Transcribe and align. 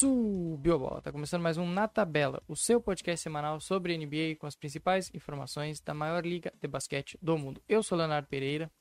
Subiu 0.00 0.76
a 0.76 0.78
bola. 0.78 1.02
Tá 1.02 1.12
começando 1.12 1.42
mais 1.42 1.58
um 1.58 1.66
Na 1.66 1.86
Tabela, 1.86 2.42
o 2.48 2.56
seu 2.56 2.80
podcast 2.80 3.22
semanal 3.22 3.60
sobre 3.60 3.98
NBA 3.98 4.36
com 4.38 4.46
as 4.46 4.56
principais 4.56 5.10
informações 5.12 5.78
da 5.78 5.92
maior 5.92 6.24
liga 6.24 6.50
de 6.58 6.66
basquete 6.66 7.18
do 7.20 7.36
mundo. 7.36 7.60
Eu 7.68 7.82
sou 7.82 7.98
Leonardo 7.98 8.26
Pereira. 8.26 8.72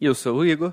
E 0.00 0.06
eu 0.06 0.14
sou 0.14 0.38
o 0.38 0.46
Igor. 0.46 0.72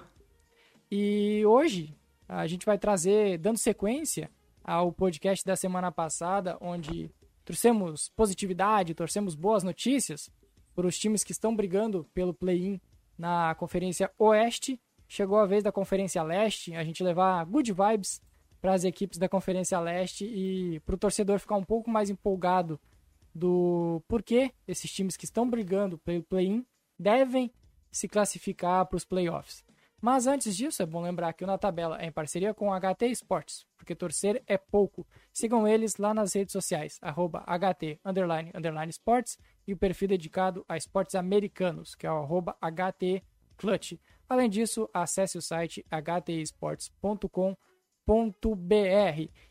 E 0.89 1.46
hoje 1.46 1.93
a 2.29 2.48
gente 2.48 2.66
vai 2.66 2.78
trazer, 2.78 3.38
dando 3.39 3.57
sequência 3.57 4.32
ao 4.64 4.89
podcast 4.89 5.46
da 5.46 5.57
semana 5.57 5.92
passada, 5.92 6.57
onde 6.61 7.11
trouxemos 7.43 8.07
positividade, 8.15 8.96
torcemos 8.96 9.36
boas 9.36 9.64
notícias 9.64 10.32
para 10.74 10.88
os 10.88 10.97
times 10.97 11.25
que 11.25 11.33
estão 11.33 11.54
brigando 11.54 12.07
pelo 12.14 12.33
play-in 12.33 12.79
na 13.18 13.54
Conferência 13.56 14.10
Oeste. 14.18 14.79
Chegou 15.10 15.39
a 15.39 15.46
vez 15.46 15.61
da 15.61 15.74
Conferência 15.74 16.24
Leste, 16.24 16.74
a 16.74 16.86
gente 16.86 17.04
levar 17.04 17.43
good 17.43 17.74
vibes 17.74 18.21
para 18.61 18.74
as 18.74 18.83
equipes 18.83 19.18
da 19.18 19.28
Conferência 19.28 19.79
Leste 19.79 20.24
e 20.25 20.79
para 20.82 20.96
o 20.96 20.97
torcedor 20.97 21.39
ficar 21.39 21.56
um 21.56 21.64
pouco 21.64 21.89
mais 21.89 22.10
empolgado 22.10 22.79
do 23.34 24.04
porquê 24.07 24.51
esses 24.68 24.92
times 24.92 25.18
que 25.18 25.25
estão 25.25 25.50
brigando 25.50 25.97
pelo 25.97 26.24
play-in 26.24 26.65
devem 26.97 27.51
se 27.92 28.07
classificar 28.07 28.86
para 28.86 28.97
os 28.97 29.04
playoffs. 29.04 29.65
Mas 30.00 30.25
antes 30.25 30.56
disso, 30.56 30.82
é 30.82 30.86
bom 30.86 31.01
lembrar 31.01 31.34
que 31.34 31.43
o 31.43 31.47
Na 31.47 31.57
Tabela 31.57 32.02
é 32.02 32.08
em 32.08 32.11
parceria 32.11 32.53
com 32.53 32.72
HT 32.72 33.06
Esportes, 33.06 33.67
porque 33.78 33.95
torcer 33.95 34.42
é 34.47 34.58
pouco. 34.58 35.06
Sigam 35.31 35.67
eles 35.67 35.98
lá 35.98 36.14
nas 36.14 36.34
redes 36.34 36.53
sociais, 36.53 36.98
arroba 37.02 37.44
HT 37.45 38.00
underline, 38.03 38.52
underline 38.56 38.92
e 39.67 39.73
o 39.73 39.78
perfil 39.78 40.08
dedicado 40.08 40.66
a 40.67 40.75
esportes 40.75 41.14
americanos, 41.14 41.94
que 41.94 42.08
é 42.08 42.12
o 42.12 42.17
arroba 42.17 42.58
HT 42.59 43.23
Clutch. 43.58 44.00
Além 44.28 44.50
disso, 44.50 44.89
acesse 44.92 45.38
o 45.38 45.42
site 45.42 45.86
htesports.com.br 45.92 47.70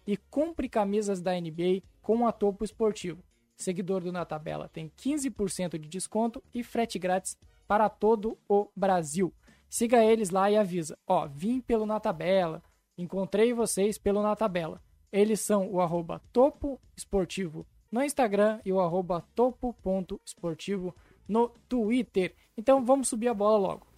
e 0.06 0.16
compre 0.16 0.68
camisas 0.68 1.20
da 1.20 1.32
NBA 1.32 1.82
com 2.02 2.26
a 2.26 2.32
Topo 2.32 2.64
Esportivo. 2.64 3.22
Seguidor 3.56 4.02
do 4.02 4.12
Na 4.12 4.24
Tabela 4.24 4.68
tem 4.68 4.90
15% 4.96 5.78
de 5.78 5.88
desconto 5.88 6.42
e 6.52 6.62
frete 6.62 6.98
grátis 6.98 7.36
para 7.66 7.88
todo 7.88 8.38
o 8.48 8.68
Brasil. 8.74 9.32
Siga 9.68 10.04
eles 10.04 10.30
lá 10.30 10.50
e 10.50 10.56
avisa. 10.56 10.98
Ó, 11.06 11.28
vim 11.28 11.60
pelo 11.60 11.86
Na 11.86 12.00
Tabela, 12.00 12.62
encontrei 12.96 13.52
vocês 13.52 13.98
pelo 13.98 14.22
Na 14.22 14.34
Tabela. 14.34 14.82
Eles 15.12 15.40
são 15.40 15.70
o 15.70 15.80
arroba 15.80 16.20
Topo 16.32 16.80
Esportivo 16.96 17.66
no 17.90 18.02
Instagram 18.02 18.60
e 18.64 18.72
o 18.72 18.80
arroba 18.80 19.24
topo.esportivo 19.34 20.94
no 21.26 21.48
Twitter. 21.68 22.34
Então 22.56 22.84
vamos 22.84 23.08
subir 23.08 23.28
a 23.28 23.34
bola 23.34 23.58
logo. 23.58 23.89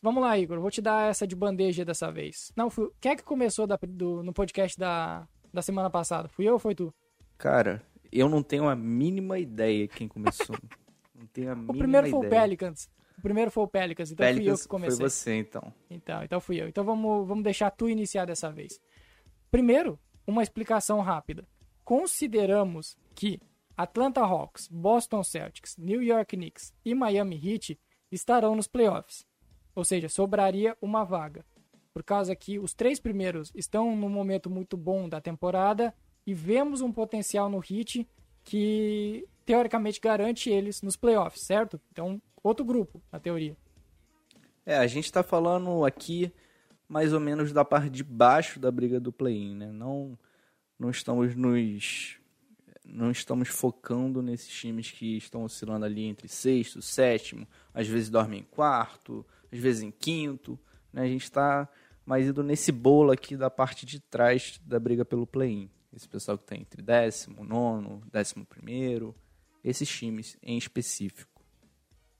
Vamos 0.00 0.22
lá, 0.22 0.38
Igor. 0.38 0.60
Vou 0.60 0.70
te 0.70 0.80
dar 0.80 1.10
essa 1.10 1.26
de 1.26 1.34
bandeja 1.34 1.84
dessa 1.84 2.10
vez. 2.10 2.52
Não, 2.56 2.70
fui... 2.70 2.90
quem 3.00 3.12
é 3.12 3.16
que 3.16 3.22
começou 3.22 3.66
da, 3.66 3.78
do, 3.88 4.22
no 4.22 4.32
podcast 4.32 4.78
da, 4.78 5.26
da 5.52 5.62
semana 5.62 5.90
passada? 5.90 6.28
Fui 6.28 6.48
eu 6.48 6.54
ou 6.54 6.58
foi 6.58 6.74
tu? 6.74 6.94
Cara, 7.36 7.82
eu 8.12 8.28
não 8.28 8.42
tenho 8.42 8.68
a 8.68 8.76
mínima 8.76 9.38
ideia 9.38 9.88
quem 9.88 10.06
começou. 10.06 10.56
não 11.14 11.26
tenho 11.26 11.52
a 11.52 11.54
mínima 11.54 11.72
O 11.72 11.76
primeiro 11.76 12.06
ideia. 12.06 12.20
foi 12.20 12.26
o 12.26 12.30
Pelicans. 12.30 12.90
O 13.18 13.20
primeiro 13.20 13.50
foi 13.50 13.64
o 13.64 13.68
Pelicans, 13.68 14.12
então 14.12 14.24
Pelicans 14.24 14.44
fui 14.44 14.52
eu 14.52 14.58
que 14.58 14.68
comecei. 14.68 14.96
Foi 14.96 15.10
você, 15.10 15.34
então. 15.34 15.74
Então, 15.90 16.22
então 16.22 16.40
fui 16.40 16.60
eu. 16.60 16.68
Então 16.68 16.84
vamos, 16.84 17.26
vamos 17.26 17.42
deixar 17.42 17.70
tu 17.72 17.88
iniciar 17.88 18.24
dessa 18.24 18.50
vez. 18.50 18.80
Primeiro, 19.50 19.98
uma 20.24 20.42
explicação 20.42 21.00
rápida. 21.00 21.44
Consideramos 21.84 22.96
que 23.16 23.40
Atlanta 23.76 24.20
Hawks, 24.20 24.68
Boston 24.68 25.24
Celtics, 25.24 25.76
New 25.76 26.02
York 26.02 26.36
Knicks 26.36 26.72
e 26.84 26.94
Miami 26.94 27.40
Heat 27.42 27.78
estarão 28.12 28.54
nos 28.54 28.68
playoffs. 28.68 29.26
Ou 29.78 29.84
seja, 29.84 30.08
sobraria 30.08 30.76
uma 30.82 31.04
vaga. 31.04 31.46
Por 31.94 32.02
causa 32.02 32.34
que 32.34 32.58
os 32.58 32.74
três 32.74 32.98
primeiros 32.98 33.52
estão 33.54 33.94
num 33.94 34.08
momento 34.08 34.50
muito 34.50 34.76
bom 34.76 35.08
da 35.08 35.20
temporada 35.20 35.94
e 36.26 36.34
vemos 36.34 36.80
um 36.80 36.90
potencial 36.90 37.48
no 37.48 37.58
Heat 37.58 38.04
que 38.42 39.24
teoricamente 39.46 40.00
garante 40.00 40.50
eles 40.50 40.82
nos 40.82 40.96
playoffs, 40.96 41.42
certo? 41.42 41.80
Então, 41.92 42.20
outro 42.42 42.64
grupo, 42.64 43.00
na 43.12 43.20
teoria. 43.20 43.56
É, 44.66 44.78
a 44.78 44.86
gente 44.88 45.04
está 45.04 45.22
falando 45.22 45.84
aqui 45.84 46.32
mais 46.88 47.12
ou 47.12 47.20
menos 47.20 47.52
da 47.52 47.64
parte 47.64 47.88
de 47.88 48.02
baixo 48.02 48.58
da 48.58 48.72
briga 48.72 48.98
do 48.98 49.12
play-in, 49.12 49.54
né? 49.54 49.70
Não, 49.70 50.18
não 50.76 50.90
estamos 50.90 51.36
nos 51.36 52.18
não 52.84 53.12
estamos 53.12 53.48
focando 53.48 54.22
nesses 54.22 54.48
times 54.48 54.90
que 54.90 55.18
estão 55.18 55.44
oscilando 55.44 55.84
ali 55.84 56.04
entre 56.04 56.26
sexto, 56.26 56.82
sétimo, 56.82 57.46
às 57.72 57.86
vezes 57.86 58.08
dormem 58.08 58.40
em 58.40 58.44
quarto, 58.44 59.24
às 59.52 59.58
vezes 59.58 59.82
em 59.82 59.90
quinto. 59.90 60.58
Né? 60.92 61.02
A 61.02 61.06
gente 61.06 61.24
está 61.24 61.68
mais 62.04 62.26
indo 62.26 62.42
nesse 62.42 62.72
bolo 62.72 63.10
aqui 63.10 63.36
da 63.36 63.50
parte 63.50 63.84
de 63.84 64.00
trás 64.00 64.60
da 64.64 64.78
briga 64.78 65.04
pelo 65.04 65.26
play-in. 65.26 65.70
Esse 65.92 66.08
pessoal 66.08 66.36
que 66.36 66.44
está 66.44 66.56
entre 66.56 66.82
décimo, 66.82 67.44
nono, 67.44 68.02
décimo 68.12 68.44
primeiro, 68.44 69.14
esses 69.64 69.88
times 69.88 70.36
em 70.42 70.56
específico. 70.56 71.42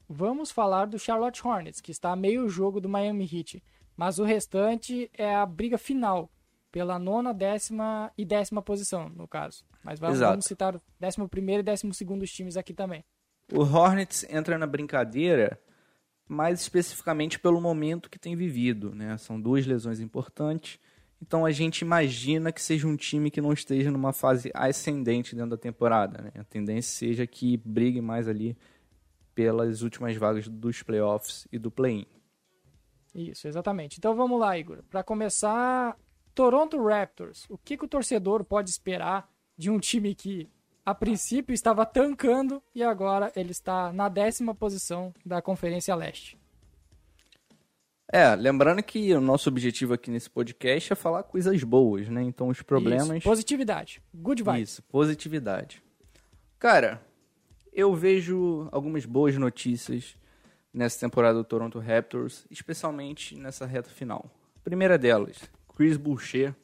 Vamos 0.09 0.51
falar 0.51 0.87
do 0.87 0.99
Charlotte 0.99 1.47
Hornets, 1.47 1.81
que 1.81 1.91
está 1.91 2.13
a 2.13 2.17
meio 2.17 2.49
jogo 2.49 2.81
do 2.81 2.89
Miami 2.89 3.29
Heat, 3.31 3.63
mas 3.97 4.19
o 4.19 4.25
restante 4.25 5.11
é 5.13 5.35
a 5.35 5.45
briga 5.45 5.77
final 5.77 6.31
pela 6.71 6.99
nona, 6.99 7.35
décima 7.35 8.13
e 8.17 8.25
décima 8.25 8.63
posição, 8.63 9.09
no 9.09 9.27
caso. 9.27 9.65
Mas 9.83 9.99
vamos, 9.99 10.19
vamos 10.19 10.45
citar 10.45 10.77
o 10.77 10.83
décimo 10.99 11.29
primeiro 11.29 11.61
e 11.61 11.65
décimo 11.65 11.93
segundo 11.93 12.27
times 12.27 12.57
aqui 12.57 12.73
também. 12.73 13.05
O 13.53 13.61
Hornets 13.61 14.25
entra 14.29 14.59
na 14.59 14.67
brincadeira 14.67 15.59
mais 16.29 16.61
especificamente 16.61 17.39
pelo 17.39 17.61
momento 17.61 18.11
que 18.11 18.19
tem 18.19 18.37
vivido, 18.37 18.95
né? 18.95 19.17
São 19.17 19.41
duas 19.41 19.67
lesões 19.67 19.99
importantes, 19.99 20.79
então 21.21 21.45
a 21.45 21.51
gente 21.51 21.81
imagina 21.81 22.53
que 22.53 22.63
seja 22.63 22.87
um 22.87 22.97
time 22.97 23.31
que 23.31 23.41
não 23.41 23.53
esteja 23.53 23.91
numa 23.91 24.13
fase 24.13 24.51
ascendente 24.55 25.35
dentro 25.35 25.51
da 25.51 25.57
temporada, 25.57 26.23
né? 26.23 26.33
A 26.37 26.45
tendência 26.45 26.93
seja 26.93 27.27
que 27.27 27.57
brigue 27.57 28.01
mais 28.01 28.29
ali 28.29 28.57
pelas 29.35 29.83
últimas 29.83 30.17
vagas 30.17 30.49
dos 30.49 30.83
playoffs 30.83 31.47
e 31.51 31.59
do 31.59 31.71
play-in. 31.71 32.07
Isso, 33.15 33.49
exatamente. 33.49 33.97
Então 33.99 34.15
vamos 34.15 34.39
lá, 34.39 34.57
Igor. 34.59 34.83
Para 34.91 35.03
começar, 35.03 35.97
Toronto 36.35 36.81
Raptors. 36.83 37.47
O 37.49 37.59
que, 37.59 37.77
que 37.77 37.85
o 37.85 37.89
torcedor 37.89 38.45
pode 38.45 38.71
esperar 38.71 39.29
de 39.57 39.71
um 39.71 39.79
time 39.79 40.15
que 40.15 40.49
a 40.89 40.95
princípio 40.95 41.53
estava 41.53 41.85
tancando 41.85 42.63
e 42.75 42.83
agora 42.83 43.31
ele 43.37 43.51
está 43.51 43.93
na 43.93 44.09
décima 44.09 44.55
posição 44.55 45.13
da 45.23 45.43
Conferência 45.43 45.95
Leste. 45.95 46.39
É, 48.11 48.35
lembrando 48.35 48.83
que 48.83 49.13
o 49.13 49.21
nosso 49.21 49.51
objetivo 49.51 49.93
aqui 49.93 50.11
nesse 50.11 50.31
podcast 50.31 50.91
é 50.91 50.97
falar 50.97 51.25
coisas 51.25 51.63
boas, 51.63 52.09
né? 52.09 52.23
Então 52.23 52.49
os 52.49 52.63
problemas. 52.63 53.19
Isso, 53.19 53.29
positividade. 53.29 54.03
Good 54.15 54.43
vibes. 54.43 54.71
Isso, 54.71 54.83
positividade. 54.85 55.83
Cara, 56.59 57.03
eu 57.71 57.95
vejo 57.95 58.67
algumas 58.73 59.05
boas 59.05 59.37
notícias 59.37 60.17
nessa 60.73 60.99
temporada 61.01 61.37
do 61.37 61.45
Toronto 61.45 61.79
Raptors, 61.79 62.47
especialmente 62.51 63.37
nessa 63.37 63.67
reta 63.67 63.91
final. 63.91 64.31
A 64.57 64.61
primeira 64.61 64.97
delas, 64.97 65.37
Chris 65.77 65.99
Boucher 65.99 66.55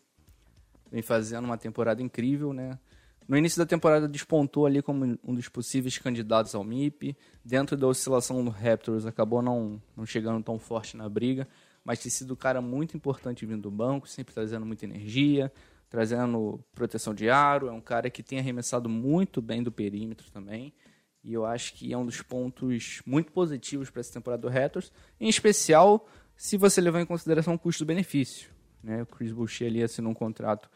vem 0.90 1.02
fazendo 1.02 1.44
uma 1.44 1.58
temporada 1.58 2.00
incrível, 2.00 2.54
né? 2.54 2.78
No 3.26 3.38
início 3.38 3.58
da 3.58 3.64
temporada 3.64 4.06
despontou 4.06 4.66
ali 4.66 4.82
como 4.82 5.18
um 5.24 5.34
dos 5.34 5.48
possíveis 5.48 5.96
candidatos 5.96 6.54
ao 6.54 6.62
MIP. 6.62 7.16
Dentro 7.42 7.76
da 7.76 7.86
oscilação 7.86 8.44
do 8.44 8.50
Raptors 8.50 9.06
acabou 9.06 9.40
não, 9.40 9.80
não 9.96 10.04
chegando 10.04 10.42
tão 10.42 10.58
forte 10.58 10.96
na 10.96 11.08
briga, 11.08 11.48
mas 11.82 12.00
tem 12.00 12.10
sido 12.10 12.34
um 12.34 12.36
cara 12.36 12.60
muito 12.60 12.96
importante 12.96 13.46
vindo 13.46 13.62
do 13.62 13.70
banco, 13.70 14.06
sempre 14.06 14.34
trazendo 14.34 14.66
muita 14.66 14.84
energia, 14.84 15.50
trazendo 15.88 16.62
proteção 16.74 17.14
de 17.14 17.30
aro. 17.30 17.68
É 17.68 17.72
um 17.72 17.80
cara 17.80 18.10
que 18.10 18.22
tem 18.22 18.38
arremessado 18.38 18.90
muito 18.90 19.40
bem 19.40 19.62
do 19.62 19.72
perímetro 19.72 20.30
também. 20.30 20.74
E 21.22 21.32
eu 21.32 21.46
acho 21.46 21.72
que 21.72 21.90
é 21.90 21.96
um 21.96 22.04
dos 22.04 22.20
pontos 22.20 23.00
muito 23.06 23.32
positivos 23.32 23.88
para 23.88 24.00
essa 24.00 24.12
temporada 24.12 24.42
do 24.42 24.48
Raptors, 24.48 24.92
em 25.18 25.28
especial 25.30 26.06
se 26.36 26.58
você 26.58 26.78
levar 26.78 27.00
em 27.00 27.06
consideração 27.06 27.54
o 27.54 27.58
custo-benefício. 27.58 28.50
Né? 28.82 29.00
O 29.02 29.06
Chris 29.06 29.32
Boucher 29.32 29.68
ali 29.68 29.82
assinou 29.82 30.12
um 30.12 30.14
contrato 30.14 30.68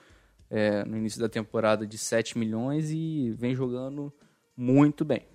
é, 0.50 0.84
no 0.84 0.96
início 0.96 1.20
da 1.20 1.28
temporada 1.28 1.86
de 1.86 1.98
7 1.98 2.38
milhões 2.38 2.90
e 2.90 3.34
vem 3.36 3.54
jogando 3.54 4.12
muito 4.56 5.04
bem. 5.04 5.26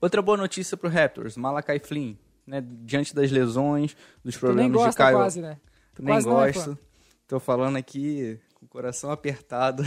Outra 0.00 0.20
boa 0.20 0.36
notícia 0.36 0.76
para 0.76 0.88
o 0.88 0.90
Raptors, 0.90 1.36
Malakai 1.36 1.78
Flynn, 1.78 2.16
né, 2.46 2.62
diante 2.82 3.14
das 3.14 3.30
lesões, 3.30 3.96
dos 4.24 4.36
problemas 4.36 4.70
tu 4.70 4.72
nem 4.72 4.84
gosta 4.84 4.90
de 4.90 4.96
Caio. 4.96 5.16
Quase, 5.16 5.40
né? 5.40 5.58
Tu 5.94 6.02
nem 6.02 6.14
quase 6.14 6.26
gosto. 6.26 6.78
Estou 7.22 7.40
falando 7.40 7.76
aqui 7.76 8.38
com 8.54 8.66
o 8.66 8.68
coração 8.68 9.10
apertado. 9.10 9.82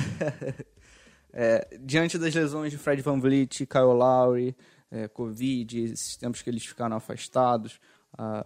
é, 1.31 1.77
diante 1.81 2.17
das 2.17 2.33
lesões 2.33 2.71
de 2.71 2.77
Fred 2.77 3.01
Van 3.01 3.19
Vliet, 3.19 3.65
Kyle 3.65 3.83
Lowry, 3.83 4.55
é, 4.91 5.07
Covid, 5.07 5.83
esses 5.83 6.17
tempos 6.17 6.41
que 6.41 6.49
eles 6.49 6.65
ficaram 6.65 6.97
afastados, 6.97 7.79
a, 8.17 8.43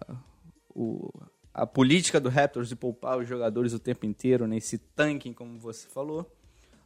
o, 0.68 1.10
a 1.54 1.64
política 1.64 2.20
do 2.20 2.28
Raptors 2.28 2.68
de 2.68 2.74
poupar 2.74 3.16
os 3.16 3.28
jogadores 3.28 3.72
o 3.72 3.78
tempo 3.78 4.04
inteiro, 4.04 4.44
nesse 4.44 4.76
tanking, 4.76 5.32
como 5.32 5.56
você 5.56 5.86
falou. 5.86 6.28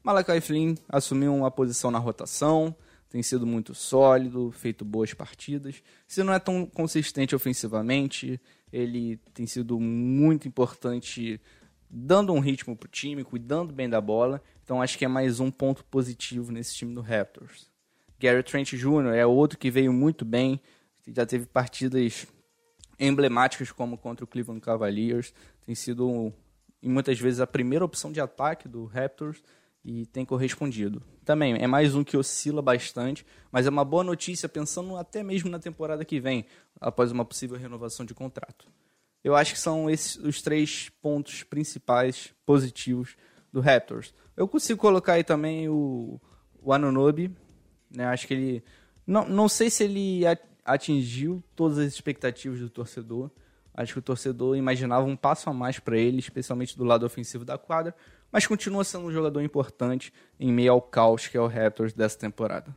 Malakai 0.05 0.43
Flynn 0.43 0.75
assumiu 0.87 1.35
uma 1.35 1.51
posição 1.51 1.91
na 1.91 1.99
rotação, 1.99 2.77
tem 3.09 3.23
sido 3.23 3.47
muito 3.47 3.75
sólido, 3.75 4.51
feito 4.51 4.85
boas 4.85 5.15
partidas. 5.15 5.83
Se 6.07 6.23
não 6.23 6.35
é 6.35 6.39
tão 6.39 6.67
consistente 6.67 7.35
ofensivamente, 7.35 8.39
ele 8.71 9.17
tem 9.33 9.47
sido 9.47 9.81
muito 9.81 10.47
importante 10.47 11.41
dando 11.89 12.35
um 12.35 12.39
ritmo 12.39 12.77
pro 12.77 12.89
time, 12.89 13.25
cuidando 13.25 13.73
bem 13.73 13.89
da 13.89 14.03
bola. 14.03 14.43
Então 14.63 14.83
acho 14.83 14.99
que 14.99 15.05
é 15.07 15.09
mais 15.09 15.41
um 15.41 15.51
ponto 15.51 15.83
positivo 15.87 16.53
nesse 16.53 16.75
time 16.75 16.95
do 16.95 17.01
Raptors. 17.01 17.71
Gary 18.21 18.43
Trent 18.43 18.75
Jr. 18.75 19.15
é 19.15 19.25
outro 19.25 19.59
que 19.59 19.71
veio 19.71 19.93
muito 19.95 20.27
bem, 20.27 20.61
já 21.07 21.25
teve 21.25 21.47
partidas 21.47 22.27
emblemáticas 22.99 23.71
como 23.71 23.97
contra 23.97 24.25
o 24.25 24.29
Cleveland 24.29 24.61
Cavaliers, 24.61 25.33
tem 25.65 25.75
sido 25.75 26.33
muitas 26.83 27.19
vezes 27.19 27.41
a 27.41 27.47
primeira 27.47 27.85
opção 27.85 28.11
de 28.13 28.21
ataque 28.21 28.69
do 28.69 28.85
Raptors 28.85 29.43
e 29.85 30.07
tem 30.07 30.25
correspondido. 30.25 31.03
Também 31.25 31.57
é 31.59 31.67
mais 31.67 31.95
um 31.95 32.05
que 32.05 32.17
oscila 32.17 32.61
bastante, 32.61 33.25
mas 33.51 33.67
é 33.67 33.71
uma 33.71 33.85
boa 33.85 34.05
notícia 34.05 34.49
pensando 34.49 34.97
até 34.97 35.23
mesmo 35.23 35.51
na 35.51 35.59
temporada 35.59 36.05
que 36.05 36.21
vem, 36.21 36.45
após 36.81 37.13
uma 37.13 37.25
possível 37.25 37.57
renovação 37.57 38.05
de 38.05 38.15
contrato. 38.15 38.67
Eu 39.23 39.35
acho 39.35 39.55
que 39.55 39.61
são 39.61 39.91
esses 39.91 40.17
os 40.17 40.43
três 40.43 40.91
pontos 41.03 41.43
principais 41.43 42.33
positivos 42.47 43.17
do 43.53 43.61
Raptors. 43.61 44.15
Eu 44.37 44.47
consigo 44.47 44.81
colocar 44.81 45.15
aí 45.15 45.25
também 45.25 45.69
o, 45.69 46.21
o 46.63 46.73
Anunobi, 46.73 47.31
né? 47.91 48.07
Acho 48.07 48.27
que 48.27 48.35
ele 48.35 48.65
não, 49.07 49.27
não 49.27 49.49
sei 49.49 49.71
se 49.71 49.85
ele 49.85 50.27
atingiu 50.69 51.43
todas 51.57 51.79
as 51.79 51.87
expectativas 51.87 52.61
do 52.61 52.69
torcedor. 52.69 53.31
Acho 53.73 53.95
que 53.95 53.99
o 53.99 54.03
torcedor 54.03 54.57
imaginava 54.57 55.07
um 55.07 55.17
passo 55.17 55.49
a 55.49 55.53
mais 55.53 55.79
para 55.79 55.97
ele, 55.97 56.19
especialmente 56.19 56.77
do 56.77 56.85
lado 56.85 57.07
ofensivo 57.07 57.45
da 57.45 57.57
quadra, 57.57 57.95
mas 58.31 58.47
continua 58.47 58.85
sendo 58.85 59.07
um 59.07 59.13
jogador 59.13 59.41
importante 59.41 60.13
em 60.39 60.53
meio 60.53 60.73
ao 60.73 60.83
caos 60.83 61.27
que 61.27 61.37
é 61.37 61.41
o 61.41 61.47
Raptors 61.47 61.93
dessa 61.93 62.19
temporada. 62.19 62.77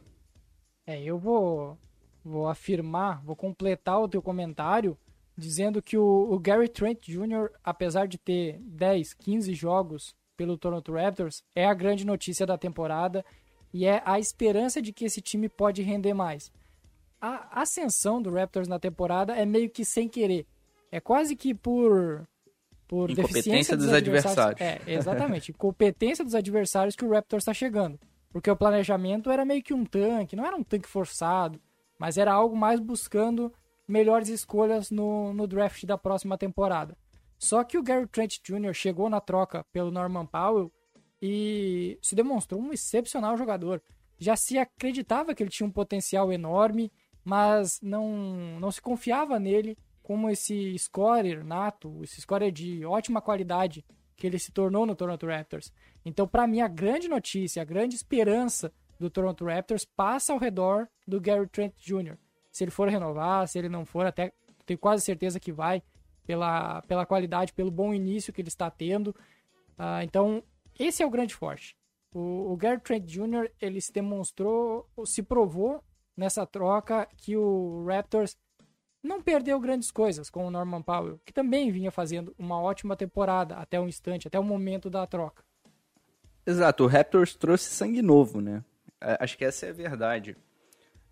É, 0.86 1.02
eu 1.04 1.18
vou, 1.18 1.78
vou 2.24 2.48
afirmar, 2.48 3.22
vou 3.24 3.36
completar 3.36 4.00
o 4.00 4.08
teu 4.08 4.22
comentário 4.22 4.98
dizendo 5.38 5.82
que 5.82 5.98
o, 5.98 6.32
o 6.32 6.40
Gary 6.40 6.70
Trent 6.70 7.00
Jr., 7.08 7.50
apesar 7.64 8.08
de 8.08 8.18
ter 8.18 8.60
10, 8.62 9.14
15 9.16 9.54
jogos 9.54 10.16
pelo 10.38 10.58
Toronto 10.58 10.94
Raptors, 10.94 11.44
é 11.56 11.66
a 11.66 11.74
grande 11.74 12.06
notícia 12.06 12.46
da 12.46 12.58
temporada 12.58 13.26
e 13.74 13.86
é 13.86 14.02
a 14.06 14.20
esperança 14.20 14.82
de 14.82 14.94
que 14.94 15.06
esse 15.06 15.22
time 15.22 15.50
pode 15.50 15.82
render 15.82 16.14
mais. 16.14 16.52
A 17.22 17.62
ascensão 17.62 18.22
do 18.22 18.32
Raptors 18.32 18.68
na 18.68 18.80
temporada 18.80 19.36
é 19.36 19.46
meio 19.46 19.70
que 19.70 19.86
sem 19.86 20.10
querer. 20.10 20.48
É 20.92 21.00
quase 21.00 21.36
que 21.36 21.54
por 21.54 22.28
por 22.88 23.14
deficiência 23.14 23.78
dos, 23.78 23.86
dos 23.86 23.96
adversários. 23.96 24.60
adversários. 24.60 24.88
É, 24.88 24.92
exatamente. 24.94 25.54
Competência 25.54 26.26
dos 26.26 26.36
adversários 26.36 26.94
que 26.94 27.06
o 27.06 27.10
Raptors 27.10 27.44
está 27.44 27.54
chegando. 27.54 27.98
Porque 28.32 28.52
o 28.52 28.56
planejamento 28.56 29.32
era 29.32 29.46
meio 29.46 29.64
que 29.64 29.74
um 29.74 29.86
tanque, 29.86 30.36
não 30.36 30.46
era 30.46 30.58
um 30.58 30.64
tanque 30.64 30.90
forçado, 30.90 31.62
mas 31.98 32.18
era 32.18 32.34
algo 32.34 32.56
mais 32.56 32.82
buscando 32.82 33.54
melhores 33.88 34.28
escolhas 34.28 34.90
no, 34.90 35.34
no 35.34 35.48
draft 35.48 35.86
da 35.86 35.98
próxima 35.98 36.38
temporada. 36.38 36.98
Só 37.38 37.64
que 37.64 37.78
o 37.78 37.84
Gary 37.84 38.08
Trent 38.08 38.38
Jr. 38.44 38.74
chegou 38.74 39.10
na 39.10 39.22
troca 39.22 39.66
pelo 39.72 39.90
Norman 39.90 40.26
Powell 40.26 40.72
e 41.22 41.98
se 42.02 42.14
demonstrou 42.16 42.62
um 42.62 42.74
excepcional 42.74 43.38
jogador. 43.38 43.82
Já 44.18 44.36
se 44.36 44.58
acreditava 44.58 45.34
que 45.34 45.44
ele 45.44 45.50
tinha 45.50 45.68
um 45.68 45.72
potencial 45.72 46.32
enorme, 46.32 46.92
mas 47.24 47.80
não, 47.82 48.60
não 48.60 48.72
se 48.72 48.82
confiava 48.82 49.40
nele 49.40 49.78
como 50.02 50.30
esse 50.30 50.78
scorer 50.78 51.44
nato, 51.44 52.04
esse 52.04 52.22
scorer 52.22 52.52
de 52.52 52.86
ótima 52.86 53.22
qualidade 53.22 53.86
que 54.16 54.28
ele 54.28 54.40
se 54.40 54.52
tornou 54.52 54.86
no 54.86 54.96
Toronto 54.96 55.26
Raptors. 55.26 55.72
Então, 56.06 56.28
para 56.28 56.48
mim, 56.48 56.62
a 56.62 56.68
grande 56.68 57.08
notícia, 57.08 57.62
a 57.62 57.66
grande 57.66 57.96
esperança 57.96 58.72
do 59.00 59.10
Toronto 59.10 59.46
Raptors 59.46 59.86
passa 59.86 60.34
ao 60.34 60.40
redor 60.40 60.88
do 61.08 61.20
Gary 61.20 61.48
Trent 61.48 61.74
Jr. 61.78 62.18
Se 62.52 62.64
ele 62.64 62.72
for 62.72 62.90
renovar, 62.90 63.48
se 63.48 63.58
ele 63.58 63.70
não 63.70 63.86
for, 63.86 64.06
até 64.06 64.34
tenho 64.66 64.78
quase 64.78 65.04
certeza 65.04 65.40
que 65.40 65.52
vai, 65.52 65.82
pela, 66.26 66.82
pela 66.84 67.06
qualidade, 67.06 67.54
pelo 67.54 67.72
bom 67.72 67.94
início 67.94 68.32
que 68.34 68.42
ele 68.42 68.48
está 68.48 68.70
tendo. 68.70 69.10
Uh, 69.78 70.04
então, 70.04 70.44
esse 70.78 71.02
é 71.02 71.06
o 71.06 71.10
grande 71.10 71.34
forte. 71.34 71.76
O, 72.14 72.52
o 72.52 72.58
Gary 72.58 72.80
Trent 72.80 73.06
Jr. 73.06 73.50
ele 73.60 73.82
se 73.82 73.92
demonstrou, 73.92 74.90
se 75.06 75.24
provou 75.24 75.84
nessa 76.16 76.46
troca 76.46 77.08
que 77.18 77.36
o 77.36 77.86
Raptors 77.86 78.38
não 79.04 79.22
perdeu 79.22 79.60
grandes 79.60 79.90
coisas 79.92 80.30
com 80.30 80.46
o 80.46 80.52
Norman 80.52 80.82
Powell, 80.82 81.20
que 81.26 81.34
também 81.34 81.72
vinha 81.72 81.92
fazendo 81.92 82.36
uma 82.38 82.62
ótima 82.62 82.96
temporada 82.96 83.56
até 83.56 83.80
o 83.80 83.88
instante, 83.88 84.28
até 84.28 84.40
o 84.40 84.44
momento 84.44 84.90
da 84.90 85.06
troca. 85.08 85.44
Exato, 86.46 86.84
o 86.84 86.88
Raptors 86.88 87.36
trouxe 87.36 87.70
sangue 87.70 88.02
novo, 88.02 88.42
né? 88.42 88.64
Acho 89.00 89.38
que 89.38 89.46
essa 89.46 89.66
é 89.66 89.70
a 89.70 89.74
verdade. 89.74 90.36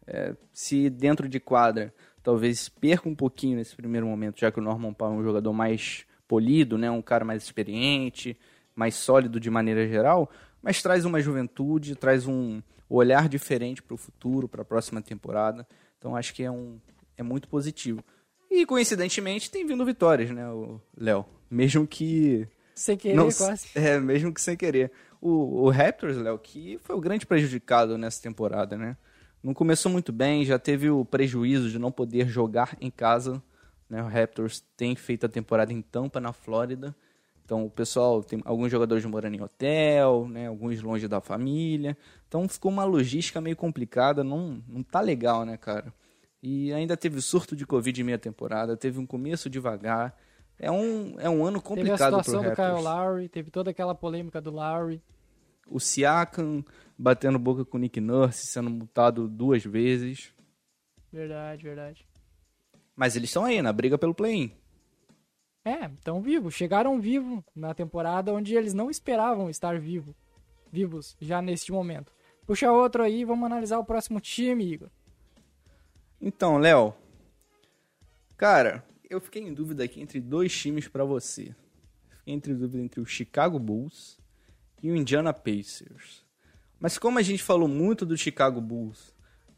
É, 0.05 0.35
se 0.53 0.89
dentro 0.89 1.27
de 1.27 1.39
quadra 1.39 1.93
talvez 2.21 2.69
perca 2.69 3.07
um 3.07 3.15
pouquinho 3.15 3.57
nesse 3.57 3.75
primeiro 3.75 4.05
momento, 4.05 4.39
já 4.39 4.51
que 4.51 4.59
o 4.59 4.63
Norman 4.63 4.93
Powell 4.93 5.15
é 5.15 5.17
um 5.17 5.23
jogador 5.23 5.53
mais 5.53 6.05
polido, 6.27 6.77
né? 6.77 6.89
um 6.91 7.01
cara 7.01 7.25
mais 7.25 7.43
experiente, 7.43 8.37
mais 8.75 8.95
sólido 8.95 9.39
de 9.39 9.49
maneira 9.49 9.87
geral, 9.87 10.29
mas 10.61 10.81
traz 10.81 11.05
uma 11.05 11.19
juventude, 11.19 11.95
traz 11.95 12.27
um 12.27 12.61
olhar 12.89 13.29
diferente 13.29 13.81
para 13.81 13.93
o 13.93 13.97
futuro, 13.97 14.47
para 14.47 14.63
a 14.63 14.65
próxima 14.65 15.01
temporada. 15.01 15.67
Então 15.97 16.15
acho 16.15 16.33
que 16.33 16.43
é 16.43 16.51
um, 16.51 16.79
é 17.17 17.23
muito 17.23 17.47
positivo. 17.47 18.03
E 18.49 18.65
coincidentemente 18.65 19.51
tem 19.51 19.65
vindo 19.65 19.85
vitórias, 19.85 20.31
né, 20.31 20.49
o 20.49 20.81
Léo? 20.97 21.25
Mesmo 21.49 21.85
que 21.85 22.47
sem 22.73 22.97
querer, 22.97 23.15
não, 23.15 23.29
quase. 23.29 23.67
É, 23.75 23.99
mesmo 23.99 24.33
que 24.33 24.41
sem 24.41 24.55
querer. 24.55 24.91
O, 25.21 25.65
o 25.65 25.69
Raptors, 25.69 26.15
Léo, 26.15 26.39
que 26.39 26.79
foi 26.81 26.95
o 26.95 27.01
grande 27.01 27.25
prejudicado 27.25 27.97
nessa 27.97 28.21
temporada, 28.21 28.77
né? 28.77 28.95
Não 29.43 29.53
começou 29.53 29.91
muito 29.91 30.11
bem, 30.11 30.45
já 30.45 30.57
teve 30.57 30.89
o 30.89 31.03
prejuízo 31.05 31.69
de 31.69 31.77
não 31.77 31.91
poder 31.91 32.27
jogar 32.27 32.77
em 32.79 32.89
casa. 32.89 33.41
Né? 33.89 34.01
O 34.01 34.07
Raptors 34.07 34.63
tem 34.77 34.95
feito 34.95 35.25
a 35.25 35.29
temporada 35.29 35.73
em 35.73 35.81
Tampa, 35.81 36.19
na 36.19 36.33
Flórida. 36.33 36.95
Então 37.49 37.65
o 37.65 37.69
pessoal 37.71 38.23
tem 38.23 38.39
alguns 38.45 38.69
jogadores 38.69 39.03
morando 39.05 39.33
em 39.33 39.41
hotel, 39.41 40.27
né? 40.27 40.45
Alguns 40.45 40.79
longe 40.83 41.07
da 41.07 41.19
família. 41.19 41.97
Então 42.27 42.47
ficou 42.47 42.71
uma 42.71 42.83
logística 42.83 43.41
meio 43.41 43.55
complicada, 43.55 44.23
não, 44.23 44.63
não 44.67 44.83
tá 44.83 45.01
legal, 45.01 45.43
né, 45.43 45.57
cara? 45.57 45.91
E 46.43 46.71
ainda 46.71 46.95
teve 46.95 47.19
surto 47.19 47.55
de 47.55 47.65
Covid 47.65 47.99
em 47.99 48.03
meia 48.03 48.19
temporada, 48.19 48.77
teve 48.77 48.99
um 48.99 49.05
começo 49.05 49.49
devagar. 49.49 50.15
É 50.59 50.69
um, 50.69 51.19
é 51.19 51.27
um 51.27 51.43
ano 51.43 51.59
complicado 51.59 51.97
para 51.97 52.05
Teve 52.05 52.19
a 52.19 52.23
situação 52.23 52.43
do 52.43 52.55
Kyle 52.55 52.83
Lowry, 52.83 53.27
teve 53.27 53.49
toda 53.49 53.71
aquela 53.71 53.95
polêmica 53.95 54.39
do 54.39 54.51
Lowry. 54.51 55.01
O 55.67 55.79
Siakam 55.79 56.63
batendo 56.95 57.39
boca 57.39 57.65
com 57.65 57.77
o 57.77 57.79
Nick 57.79 57.99
Nurse, 57.99 58.45
sendo 58.45 58.69
multado 58.69 59.27
duas 59.27 59.63
vezes. 59.63 60.31
Verdade, 61.11 61.63
verdade. 61.63 62.05
Mas 62.95 63.15
eles 63.15 63.29
estão 63.29 63.43
aí, 63.43 63.59
na 63.59 63.73
briga 63.73 63.97
pelo 63.97 64.13
play-in. 64.13 64.51
É, 65.63 65.85
estão 65.85 66.21
vivos. 66.21 66.53
Chegaram 66.53 66.99
vivos 66.99 67.43
na 67.55 67.73
temporada 67.73 68.33
onde 68.33 68.55
eles 68.55 68.73
não 68.73 68.89
esperavam 68.89 69.49
estar 69.49 69.79
vivo, 69.79 70.15
vivos 70.71 71.15
já 71.19 71.41
neste 71.41 71.71
momento. 71.71 72.11
Puxa 72.45 72.71
outro 72.71 73.03
aí, 73.03 73.23
vamos 73.23 73.45
analisar 73.45 73.77
o 73.77 73.85
próximo 73.85 74.19
time, 74.19 74.73
Igor. 74.73 74.89
Então, 76.19 76.57
Léo, 76.57 76.93
cara, 78.35 78.83
eu 79.09 79.21
fiquei 79.21 79.41
em 79.41 79.53
dúvida 79.53 79.83
aqui 79.83 80.01
entre 80.01 80.19
dois 80.19 80.55
times 80.55 80.87
para 80.87 81.03
você. 81.03 81.55
Fiquei 82.09 82.33
entre 82.33 82.53
dúvida 82.53 82.83
entre 82.83 82.99
o 82.99 83.05
Chicago 83.05 83.59
Bulls 83.59 84.17
e 84.81 84.91
o 84.91 84.95
Indiana 84.95 85.33
Pacers. 85.33 86.25
Mas 86.79 86.97
como 86.97 87.19
a 87.19 87.21
gente 87.21 87.43
falou 87.43 87.67
muito 87.67 88.05
do 88.05 88.17
Chicago 88.17 88.61
Bulls, 88.61 89.13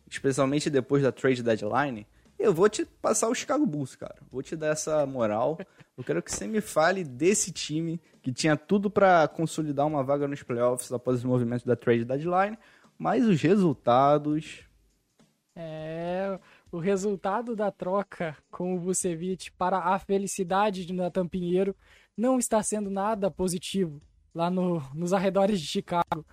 especialmente 0.10 0.70
depois 0.70 1.04
da 1.04 1.12
trade 1.12 1.44
deadline, 1.44 2.08
eu 2.42 2.54
vou 2.54 2.68
te 2.70 2.86
passar 2.86 3.30
o 3.30 3.36
Chicago 3.36 3.66
Bulls, 3.66 3.96
cara. 3.96 4.18
Vou 4.30 4.42
te 4.42 4.56
dar 4.56 4.70
essa 4.70 5.06
moral. 5.06 5.58
Eu 5.98 6.04
quero 6.04 6.22
que 6.22 6.32
você 6.32 6.48
me 6.48 6.62
fale 6.62 7.04
desse 7.04 7.52
time 7.52 8.02
que 8.22 8.32
tinha 8.32 8.58
tudo 8.58 8.90
para 8.90 9.28
consolidar 9.28 9.86
uma 9.86 10.04
vaga 10.04 10.28
nos 10.28 10.44
playoffs 10.44 10.92
após 10.92 11.24
o 11.24 11.28
movimento 11.28 11.66
da 11.66 11.76
trade 11.76 12.06
deadline, 12.06 12.58
mas 12.98 13.26
os 13.26 13.42
resultados 13.42 14.66
é, 15.56 16.40
o 16.72 16.80
resultado 16.80 17.56
da 17.56 17.72
troca 17.72 18.38
com 18.50 18.76
o 18.76 18.80
Vucevic 18.80 19.52
para 19.52 19.78
a 19.78 20.00
felicidade 20.00 20.86
de 20.86 20.94
Nathan 20.94 21.28
Pinheiro 21.28 21.76
não 22.16 22.40
está 22.40 22.64
sendo 22.64 22.90
nada 22.90 23.30
positivo 23.30 24.02
lá 24.34 24.50
no, 24.50 24.80
nos 24.94 25.12
arredores 25.12 25.60
de 25.60 25.68
Chicago. 25.68 26.26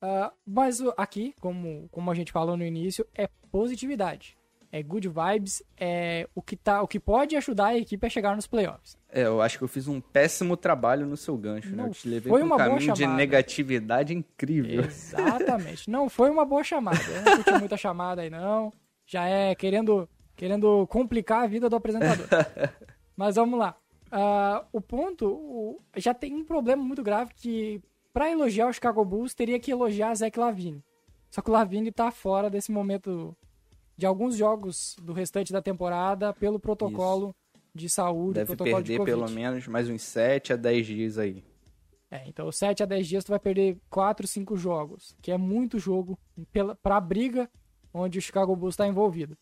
Uh, 0.00 0.30
mas 0.46 0.80
aqui, 0.96 1.34
como, 1.40 1.88
como 1.90 2.10
a 2.10 2.14
gente 2.14 2.30
falou 2.30 2.56
no 2.56 2.64
início, 2.64 3.06
é 3.14 3.28
positividade. 3.50 4.36
É 4.78 4.82
good 4.82 5.08
vibes, 5.08 5.62
é 5.76 6.28
o 6.34 6.42
que, 6.42 6.56
tá, 6.56 6.82
o 6.82 6.88
que 6.88 7.00
pode 7.00 7.36
ajudar 7.36 7.66
a 7.66 7.76
equipe 7.76 8.06
a 8.06 8.10
chegar 8.10 8.34
nos 8.36 8.46
playoffs. 8.46 8.96
É, 9.08 9.22
eu 9.22 9.40
acho 9.40 9.58
que 9.58 9.64
eu 9.64 9.68
fiz 9.68 9.88
um 9.88 10.00
péssimo 10.00 10.56
trabalho 10.56 11.06
no 11.06 11.16
seu 11.16 11.36
gancho, 11.36 11.70
né? 11.70 11.76
não 11.76 11.84
né? 11.84 11.90
Eu 11.90 11.94
te 11.94 12.08
levei 12.08 12.30
foi 12.30 12.42
um 12.42 12.56
caminho 12.56 12.92
de 12.92 13.06
negatividade 13.06 14.14
incrível. 14.14 14.84
Exatamente. 14.84 15.88
não 15.88 16.08
foi 16.08 16.30
uma 16.30 16.44
boa 16.44 16.62
chamada. 16.62 16.98
Eu 17.08 17.22
não 17.22 17.36
curti 17.36 17.52
muita 17.60 17.76
chamada 17.76 18.22
aí, 18.22 18.30
não 18.30 18.72
já 19.06 19.26
é 19.26 19.54
querendo, 19.54 20.08
querendo 20.34 20.86
complicar 20.88 21.44
a 21.44 21.46
vida 21.46 21.70
do 21.70 21.76
apresentador. 21.76 22.26
Mas 23.16 23.36
vamos 23.36 23.58
lá. 23.58 23.76
Uh, 24.06 24.66
o 24.72 24.80
ponto, 24.80 25.26
o, 25.26 25.80
já 25.96 26.12
tem 26.12 26.34
um 26.34 26.44
problema 26.44 26.82
muito 26.82 27.02
grave 27.02 27.32
que 27.34 27.80
para 28.12 28.30
elogiar 28.30 28.68
o 28.68 28.72
Chicago 28.72 29.04
Bulls 29.04 29.34
teria 29.34 29.58
que 29.58 29.70
elogiar 29.70 30.14
Zach 30.14 30.38
Lavine. 30.38 30.82
Só 31.30 31.40
que 31.40 31.50
o 31.50 31.52
Lavine 31.52 31.92
tá 31.92 32.10
fora 32.10 32.50
desse 32.50 32.72
momento 32.72 33.36
de 33.96 34.06
alguns 34.06 34.36
jogos 34.36 34.96
do 35.02 35.12
restante 35.12 35.52
da 35.52 35.62
temporada 35.62 36.32
pelo 36.32 36.58
protocolo 36.58 37.28
Isso. 37.28 37.62
de 37.74 37.88
saúde, 37.88 38.34
Deve 38.34 38.56
protocolo 38.56 38.84
perder 38.84 39.04
pelo 39.04 39.30
menos 39.30 39.66
mais 39.66 39.88
uns 39.88 40.02
7 40.02 40.52
a 40.52 40.56
10 40.56 40.86
dias 40.86 41.18
aí. 41.18 41.42
É, 42.10 42.28
então 42.28 42.50
7 42.52 42.82
a 42.82 42.86
10 42.86 43.06
dias 43.06 43.24
tu 43.24 43.28
vai 43.28 43.40
perder 43.40 43.78
4, 43.90 44.26
5 44.26 44.56
jogos, 44.56 45.16
que 45.20 45.32
é 45.32 45.38
muito 45.38 45.78
jogo 45.78 46.18
para 46.82 46.96
a 46.96 47.00
briga 47.00 47.50
onde 47.92 48.18
o 48.18 48.22
Chicago 48.22 48.54
Bulls 48.54 48.74
está 48.74 48.86
envolvido. 48.86 49.36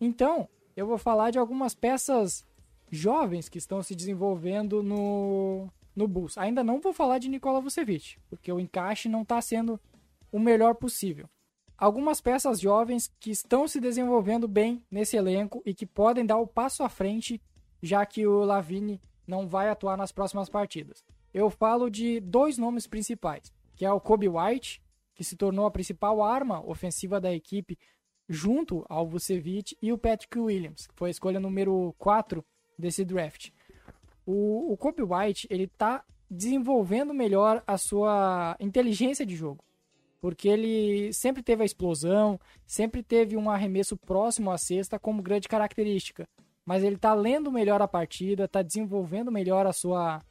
Então, 0.00 0.48
eu 0.74 0.86
vou 0.86 0.96
falar 0.96 1.30
de 1.30 1.38
algumas 1.38 1.74
peças 1.74 2.44
jovens 2.90 3.48
que 3.48 3.58
estão 3.58 3.82
se 3.82 3.94
desenvolvendo 3.94 4.82
no, 4.82 5.68
no 5.94 6.08
Bulls. 6.08 6.38
Ainda 6.38 6.64
não 6.64 6.80
vou 6.80 6.92
falar 6.92 7.18
de 7.18 7.28
Nikola 7.28 7.60
Vucevic, 7.60 8.18
porque 8.28 8.50
o 8.50 8.58
encaixe 8.58 9.08
não 9.08 9.22
está 9.22 9.40
sendo 9.40 9.78
o 10.32 10.38
melhor 10.38 10.74
possível. 10.74 11.28
Algumas 11.80 12.20
peças 12.20 12.60
jovens 12.60 13.10
que 13.18 13.30
estão 13.30 13.66
se 13.66 13.80
desenvolvendo 13.80 14.46
bem 14.46 14.84
nesse 14.90 15.16
elenco 15.16 15.62
e 15.64 15.72
que 15.72 15.86
podem 15.86 16.26
dar 16.26 16.36
o 16.36 16.46
passo 16.46 16.82
à 16.82 16.90
frente, 16.90 17.40
já 17.82 18.04
que 18.04 18.26
o 18.26 18.44
Lavine 18.44 19.00
não 19.26 19.48
vai 19.48 19.70
atuar 19.70 19.96
nas 19.96 20.12
próximas 20.12 20.50
partidas. 20.50 21.02
Eu 21.32 21.48
falo 21.48 21.88
de 21.88 22.20
dois 22.20 22.58
nomes 22.58 22.86
principais, 22.86 23.50
que 23.74 23.86
é 23.86 23.90
o 23.90 23.98
Kobe 23.98 24.28
White, 24.28 24.82
que 25.14 25.24
se 25.24 25.36
tornou 25.36 25.64
a 25.64 25.70
principal 25.70 26.22
arma 26.22 26.62
ofensiva 26.68 27.18
da 27.18 27.32
equipe 27.32 27.78
junto 28.28 28.84
ao 28.86 29.08
Vucevic, 29.08 29.74
e 29.80 29.90
o 29.90 29.96
Patrick 29.96 30.38
Williams, 30.38 30.86
que 30.86 30.94
foi 30.94 31.08
a 31.08 31.12
escolha 31.12 31.40
número 31.40 31.94
4 31.98 32.44
desse 32.78 33.06
draft. 33.06 33.52
O, 34.26 34.70
o 34.70 34.76
Kobe 34.76 35.02
White, 35.02 35.46
ele 35.48 35.66
tá 35.66 36.04
desenvolvendo 36.30 37.14
melhor 37.14 37.64
a 37.66 37.78
sua 37.78 38.54
inteligência 38.60 39.24
de 39.24 39.34
jogo 39.34 39.64
porque 40.20 40.48
ele 40.48 41.12
sempre 41.12 41.42
teve 41.42 41.62
a 41.62 41.66
explosão, 41.66 42.38
sempre 42.66 43.02
teve 43.02 43.36
um 43.36 43.50
arremesso 43.50 43.96
próximo 43.96 44.50
à 44.50 44.58
cesta 44.58 44.98
como 44.98 45.22
grande 45.22 45.48
característica. 45.48 46.28
Mas 46.64 46.84
ele 46.84 46.96
está 46.96 47.14
lendo 47.14 47.50
melhor 47.50 47.80
a 47.80 47.88
partida, 47.88 48.44
está 48.44 48.62
desenvolvendo 48.62 49.32
melhor 49.32 49.66
a 49.66 49.72
sua 49.72 50.22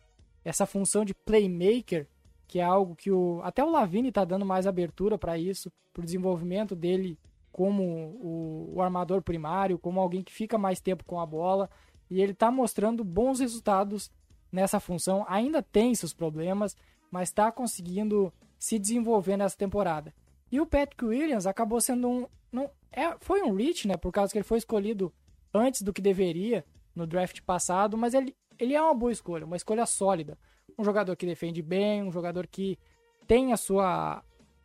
essa 0.45 0.65
função 0.65 1.03
de 1.03 1.13
playmaker, 1.13 2.07
que 2.47 2.59
é 2.59 2.63
algo 2.63 2.95
que 2.95 3.11
o 3.11 3.41
até 3.43 3.63
o 3.63 3.69
Lavine 3.69 4.09
está 4.09 4.23
dando 4.23 4.45
mais 4.45 4.65
abertura 4.65 5.17
para 5.17 5.37
isso, 5.37 5.71
para 5.91 6.01
o 6.01 6.05
desenvolvimento 6.05 6.75
dele 6.75 7.17
como 7.51 7.83
o, 7.83 8.73
o, 8.75 8.81
armador 8.81 9.21
primário, 9.21 9.77
como 9.77 9.99
alguém 9.99 10.23
que 10.23 10.31
fica 10.31 10.57
mais 10.57 10.79
tempo 10.79 11.03
com 11.03 11.19
a 11.19 11.25
bola, 11.25 11.69
e 12.09 12.21
ele 12.21 12.31
está 12.31 12.49
mostrando 12.49 13.03
bons 13.03 13.39
resultados 13.39 14.09
nessa 14.51 14.79
função. 14.79 15.25
Ainda 15.27 15.61
tem 15.61 15.93
seus 15.93 16.13
problemas, 16.13 16.77
mas 17.11 17.29
está 17.29 17.51
conseguindo 17.51 18.31
se 18.59 18.77
desenvolver 18.77 19.37
nessa 19.37 19.57
temporada. 19.57 20.13
E 20.51 20.59
o 20.59 20.65
Patrick 20.65 21.05
Williams 21.05 21.47
acabou 21.47 21.79
sendo 21.79 22.09
um. 22.09 22.27
Não, 22.51 22.69
é, 22.91 23.15
foi 23.19 23.41
um 23.41 23.55
reach, 23.55 23.87
né? 23.87 23.95
Por 23.95 24.11
causa 24.11 24.31
que 24.31 24.37
ele 24.37 24.43
foi 24.43 24.57
escolhido 24.57 25.13
antes 25.53 25.81
do 25.81 25.93
que 25.93 26.01
deveria 26.01 26.65
no 26.93 27.07
draft 27.07 27.41
passado, 27.41 27.97
mas 27.97 28.13
ele, 28.13 28.35
ele 28.57 28.75
é 28.75 28.81
uma 28.81 28.93
boa 28.93 29.11
escolha, 29.11 29.45
uma 29.45 29.55
escolha 29.55 29.85
sólida. 29.85 30.37
Um 30.77 30.83
jogador 30.83 31.15
que 31.15 31.25
defende 31.25 31.61
bem, 31.61 32.03
um 32.03 32.11
jogador 32.11 32.45
que 32.45 32.77
tem 33.25 33.53
a 33.53 33.57
sua 33.57 34.23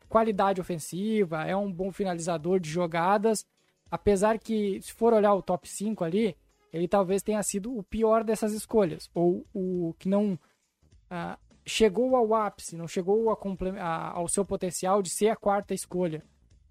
qualidade 0.09 0.61
ofensiva, 0.61 1.45
é 1.45 1.55
um 1.57 1.73
bom 1.73 1.93
finalizador 1.93 2.59
de 2.59 2.69
jogadas. 2.69 3.45
Apesar 3.91 4.39
que, 4.39 4.81
se 4.83 4.93
for 4.93 5.13
olhar 5.13 5.35
o 5.35 5.43
top 5.43 5.69
5 5.69 6.03
ali, 6.03 6.37
ele 6.73 6.89
talvez 6.89 7.23
tenha 7.23 7.43
sido 7.43 7.77
o 7.77 7.83
pior 7.83 8.25
dessas 8.25 8.53
escolhas, 8.53 9.09
ou 9.15 9.47
o 9.53 9.95
que 9.99 10.09
não 10.09 10.33
uh, 10.35 11.39
chegou 11.66 12.14
ao 12.14 12.35
ápice, 12.35 12.76
não 12.76 12.87
chegou 12.87 13.30
a, 13.30 13.38
a, 13.80 14.11
ao 14.11 14.28
seu 14.28 14.44
potencial 14.44 15.02
de 15.02 15.11
ser 15.11 15.28
a 15.28 15.37
quarta 15.37 15.75
escolha. 15.75 16.23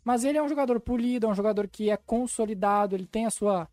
Mas 0.03 0.23
ele 0.23 0.37
é 0.37 0.43
um 0.43 0.49
jogador 0.49 0.79
polido, 0.79 1.25
é 1.25 1.29
um 1.29 1.35
jogador 1.35 1.67
que 1.67 1.89
é 1.89 1.97
consolidado, 1.97 2.95
ele 2.95 3.07
tem 3.07 3.25
a 3.25 3.29
sua. 3.29 3.67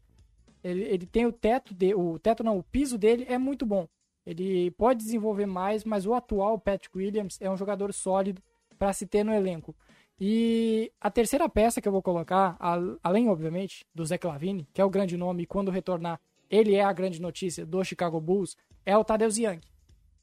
Ele, 0.63 0.83
ele 0.83 1.07
tem 1.07 1.27
o 1.27 1.33
teto, 1.33 1.75
de, 1.75 1.95
o 1.95 2.19
teto 2.19 2.45
não, 2.45 2.59
o 2.59 2.63
piso 2.63 2.97
dele 2.97 3.27
é 3.29 3.39
muito 3.39 3.67
bom. 3.67 3.89
Ele 4.25 4.71
pode 4.73 5.03
desenvolver 5.03 5.47
mais, 5.47 5.85
mas 5.85 6.07
o 6.07 6.15
atual 6.15 6.59
Patrick 6.59 6.97
Williams 6.97 7.39
é 7.41 7.51
um 7.51 7.57
jogador 7.57 7.93
sólido 7.93 8.43
para 8.79 8.93
se 8.93 9.07
ter 9.07 9.25
no 9.25 9.33
elenco. 9.33 9.75
E 10.21 10.93
a 11.01 11.11
terceira 11.11 11.49
peça 11.49 11.81
que 11.81 11.89
eu 11.89 11.93
vou 11.93 12.03
colocar, 12.03 12.57
além, 13.03 13.29
obviamente, 13.29 13.87
do 13.95 14.05
Zé 14.05 14.19
Clavini, 14.19 14.69
que 14.73 14.81
é 14.81 14.85
o 14.85 14.91
grande 14.91 15.17
nome, 15.17 15.43
e 15.43 15.47
quando 15.47 15.71
retornar, 15.71 16.21
ele 16.51 16.75
é 16.75 16.85
a 16.85 16.93
grande 16.93 17.21
notícia 17.21 17.65
do 17.65 17.83
Chicago 17.83 18.21
Bulls, 18.21 18.55
é 18.85 18.97
o 18.97 19.03
Tadeusz 19.03 19.39
Young 19.39 19.61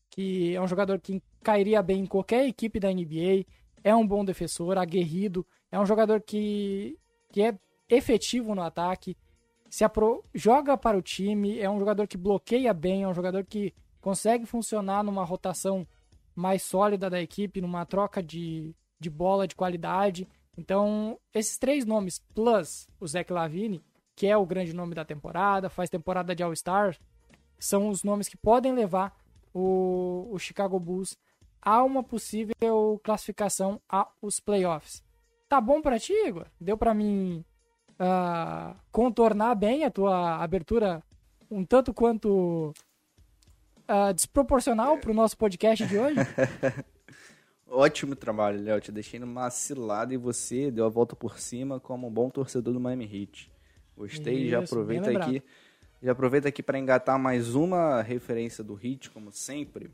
que 0.10 0.56
é 0.56 0.62
um 0.62 0.68
jogador 0.68 1.00
que 1.00 1.22
cairia 1.44 1.82
bem 1.82 2.02
em 2.02 2.06
qualquer 2.06 2.48
equipe 2.48 2.80
da 2.80 2.92
NBA, 2.92 3.46
é 3.84 3.96
um 3.96 4.06
bom 4.06 4.24
defensor, 4.26 4.78
aguerrido, 4.78 5.46
é 5.72 5.80
um 5.80 5.86
jogador 5.86 6.22
que, 6.22 6.98
que 7.32 7.42
é 7.42 7.58
efetivo 7.90 8.54
no 8.54 8.62
ataque, 8.62 9.16
se 9.70 9.84
apro 9.84 10.24
joga 10.34 10.78
para 10.78 10.98
o 10.98 11.02
time, 11.02 11.60
é 11.60 11.70
um 11.70 11.80
jogador 11.80 12.08
que 12.08 12.18
bloqueia 12.18 12.74
bem, 12.74 13.04
é 13.04 13.08
um 13.08 13.14
jogador 13.14 13.44
que 13.46 13.74
consegue 14.00 14.46
funcionar 14.46 15.04
numa 15.04 15.24
rotação 15.24 15.86
mais 16.36 16.64
sólida 16.64 17.10
da 17.10 17.22
equipe, 17.22 17.62
numa 17.62 17.86
troca 17.86 18.22
de, 18.22 18.74
de 19.00 19.10
bola 19.10 19.48
de 19.48 19.56
qualidade. 19.56 20.28
Então, 20.58 21.20
esses 21.34 21.58
três 21.58 21.86
nomes, 21.86 22.20
plus 22.34 22.88
o 23.00 23.08
Zach 23.08 23.32
Lavine, 23.32 23.84
que 24.16 24.28
é 24.28 24.38
o 24.38 24.46
grande 24.46 24.74
nome 24.74 24.96
da 24.96 25.04
temporada, 25.04 25.70
faz 25.70 25.90
temporada 25.90 26.36
de 26.36 26.44
All-Star, 26.44 26.98
são 27.60 27.90
os 27.90 28.04
nomes 28.04 28.28
que 28.30 28.38
podem 28.38 28.74
levar 28.74 29.16
o, 29.58 30.30
o 30.32 30.40
Chicago 30.40 30.80
Bulls 30.80 31.18
a 31.62 31.84
uma 31.84 32.04
possível 32.04 33.00
classificação 33.04 33.82
aos 33.90 34.40
playoffs. 34.40 35.04
Tá 35.50 35.60
bom 35.60 35.82
para 35.82 36.00
ti, 36.00 36.14
Igor? 36.14 36.46
Deu 36.60 36.78
para 36.78 36.94
mim 36.94 37.44
uh, 37.94 38.76
contornar 38.92 39.56
bem 39.56 39.84
a 39.84 39.92
tua 39.92 40.42
abertura 40.42 41.04
um 41.50 41.66
tanto 41.66 41.94
quanto 41.94 42.74
uh, 43.90 44.14
desproporcional 44.14 44.98
para 44.98 45.12
o 45.12 45.14
nosso 45.14 45.38
podcast 45.38 45.86
de 45.86 45.98
hoje? 45.98 46.20
Ótimo 47.68 48.16
trabalho, 48.16 48.62
Léo. 48.62 48.80
Te 48.80 48.92
deixei 48.92 49.20
numa 49.20 49.50
cilada 49.50 50.14
e 50.14 50.18
você 50.18 50.72
deu 50.72 50.86
a 50.86 50.90
volta 50.90 51.16
por 51.16 51.40
cima 51.40 51.80
como 51.80 52.08
um 52.08 52.12
bom 52.12 52.30
torcedor 52.30 52.74
do 52.74 52.80
Miami 52.80 53.06
Heat. 53.06 53.52
Gostei, 53.96 54.42
Isso, 54.42 54.52
já 54.52 54.60
aproveita 54.60 55.10
aqui 55.18 55.42
já 56.02 56.12
aproveita 56.12 56.48
aqui 56.48 56.62
para 56.62 56.78
engatar 56.78 57.18
mais 57.18 57.56
uma 57.56 58.02
referência 58.02 58.64
do 58.64 58.74
Hit, 58.74 59.10
como 59.10 59.32
sempre, 59.32 59.90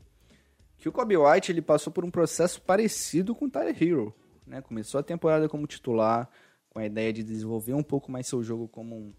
que 0.76 0.88
o 0.88 0.92
Kobe 0.92 1.16
White 1.16 1.50
ele 1.50 1.62
passou 1.62 1.92
por 1.92 2.04
um 2.04 2.10
processo 2.10 2.60
parecido 2.60 3.34
com 3.34 3.46
o 3.46 3.50
Tyler 3.50 3.76
Hero. 3.82 4.14
Né? 4.46 4.60
Começou 4.60 5.00
a 5.00 5.02
temporada 5.02 5.48
como 5.48 5.66
titular, 5.66 6.28
com 6.68 6.78
a 6.78 6.84
ideia 6.84 7.12
de 7.12 7.22
desenvolver 7.22 7.72
um 7.72 7.82
pouco 7.82 8.10
mais 8.10 8.26
seu 8.26 8.42
jogo 8.42 8.68
como 8.68 8.96
um, 8.96 9.12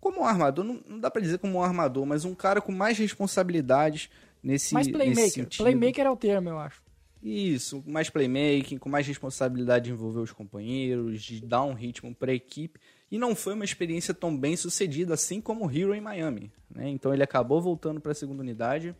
como 0.00 0.20
um 0.20 0.24
armador, 0.24 0.64
não, 0.64 0.80
não 0.88 0.98
dá 0.98 1.10
para 1.10 1.22
dizer 1.22 1.38
como 1.38 1.58
um 1.58 1.62
armador, 1.62 2.04
mas 2.04 2.24
um 2.24 2.34
cara 2.34 2.60
com 2.60 2.72
mais 2.72 2.98
responsabilidades 2.98 4.10
nesse 4.42 4.74
Mais 4.74 4.88
playmaker. 4.88 5.44
Nesse 5.44 5.58
playmaker 5.58 6.06
é 6.06 6.10
o 6.10 6.16
termo, 6.16 6.48
eu 6.48 6.58
acho. 6.58 6.82
Isso, 7.22 7.82
mais 7.86 8.10
playmaking, 8.10 8.78
com 8.78 8.88
mais 8.88 9.06
responsabilidade 9.06 9.86
de 9.86 9.90
envolver 9.92 10.20
os 10.20 10.32
companheiros, 10.32 11.22
de 11.22 11.40
dar 11.40 11.62
um 11.62 11.74
ritmo 11.74 12.14
para 12.14 12.32
a 12.32 12.34
equipe 12.34 12.80
e 13.10 13.18
não 13.18 13.34
foi 13.34 13.54
uma 13.54 13.64
experiência 13.64 14.12
tão 14.12 14.36
bem 14.36 14.56
sucedida 14.56 15.14
assim 15.14 15.40
como 15.40 15.66
o 15.66 15.70
Hero 15.70 15.94
em 15.94 16.00
Miami. 16.00 16.52
Né? 16.70 16.88
Então 16.88 17.12
ele 17.12 17.22
acabou 17.22 17.60
voltando 17.60 18.00
para 18.00 18.12
a 18.12 18.14
segunda 18.14 18.42
unidade. 18.42 18.94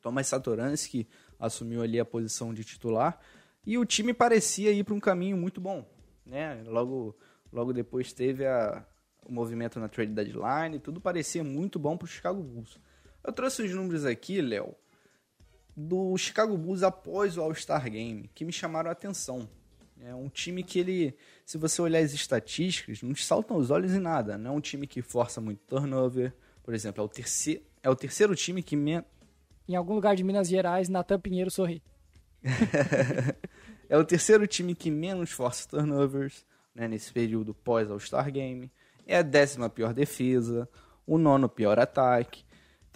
Thomas 0.00 0.26
Satoransky 0.26 1.08
assumiu 1.38 1.82
ali 1.82 2.00
a 2.00 2.04
posição 2.04 2.54
de 2.54 2.64
titular 2.64 3.18
e 3.64 3.76
o 3.76 3.84
time 3.84 4.14
parecia 4.14 4.70
ir 4.70 4.84
para 4.84 4.94
um 4.94 5.00
caminho 5.00 5.36
muito 5.36 5.60
bom. 5.60 5.86
Né? 6.24 6.62
Logo, 6.66 7.16
logo 7.52 7.72
depois 7.72 8.12
teve 8.12 8.46
a, 8.46 8.84
o 9.24 9.32
movimento 9.32 9.78
na 9.78 9.88
trade 9.88 10.12
deadline, 10.12 10.78
tudo 10.78 11.00
parecia 11.00 11.44
muito 11.44 11.78
bom 11.78 11.96
para 11.96 12.06
o 12.06 12.08
Chicago 12.08 12.42
Bulls. 12.42 12.80
Eu 13.22 13.32
trouxe 13.32 13.62
os 13.62 13.74
números 13.74 14.04
aqui, 14.04 14.40
Léo, 14.40 14.74
do 15.76 16.16
Chicago 16.16 16.56
Bulls 16.56 16.82
após 16.84 17.36
o 17.36 17.42
All-Star 17.42 17.90
Game, 17.90 18.30
que 18.34 18.44
me 18.44 18.52
chamaram 18.52 18.88
a 18.88 18.92
atenção. 18.92 19.48
É 20.02 20.14
um 20.14 20.28
time 20.28 20.62
que 20.62 20.78
ele, 20.78 21.16
se 21.44 21.56
você 21.56 21.80
olhar 21.80 22.00
as 22.00 22.12
estatísticas, 22.12 23.02
não 23.02 23.12
te 23.12 23.24
saltam 23.24 23.56
os 23.56 23.70
olhos 23.70 23.92
em 23.92 23.98
nada. 23.98 24.36
Não 24.36 24.52
é 24.52 24.54
um 24.54 24.60
time 24.60 24.86
que 24.86 25.02
força 25.02 25.40
muito 25.40 25.60
turnover. 25.66 26.32
Por 26.62 26.74
exemplo, 26.74 27.02
é 27.02 27.04
o 27.04 27.08
terceiro, 27.08 27.62
é 27.82 27.90
o 27.90 27.96
terceiro 27.96 28.34
time 28.34 28.62
que... 28.62 28.76
Me... 28.76 29.02
Em 29.68 29.74
algum 29.74 29.94
lugar 29.94 30.14
de 30.14 30.22
Minas 30.22 30.48
Gerais, 30.48 30.88
Natan 30.88 31.18
Pinheiro 31.18 31.50
sorri. 31.50 31.82
é 33.88 33.96
o 33.96 34.04
terceiro 34.04 34.46
time 34.46 34.74
que 34.74 34.90
menos 34.90 35.30
força 35.30 35.68
turnovers 35.68 36.44
né, 36.74 36.86
nesse 36.86 37.12
período 37.12 37.54
pós 37.54 37.90
All-Star 37.90 38.30
Game. 38.30 38.70
É 39.06 39.18
a 39.18 39.22
décima 39.22 39.70
pior 39.70 39.94
defesa, 39.94 40.68
o 41.06 41.18
nono 41.18 41.48
pior 41.48 41.78
ataque. 41.78 42.44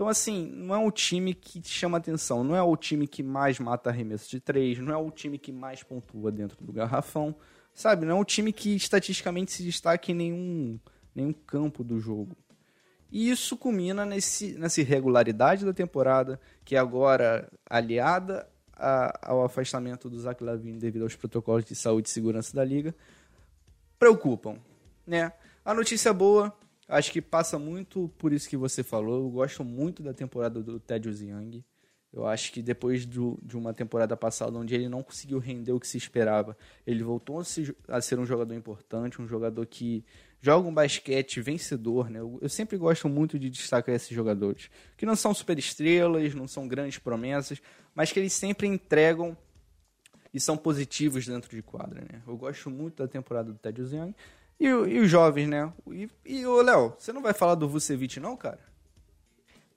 Então, 0.01 0.09
assim, 0.09 0.51
não 0.55 0.75
é 0.75 0.79
um 0.79 0.91
time 0.91 1.35
que 1.35 1.61
te 1.61 1.69
chama 1.69 1.99
atenção, 1.99 2.43
não 2.43 2.57
é 2.57 2.63
o 2.63 2.75
time 2.75 3.07
que 3.07 3.23
mais 3.23 3.59
mata 3.59 3.91
arremesso 3.91 4.31
de 4.31 4.41
três, 4.41 4.79
não 4.79 4.95
é 4.95 4.97
o 4.97 5.11
time 5.11 5.37
que 5.37 5.53
mais 5.53 5.83
pontua 5.83 6.33
dentro 6.33 6.57
do 6.65 6.73
garrafão, 6.73 7.37
sabe? 7.75 8.07
Não 8.07 8.17
é 8.17 8.19
um 8.19 8.25
time 8.25 8.51
que 8.51 8.75
estatisticamente 8.75 9.53
se 9.53 9.63
destaca 9.63 10.11
em 10.11 10.15
nenhum, 10.15 10.81
nenhum 11.15 11.35
campo 11.35 11.85
do 11.85 12.01
jogo. 12.01 12.35
E 13.13 13.31
isso 13.31 13.59
culmina 13.59 14.07
nesse, 14.07 14.55
nessa 14.55 14.81
irregularidade 14.81 15.67
da 15.67 15.73
temporada, 15.75 16.41
que 16.65 16.77
é 16.77 16.79
agora 16.79 17.53
aliada 17.69 18.49
a, 18.75 19.31
ao 19.31 19.45
afastamento 19.45 20.09
do 20.09 20.19
Zach 20.19 20.43
Lavine 20.43 20.79
devido 20.79 21.03
aos 21.03 21.15
protocolos 21.15 21.67
de 21.67 21.75
saúde 21.75 22.09
e 22.09 22.11
segurança 22.11 22.57
da 22.57 22.65
liga 22.65 22.95
preocupam, 23.99 24.57
né? 25.07 25.31
A 25.63 25.75
notícia 25.75 26.11
boa, 26.15 26.59
acho 26.91 27.13
que 27.13 27.23
passa 27.23 27.59
muito 27.59 28.11
por 28.19 28.33
isso 28.33 28.49
que 28.49 28.57
você 28.57 28.83
falou. 28.83 29.25
Eu 29.25 29.31
gosto 29.31 29.65
muito 29.65 30.03
da 30.03 30.13
temporada 30.13 30.63
do 30.63 30.79
Ted 30.79 31.09
Young. 31.09 31.65
Eu 32.13 32.27
acho 32.27 32.53
que 32.53 32.61
depois 32.61 33.07
do, 33.07 33.39
de 33.41 33.57
uma 33.57 33.73
temporada 33.73 34.17
passada 34.17 34.59
onde 34.59 34.75
ele 34.75 34.89
não 34.89 35.03
conseguiu 35.03 35.39
render 35.39 35.73
o 35.73 35.79
que 35.79 35.87
se 35.87 35.97
esperava, 35.97 36.57
ele 36.85 37.05
voltou 37.05 37.39
a, 37.39 37.45
se, 37.45 37.75
a 37.87 38.01
ser 38.01 38.19
um 38.19 38.27
jogador 38.27 38.53
importante, 38.55 39.23
um 39.23 39.29
jogador 39.29 39.65
que 39.65 40.05
joga 40.43 40.69
um 40.69 40.75
basquete 40.75 41.41
vencedor. 41.41 42.11
Né? 42.11 42.19
Eu, 42.19 42.37
eu, 42.43 42.49
sempre 42.49 42.77
gosto 42.77 43.09
muito 43.09 43.39
de 43.39 43.49
destacar 43.49 43.95
esses 43.95 44.11
jogadores, 44.11 44.69
que 44.97 45.07
não 45.07 45.15
são 45.15 45.33
super 45.33 45.57
estrelas, 45.57 46.35
não 46.35 46.49
são 46.49 46.67
grandes 46.67 46.99
promessas, 46.99 47.63
mas 47.95 48.11
que 48.11 48.19
eles 48.19 48.33
sempre 48.33 48.67
entregam 48.67 49.37
e 50.35 50.41
são 50.41 50.57
positivos 50.57 51.27
dentro 51.27 51.55
de 51.55 51.63
quadra. 51.63 52.01
Né? 52.01 52.23
Eu 52.27 52.37
gosto 52.37 52.71
muito 52.71 53.03
da 53.03 53.09
temporada 53.09 53.53
do 53.53 53.59
Ted 53.59 53.81
Young. 53.83 54.15
E, 54.61 54.67
e 54.67 54.99
os 55.01 55.11
jovens, 55.11 55.49
né? 55.49 55.73
E, 55.91 56.09
e 56.25 56.47
o 56.47 56.61
Léo, 56.61 56.95
você 56.99 57.13
não 57.13 57.23
vai 57.23 57.33
falar 57.33 57.55
do 57.55 57.69
Vucevic 57.69 58.21
não, 58.21 58.37
cara? 58.37 58.71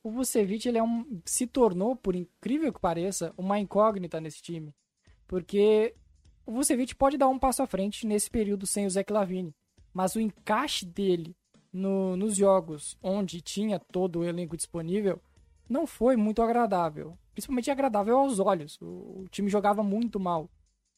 o 0.04 0.12
Vucevic 0.12 0.68
ele 0.68 0.78
é 0.78 0.84
um, 0.84 1.22
se 1.24 1.48
tornou, 1.48 1.96
por 1.96 2.14
incrível 2.14 2.74
que 2.74 2.80
pareça, 2.80 3.34
uma 3.38 3.58
incógnita 3.58 4.20
nesse 4.20 4.42
time. 4.42 4.76
Porque 5.26 5.96
o 6.46 6.52
Vucevic 6.52 6.94
pode 6.94 7.18
dar 7.18 7.30
um 7.30 7.40
passo 7.40 7.64
à 7.64 7.68
frente 7.68 8.06
nesse 8.06 8.30
período 8.30 8.68
sem 8.68 8.86
o 8.86 8.90
Zé 8.90 9.06
Lavine. 9.10 9.56
Mas 9.94 10.16
o 10.16 10.20
encaixe 10.20 10.86
dele 10.86 11.34
no, 11.72 12.18
nos 12.18 12.36
jogos 12.36 12.98
onde 13.02 13.42
tinha 13.42 13.80
todo 13.80 14.20
o 14.20 14.24
elenco 14.26 14.58
disponível 14.58 15.22
não 15.70 15.88
foi 15.88 16.18
muito 16.18 16.42
agradável. 16.42 17.18
Principalmente 17.32 17.72
agradável 17.72 18.18
aos 18.18 18.40
olhos. 18.40 18.78
O, 18.82 19.22
o 19.22 19.28
time 19.32 19.50
jogava 19.50 19.82
muito 19.82 20.20
mal. 20.20 20.50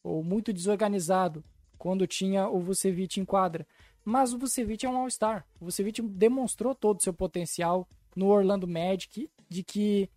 Ou 0.03 0.23
muito 0.23 0.51
desorganizado 0.51 1.43
quando 1.77 2.07
tinha 2.07 2.47
o 2.47 2.59
Vucevic 2.59 3.19
em 3.19 3.25
quadra. 3.25 3.67
Mas 4.03 4.33
o 4.33 4.37
Vucevic 4.37 4.85
é 4.85 4.89
um 4.89 4.97
All-Star. 4.97 5.45
O 5.59 5.65
Vucevic 5.65 6.01
demonstrou 6.01 6.75
todo 6.75 6.99
o 6.99 7.03
seu 7.03 7.13
potencial 7.13 7.87
no 8.15 8.27
Orlando 8.27 8.67
Magic 8.67 9.29
de 9.49 9.63
que 9.63 10.09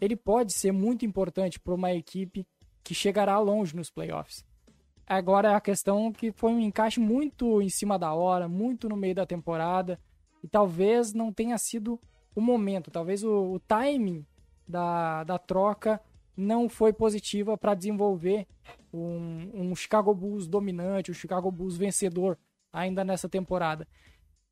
ele 0.00 0.16
pode 0.16 0.52
ser 0.52 0.72
muito 0.72 1.04
importante 1.06 1.58
para 1.58 1.74
uma 1.74 1.92
equipe 1.92 2.46
que 2.82 2.94
chegará 2.94 3.38
longe 3.38 3.74
nos 3.74 3.90
playoffs. 3.90 4.44
Agora 5.06 5.52
é 5.52 5.54
a 5.54 5.60
questão 5.60 6.12
que 6.12 6.32
foi 6.32 6.52
um 6.52 6.60
encaixe 6.60 6.98
muito 6.98 7.62
em 7.62 7.68
cima 7.68 7.98
da 7.98 8.12
hora, 8.12 8.48
muito 8.48 8.88
no 8.88 8.96
meio 8.96 9.14
da 9.14 9.24
temporada, 9.24 10.00
e 10.42 10.48
talvez 10.48 11.12
não 11.12 11.32
tenha 11.32 11.56
sido 11.58 12.00
o 12.34 12.40
momento, 12.40 12.90
talvez 12.90 13.22
o, 13.22 13.54
o 13.54 13.60
timing 13.60 14.26
da, 14.66 15.24
da 15.24 15.38
troca 15.38 16.00
não 16.36 16.68
foi 16.68 16.92
positiva 16.92 17.56
para 17.56 17.74
desenvolver 17.74 18.46
um, 18.92 19.50
um 19.54 19.74
Chicago 19.74 20.14
Bulls 20.14 20.46
dominante, 20.46 21.10
um 21.10 21.14
Chicago 21.14 21.50
Bulls 21.50 21.76
vencedor 21.76 22.38
ainda 22.72 23.02
nessa 23.04 23.28
temporada. 23.28 23.88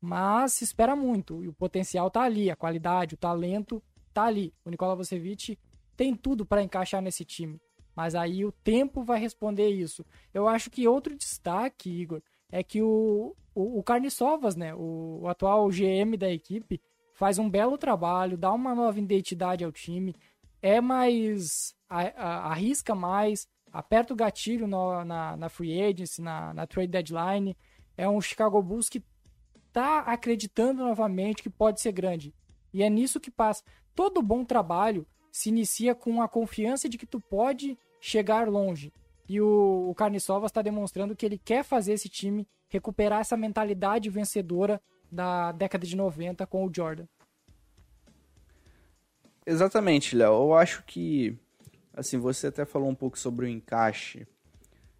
Mas 0.01 0.53
se 0.53 0.63
espera 0.63 0.95
muito 0.95 1.43
e 1.43 1.47
o 1.47 1.53
potencial 1.53 2.09
tá 2.09 2.21
ali, 2.21 2.49
a 2.49 2.55
qualidade, 2.55 3.15
o 3.15 3.17
talento 3.17 3.81
tá 4.13 4.23
ali. 4.23 4.53
O 4.63 4.69
Nikola 4.69 4.95
Vucevic 4.95 5.57
tem 5.95 6.15
tudo 6.15 6.45
para 6.45 6.63
encaixar 6.63 7.01
nesse 7.01 7.23
time. 7.23 7.59
Mas 7.95 8.13
aí 8.13 8.43
o 8.43 8.51
tempo 8.51 9.03
vai 9.03 9.19
responder 9.19 9.69
isso. 9.69 10.05
Eu 10.33 10.47
acho 10.47 10.69
que 10.69 10.87
outro 10.87 11.15
destaque, 11.15 11.89
Igor, 11.89 12.21
é 12.51 12.61
que 12.61 12.81
o, 12.81 13.35
o, 13.53 13.79
o 13.79 13.83
Carniçovas, 13.83 14.55
né, 14.55 14.75
o, 14.75 15.19
o 15.21 15.27
atual 15.27 15.67
GM 15.69 16.17
da 16.17 16.29
equipe, 16.29 16.81
faz 17.13 17.39
um 17.39 17.49
belo 17.49 17.77
trabalho, 17.77 18.37
dá 18.37 18.51
uma 18.51 18.75
nova 18.75 18.99
identidade 18.99 19.63
ao 19.63 19.71
time, 19.71 20.13
é 20.61 20.81
mais. 20.81 21.73
Arrisca 21.87 22.95
mais, 22.95 23.47
aperta 23.71 24.11
o 24.13 24.15
gatilho 24.15 24.67
no, 24.67 25.05
na, 25.05 25.37
na 25.37 25.49
free 25.49 25.81
agency, 25.81 26.21
na, 26.21 26.53
na 26.53 26.65
trade 26.65 26.87
deadline. 26.87 27.55
É 27.95 28.09
um 28.09 28.19
Chicago 28.19 28.61
Bulls 28.61 28.89
que 28.89 29.03
está 29.67 29.99
acreditando 29.99 30.83
novamente 30.83 31.43
que 31.43 31.49
pode 31.49 31.79
ser 31.79 31.91
grande. 31.91 32.33
E 32.73 32.81
é 32.81 32.89
nisso 32.89 33.19
que 33.19 33.29
passa. 33.29 33.63
Todo 33.93 34.21
bom 34.21 34.43
trabalho 34.43 35.05
se 35.31 35.49
inicia 35.49 35.93
com 35.93 36.21
a 36.21 36.27
confiança 36.27 36.89
de 36.89 36.97
que 36.97 37.05
tu 37.05 37.19
pode 37.19 37.77
chegar 37.99 38.47
longe. 38.47 38.91
E 39.27 39.41
o, 39.41 39.89
o 39.89 39.95
Carniçovas 39.95 40.49
está 40.49 40.61
demonstrando 40.61 41.15
que 41.15 41.25
ele 41.25 41.37
quer 41.37 41.63
fazer 41.63 41.93
esse 41.93 42.09
time 42.09 42.47
recuperar 42.69 43.21
essa 43.21 43.37
mentalidade 43.37 44.09
vencedora 44.09 44.81
da 45.11 45.51
década 45.51 45.85
de 45.85 45.95
90 45.95 46.45
com 46.47 46.65
o 46.65 46.71
Jordan. 46.73 47.05
Exatamente, 49.45 50.15
Léo. 50.15 50.33
Eu 50.33 50.53
acho 50.55 50.83
que, 50.83 51.37
assim, 51.93 52.17
você 52.17 52.47
até 52.47 52.65
falou 52.65 52.89
um 52.89 52.95
pouco 52.95 53.17
sobre 53.17 53.45
o 53.45 53.49
encaixe. 53.49 54.27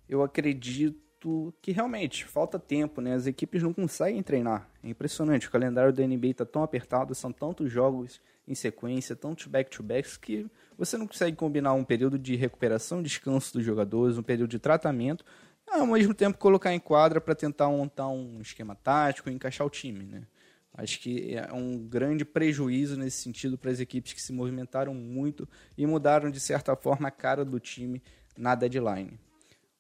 Eu 0.08 0.22
acredito 0.22 1.54
que 1.62 1.72
realmente 1.72 2.24
falta 2.24 2.60
tempo, 2.60 3.02
né? 3.02 3.16
As 3.16 3.26
equipes 3.26 3.64
não 3.64 3.74
conseguem 3.74 4.22
treinar. 4.22 4.70
É 4.84 4.90
impressionante. 4.90 5.48
O 5.48 5.52
calendário 5.52 5.92
da 5.92 6.06
NBA 6.06 6.28
está 6.28 6.46
tão 6.46 6.62
apertado, 6.62 7.16
são 7.16 7.32
tantos 7.32 7.72
jogos 7.72 8.22
em 8.48 8.54
sequência, 8.54 9.16
tantos 9.16 9.48
back-to-backs, 9.48 10.18
que 10.18 10.46
você 10.78 10.98
não 10.98 11.08
consegue 11.08 11.36
combinar 11.36 11.74
um 11.74 11.84
período 11.84 12.20
de 12.20 12.36
recuperação, 12.36 13.02
descanso 13.02 13.54
dos 13.54 13.66
jogadores, 13.66 14.20
um 14.20 14.24
período 14.24 14.52
de 14.52 14.60
tratamento, 14.60 15.26
ao 15.68 15.88
mesmo 15.88 16.14
tempo 16.14 16.38
colocar 16.38 16.72
em 16.72 16.80
quadra 16.80 17.20
para 17.20 17.34
tentar 17.34 17.68
montar 17.70 18.08
um 18.08 18.40
esquema 18.40 18.76
tático 18.76 19.32
encaixar 19.32 19.66
o 19.66 19.70
time, 19.70 20.06
né? 20.06 20.28
Acho 20.78 21.00
que 21.00 21.36
é 21.36 21.54
um 21.54 21.78
grande 21.78 22.26
prejuízo 22.26 22.98
nesse 22.98 23.22
sentido 23.22 23.58
para 23.58 23.72
as 23.72 23.80
equipes 23.80 24.12
que 24.12 24.22
se 24.22 24.34
movimentaram 24.34 24.94
muito 24.94 25.48
e 25.78 25.88
mudaram, 25.88 26.30
de 26.30 26.40
certa 26.40 26.76
forma, 26.76 27.08
a 27.08 27.12
cara 27.12 27.46
do 27.46 27.60
time 27.60 28.04
na 28.38 28.56
deadline. 28.56 29.18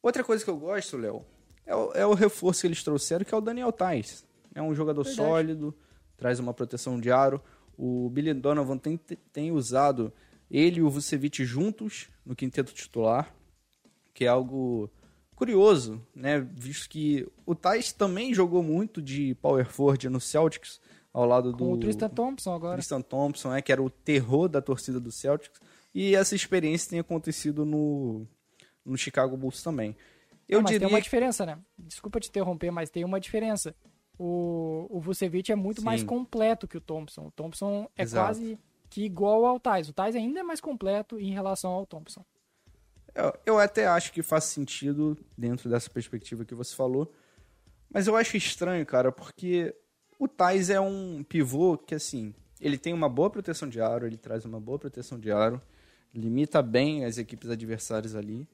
Outra 0.02 0.24
coisa 0.24 0.44
que 0.44 0.50
eu 0.50 0.58
gosto, 0.58 0.96
Léo, 0.96 1.26
é 1.66 1.76
o, 1.76 1.92
é 1.92 2.06
o 2.06 2.14
reforço 2.14 2.62
que 2.62 2.68
eles 2.68 2.82
trouxeram, 2.82 3.26
que 3.26 3.34
é 3.34 3.38
o 3.38 3.42
Daniel 3.42 3.74
Tais. 3.74 4.26
É 4.54 4.62
um 4.62 4.74
jogador 4.74 5.04
Verdade. 5.04 5.28
sólido, 5.28 5.76
traz 6.16 6.40
uma 6.40 6.54
proteção 6.54 6.98
de 7.00 7.12
aro. 7.12 7.42
O 7.78 8.10
Billy 8.10 8.34
Donovan 8.34 8.78
tem, 8.78 8.98
tem 9.34 9.52
usado 9.52 10.14
ele 10.50 10.80
e 10.80 10.82
o 10.82 10.90
Vucevic 10.90 11.44
juntos 11.44 12.08
no 12.26 12.36
quinteto 12.36 12.74
titular, 12.74 13.36
que 14.14 14.24
é 14.24 14.28
algo 14.30 14.90
curioso, 15.36 16.02
né? 16.16 16.40
Visto 16.40 16.90
que 16.90 17.28
o 17.46 17.54
Tais 17.54 17.92
também 17.92 18.34
jogou 18.34 18.64
muito 18.64 19.02
de 19.02 19.36
power 19.36 19.66
forward 19.70 20.10
no 20.10 20.20
Celtics, 20.20 20.80
ao 21.14 21.26
lado 21.26 21.52
do... 21.52 21.58
Com 21.58 21.74
o 21.74 21.78
Tristan 21.78 22.10
Thompson 22.10 22.54
agora. 22.54 22.76
Tristan 22.76 23.02
Thompson, 23.02 23.54
é, 23.54 23.62
que 23.62 23.72
era 23.72 23.82
o 23.82 23.90
terror 23.90 24.48
da 24.48 24.62
torcida 24.62 25.00
do 25.00 25.12
Celtics. 25.12 25.60
E 25.94 26.16
essa 26.16 26.36
experiência 26.36 26.90
tem 26.90 27.00
acontecido 27.00 27.64
no, 27.66 28.28
no 28.86 28.98
Chicago 28.98 29.38
Bulls 29.38 29.64
também. 29.64 29.96
Eu 30.48 30.58
Não, 30.58 30.64
mas 30.64 30.72
diria... 30.72 30.88
tem 30.88 30.96
uma 30.96 31.02
diferença, 31.02 31.46
né? 31.46 31.58
Desculpa 31.78 32.20
te 32.20 32.30
interromper, 32.30 32.72
mas 32.72 32.90
tem 32.90 33.04
uma 33.04 33.20
diferença. 33.20 33.76
O, 34.18 34.88
o 34.90 35.00
Vucevic 35.00 35.52
é 35.52 35.56
muito 35.56 35.82
Sim. 35.82 35.86
mais 35.86 36.04
completo 36.04 36.68
que 36.68 36.78
o 36.78 36.82
Thompson. 36.82 37.28
O 37.28 37.32
Thompson 37.32 37.90
é 37.96 38.04
Exato. 38.04 38.28
quase 38.28 38.60
que 38.90 39.04
igual 39.04 39.46
ao 39.46 39.60
Tais. 39.60 39.90
O 39.90 39.94
Tais 39.94 40.16
ainda 40.16 40.40
é 40.40 40.44
mais 40.44 40.62
completo 40.62 41.20
em 41.20 41.32
relação 41.32 41.72
ao 41.72 41.86
Thompson. 41.86 42.24
Eu, 43.16 43.34
eu 43.46 43.60
até 43.60 43.88
acho 43.88 44.12
que 44.12 44.22
faz 44.22 44.44
sentido 44.44 45.18
dentro 45.38 45.70
dessa 45.70 45.90
perspectiva 45.90 46.44
que 46.44 46.54
você 46.54 46.76
falou. 46.76 47.12
Mas 47.90 48.08
eu 48.08 48.16
acho 48.16 48.36
estranho, 48.36 48.86
cara, 48.86 49.12
porque 49.12 49.74
o 50.20 50.28
Tais 50.28 50.70
é 50.70 50.80
um 50.80 51.24
pivô 51.24 51.78
que, 51.78 51.96
assim, 51.96 52.36
ele 52.60 52.78
tem 52.78 52.94
uma 52.94 53.08
boa 53.08 53.30
proteção 53.30 53.70
de 53.70 53.80
aro, 53.80 54.06
ele 54.06 54.18
traz 54.18 54.44
uma 54.44 54.60
boa 54.60 54.78
proteção 54.78 55.18
de 55.18 55.32
aro, 55.32 55.62
limita 56.14 56.62
bem 56.62 57.06
as 57.06 57.18
equipes 57.18 57.50
adversárias 57.50 58.16
ali. 58.16 58.48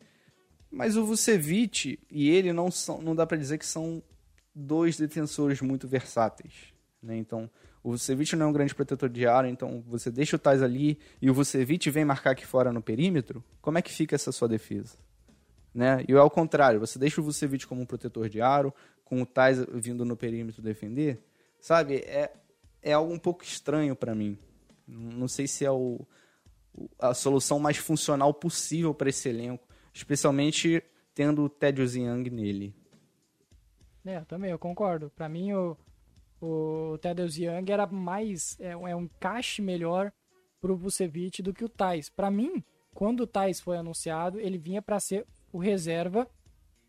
Mas 0.70 0.96
o 0.96 1.06
Vucevic 1.06 2.00
e 2.10 2.30
ele 2.30 2.54
não 2.54 2.70
são, 2.70 3.02
não 3.02 3.16
dá 3.16 3.26
para 3.26 3.38
dizer 3.38 3.58
que 3.58 3.66
são 3.66 4.02
dois 4.54 4.98
defensores 4.98 5.60
muito 5.62 5.88
versáteis, 5.88 6.54
né? 7.02 7.18
Então, 7.18 7.50
o 7.84 7.92
Vucevic 7.92 8.36
não 8.36 8.48
é 8.48 8.50
um 8.50 8.54
grande 8.54 8.76
protetor 8.76 9.10
de 9.10 9.26
área, 9.26 9.50
então 9.50 9.84
você 9.88 10.12
deixa 10.12 10.36
o 10.36 10.40
Tais 10.40 10.62
ali 10.62 11.00
e 11.22 11.30
o 11.30 11.34
Vucevic 11.34 11.90
vem 11.90 12.06
marcar 12.06 12.32
aqui 12.32 12.46
fora 12.46 12.72
no 12.72 12.82
perímetro, 12.82 13.44
como 13.62 13.78
é 13.78 13.82
que 13.82 13.92
fica 13.92 14.16
essa 14.16 14.32
sua 14.32 14.48
defesa? 14.48 14.98
Né? 15.74 16.04
E 16.08 16.14
ao 16.14 16.30
contrário, 16.30 16.80
você 16.80 17.00
deixa 17.00 17.22
o 17.22 17.24
Vucevic 17.24 17.66
como 17.66 17.82
um 17.82 17.86
protetor 17.86 18.30
de 18.30 18.42
aro, 18.42 18.74
com 19.04 19.22
o 19.22 19.26
Tais 19.26 19.66
vindo 19.74 20.06
no 20.06 20.16
perímetro 20.16 20.62
defender, 20.62 21.20
sabe? 21.60 21.96
É, 22.06 22.32
é 22.82 22.94
algo 22.94 23.14
um 23.14 23.20
pouco 23.20 23.44
estranho 23.44 23.96
para 23.96 24.16
mim. 24.16 24.38
Não 24.88 25.28
sei 25.28 25.48
se 25.48 25.66
é 25.66 25.72
o, 25.72 26.06
a 27.00 27.14
solução 27.14 27.60
mais 27.60 27.78
funcional 27.78 28.34
possível 28.34 28.94
para 28.94 29.10
esse 29.10 29.28
elenco 29.28 29.72
especialmente 29.94 30.84
tendo 31.14 31.44
o 31.44 31.50
Ted 31.50 31.82
Young 31.82 32.30
nele. 32.30 32.74
É, 34.06 34.22
também, 34.22 34.52
eu 34.52 34.58
concordo. 34.58 35.12
Para 35.16 35.30
mim, 35.30 35.54
o, 35.54 35.78
o 36.42 36.98
Ted 36.98 37.22
Young 37.22 37.72
era 37.72 37.86
mais. 37.86 38.60
É, 38.60 38.72
é 38.72 38.96
um 38.96 39.04
encaixe 39.04 39.62
melhor 39.62 40.12
pro 40.60 40.76
Vucevic 40.76 41.42
do 41.42 41.54
que 41.54 41.64
o 41.64 41.70
Tais. 41.70 42.10
Para 42.10 42.32
mim, 42.32 42.64
quando 42.94 43.22
o 43.22 43.28
Tais 43.28 43.60
foi 43.60 43.78
anunciado, 43.78 44.40
ele 44.40 44.58
vinha 44.58 44.82
para 44.82 45.00
ser 45.00 45.26
o 45.54 45.60
reserva 45.60 46.28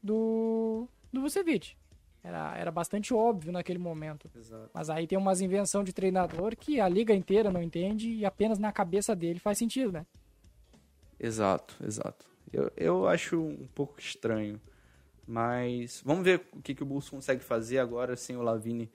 do, 0.03 0.89
do 1.13 1.21
Vucevic. 1.21 1.77
Era, 2.25 2.57
era 2.57 2.71
bastante 2.71 3.13
óbvio 3.13 3.53
naquele 3.53 3.79
momento. 3.79 4.31
Exato. 4.35 4.71
Mas 4.73 4.89
aí 4.89 5.07
tem 5.07 5.19
umas 5.19 5.41
invenção 5.41 5.83
de 5.83 5.93
treinador 5.93 6.57
que 6.57 6.81
a 6.81 6.89
liga 6.89 7.15
inteira 7.15 7.51
não 7.51 7.63
entende 7.63 8.11
e 8.11 8.25
apenas 8.25 8.59
na 8.59 8.73
cabeça 8.73 9.15
dele 9.15 9.41
faz 9.41 9.59
sentido, 9.59 9.91
né? 9.91 10.07
Exato, 11.19 11.77
exato. 11.85 12.25
Eu, 12.53 12.71
eu 12.77 13.09
acho 13.09 13.41
um 13.41 13.67
pouco 13.75 13.99
estranho. 13.99 14.61
Mas 15.27 16.03
vamos 16.05 16.25
ver 16.25 16.43
o 16.53 16.61
que, 16.61 16.75
que 16.75 16.83
o 16.83 16.87
Bulls 16.87 17.09
consegue 17.09 17.43
fazer 17.43 17.79
agora 17.79 18.17
sem 18.17 18.37
o 18.37 18.43
Lavine, 18.43 18.91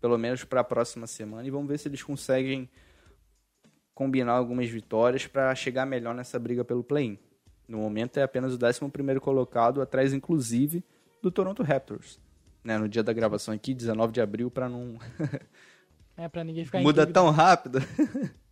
pelo 0.00 0.18
menos 0.18 0.44
para 0.44 0.60
a 0.60 0.64
próxima 0.64 1.06
semana. 1.06 1.46
E 1.46 1.50
vamos 1.50 1.68
ver 1.68 1.78
se 1.78 1.88
eles 1.88 2.02
conseguem 2.02 2.68
combinar 3.94 4.32
algumas 4.32 4.68
vitórias 4.68 5.26
para 5.26 5.54
chegar 5.54 5.84
melhor 5.84 6.14
nessa 6.14 6.38
briga 6.38 6.64
pelo 6.64 6.84
play-in. 6.84 7.18
No 7.66 7.78
momento 7.78 8.18
é 8.18 8.22
apenas 8.22 8.54
o 8.54 8.58
11 8.58 9.20
colocado, 9.20 9.82
atrás 9.82 10.12
inclusive 10.12 10.84
do 11.20 11.30
Toronto 11.30 11.62
Raptors. 11.62 12.20
Né, 12.62 12.76
no 12.78 12.88
dia 12.88 13.02
da 13.02 13.12
gravação 13.12 13.54
aqui, 13.54 13.74
19 13.74 14.12
de 14.12 14.20
abril, 14.20 14.50
para 14.50 14.68
não. 14.68 14.98
é, 16.16 16.28
para 16.28 16.44
ninguém 16.44 16.64
ficar 16.64 16.80
Muda 16.80 17.06
tão 17.06 17.30
rápido. 17.30 17.78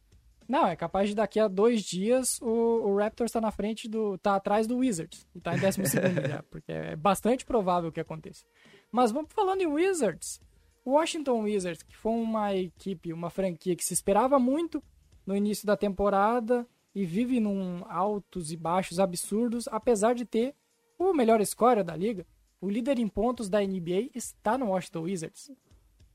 Não, 0.48 0.66
é 0.66 0.76
capaz 0.76 1.08
de 1.08 1.14
daqui 1.14 1.40
a 1.40 1.48
dois 1.48 1.82
dias 1.82 2.40
o, 2.40 2.48
o 2.48 2.96
Raptors 2.96 3.30
está 3.30 3.40
na 3.40 3.50
frente 3.50 3.88
do. 3.88 4.16
tá 4.18 4.36
atrás 4.36 4.66
do 4.66 4.78
Wizards. 4.78 5.26
E 5.34 5.40
tá 5.40 5.56
em 5.56 5.58
12 5.58 5.82
já, 6.28 6.42
porque 6.48 6.70
é 6.70 6.94
bastante 6.94 7.44
provável 7.44 7.90
que 7.90 7.98
aconteça. 7.98 8.44
Mas 8.92 9.10
vamos 9.10 9.32
falando 9.32 9.62
em 9.62 9.66
Wizards. 9.66 10.40
O 10.87 10.92
Washington 10.92 11.42
Wizards, 11.42 11.83
que 11.83 11.96
foi 11.96 12.12
uma 12.12 12.55
equipe, 12.55 13.12
uma 13.12 13.29
franquia 13.29 13.75
que 13.75 13.85
se 13.85 13.92
esperava 13.92 14.38
muito 14.38 14.83
no 15.27 15.37
início 15.37 15.66
da 15.66 15.77
temporada 15.77 16.66
e 16.94 17.05
vive 17.05 17.40
num 17.40 17.85
altos 17.90 18.53
e 18.53 18.57
baixos 18.57 19.01
absurdos, 19.01 19.66
apesar 19.68 20.14
de 20.14 20.25
ter 20.25 20.55
o 20.99 21.12
melhor 21.12 21.44
score 21.44 21.83
da 21.83 21.94
liga. 21.94 22.25
O 22.61 22.70
líder 22.70 22.99
em 22.99 23.09
pontos 23.09 23.49
da 23.49 23.61
NBA 23.61 24.11
está 24.14 24.57
no 24.57 24.68
Washington 24.68 25.03
Wizards. 25.03 25.51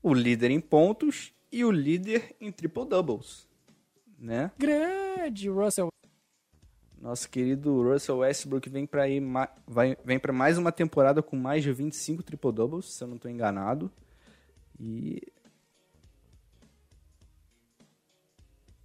O 0.02 0.14
líder 0.14 0.50
em 0.50 0.60
pontos 0.60 1.34
e 1.52 1.64
o 1.64 1.70
líder 1.70 2.34
em 2.40 2.50
triple 2.50 2.86
doubles 2.86 3.46
né? 4.22 4.52
Grande 4.56 5.48
Russell. 5.48 5.88
Nosso 7.00 7.28
querido 7.28 7.82
Russell 7.82 8.18
Westbrook 8.18 8.70
vem 8.70 8.86
para 8.86 9.02
vem 10.04 10.18
para 10.20 10.32
mais 10.32 10.56
uma 10.56 10.70
temporada 10.70 11.20
com 11.20 11.36
mais 11.36 11.64
de 11.64 11.72
25 11.72 12.22
triple 12.22 12.52
doubles, 12.52 12.86
se 12.86 13.02
eu 13.02 13.08
não 13.08 13.16
estou 13.16 13.28
enganado. 13.30 13.90
E 14.84 15.22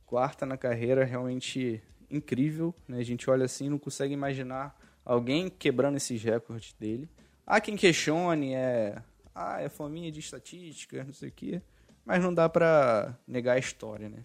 quarta 0.05 0.45
na 0.45 0.55
carreira, 0.55 1.03
realmente 1.03 1.81
incrível, 2.09 2.73
né? 2.87 2.99
A 2.99 3.03
gente 3.03 3.27
olha 3.27 3.45
assim, 3.45 3.67
não 3.67 3.79
consegue 3.79 4.13
imaginar 4.13 4.79
alguém 5.03 5.49
quebrando 5.49 5.97
esses 5.97 6.21
recordes 6.23 6.73
dele. 6.73 7.09
Há 7.45 7.59
quem 7.59 7.75
questione, 7.75 8.53
é, 8.53 9.01
ah, 9.33 9.59
é 9.59 9.69
fominha 9.69 10.11
de 10.11 10.19
estatística, 10.19 11.03
não 11.03 11.13
sei 11.13 11.29
o 11.29 11.31
quê, 11.31 11.61
mas 12.05 12.23
não 12.23 12.31
dá 12.31 12.47
para 12.47 13.17
negar 13.27 13.53
a 13.53 13.59
história, 13.59 14.07
né? 14.07 14.23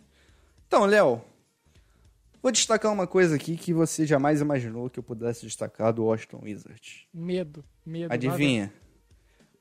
Então, 0.67 0.85
Léo, 0.85 1.23
vou 2.43 2.53
destacar 2.53 2.93
uma 2.93 3.07
coisa 3.07 3.37
aqui 3.37 3.57
que 3.57 3.73
você 3.73 4.05
jamais 4.05 4.43
imaginou 4.43 4.91
que 4.91 4.99
eu 4.99 5.03
pudesse 5.03 5.47
destacar 5.47 5.91
do 5.93 6.05
Washington 6.05 6.41
Wizards. 6.45 7.07
Medo, 7.15 7.65
medo. 7.85 8.13
Adivinha? 8.13 8.71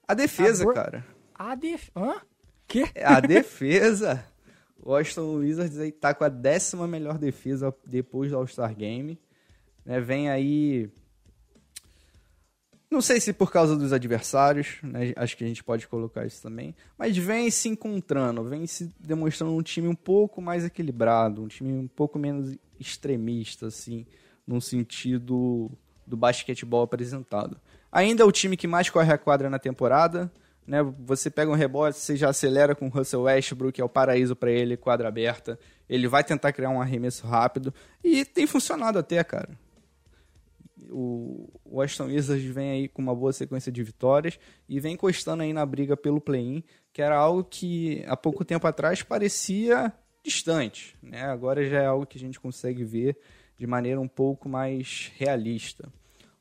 A 0.05 0.13
defesa, 0.13 0.71
cara. 0.73 1.05
A 1.41 1.55
defesa. 1.55 1.91
Hã? 1.95 2.21
Que? 2.67 2.85
A 3.03 3.19
defesa. 3.19 4.23
O 4.79 4.91
Washington 4.91 5.35
Wizards 5.37 5.77
aí 5.79 5.91
tá 5.91 6.13
com 6.13 6.23
a 6.23 6.29
décima 6.29 6.87
melhor 6.87 7.17
defesa 7.17 7.73
depois 7.85 8.31
do 8.31 8.37
All-Star 8.37 8.75
Game. 8.75 9.19
Né, 9.83 9.99
vem 9.99 10.29
aí 10.29 10.91
não 12.91 12.99
sei 12.99 13.21
se 13.21 13.31
por 13.31 13.53
causa 13.53 13.77
dos 13.77 13.93
adversários, 13.93 14.77
né? 14.83 15.13
acho 15.15 15.37
que 15.37 15.45
a 15.45 15.47
gente 15.47 15.63
pode 15.63 15.87
colocar 15.87 16.25
isso 16.25 16.41
também, 16.41 16.75
mas 16.97 17.17
vem 17.17 17.49
se 17.49 17.69
encontrando, 17.69 18.43
vem 18.43 18.67
se 18.67 18.93
demonstrando 18.99 19.55
um 19.55 19.61
time 19.61 19.87
um 19.87 19.95
pouco 19.95 20.41
mais 20.41 20.65
equilibrado, 20.65 21.41
um 21.41 21.47
time 21.47 21.71
um 21.71 21.87
pouco 21.87 22.19
menos 22.19 22.53
extremista, 22.77 23.67
assim, 23.67 24.05
no 24.45 24.59
sentido 24.59 25.71
do 26.05 26.17
basquetebol 26.17 26.83
apresentado. 26.83 27.57
Ainda 27.89 28.23
é 28.23 28.25
o 28.25 28.31
time 28.31 28.57
que 28.57 28.67
mais 28.67 28.89
corre 28.89 29.13
a 29.13 29.17
quadra 29.17 29.49
na 29.49 29.57
temporada, 29.57 30.29
né? 30.65 30.81
Você 30.99 31.29
pega 31.29 31.51
um 31.51 31.55
rebote, 31.55 31.97
você 31.97 32.15
já 32.15 32.29
acelera 32.29 32.75
com 32.75 32.87
o 32.87 32.89
Russell 32.89 33.23
Westbrook, 33.23 33.79
é 33.79 33.83
o 33.83 33.89
paraíso 33.89 34.35
para 34.35 34.51
ele, 34.51 34.77
quadra 34.77 35.07
aberta. 35.07 35.59
Ele 35.89 36.07
vai 36.07 36.23
tentar 36.23 36.53
criar 36.53 36.69
um 36.69 36.81
arremesso 36.81 37.27
rápido 37.27 37.73
e 38.03 38.23
tem 38.23 38.47
funcionado 38.47 38.97
até, 38.97 39.23
cara 39.23 39.49
o 40.91 41.49
Washington 41.65 42.05
Wizards 42.05 42.45
vem 42.45 42.71
aí 42.71 42.87
com 42.87 43.01
uma 43.01 43.15
boa 43.15 43.31
sequência 43.31 43.71
de 43.71 43.81
vitórias 43.81 44.37
e 44.67 44.79
vem 44.79 44.93
encostando 44.93 45.41
aí 45.43 45.53
na 45.53 45.65
briga 45.65 45.95
pelo 45.95 46.19
play-in, 46.19 46.63
que 46.91 47.01
era 47.01 47.15
algo 47.15 47.43
que 47.43 48.03
há 48.07 48.17
pouco 48.17 48.43
tempo 48.43 48.67
atrás 48.67 49.01
parecia 49.01 49.91
distante, 50.23 50.95
né? 51.01 51.23
Agora 51.23 51.67
já 51.67 51.81
é 51.81 51.85
algo 51.85 52.05
que 52.05 52.17
a 52.17 52.21
gente 52.21 52.39
consegue 52.39 52.83
ver 52.83 53.17
de 53.57 53.65
maneira 53.65 53.99
um 53.99 54.07
pouco 54.07 54.49
mais 54.49 55.11
realista. 55.15 55.89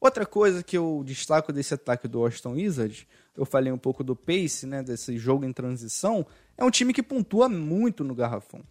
Outra 0.00 0.26
coisa 0.26 0.62
que 0.62 0.76
eu 0.76 1.02
destaco 1.04 1.52
desse 1.52 1.74
ataque 1.74 2.09
do 2.09 2.20
Washington 2.20 2.52
Wizards, 2.52 3.06
eu 3.37 3.45
falei 3.45 3.73
um 3.73 3.79
pouco 3.79 4.05
do 4.05 4.14
pace, 4.14 4.66
né, 4.66 4.83
desse 4.83 5.16
jogo 5.19 5.45
em 5.45 5.53
transição, 5.53 6.27
é 6.57 6.64
um 6.64 6.71
time 6.71 6.93
que 6.93 7.03
pontua 7.03 7.49
muito 7.49 8.05
no 8.05 8.14
garrafão, 8.14 8.62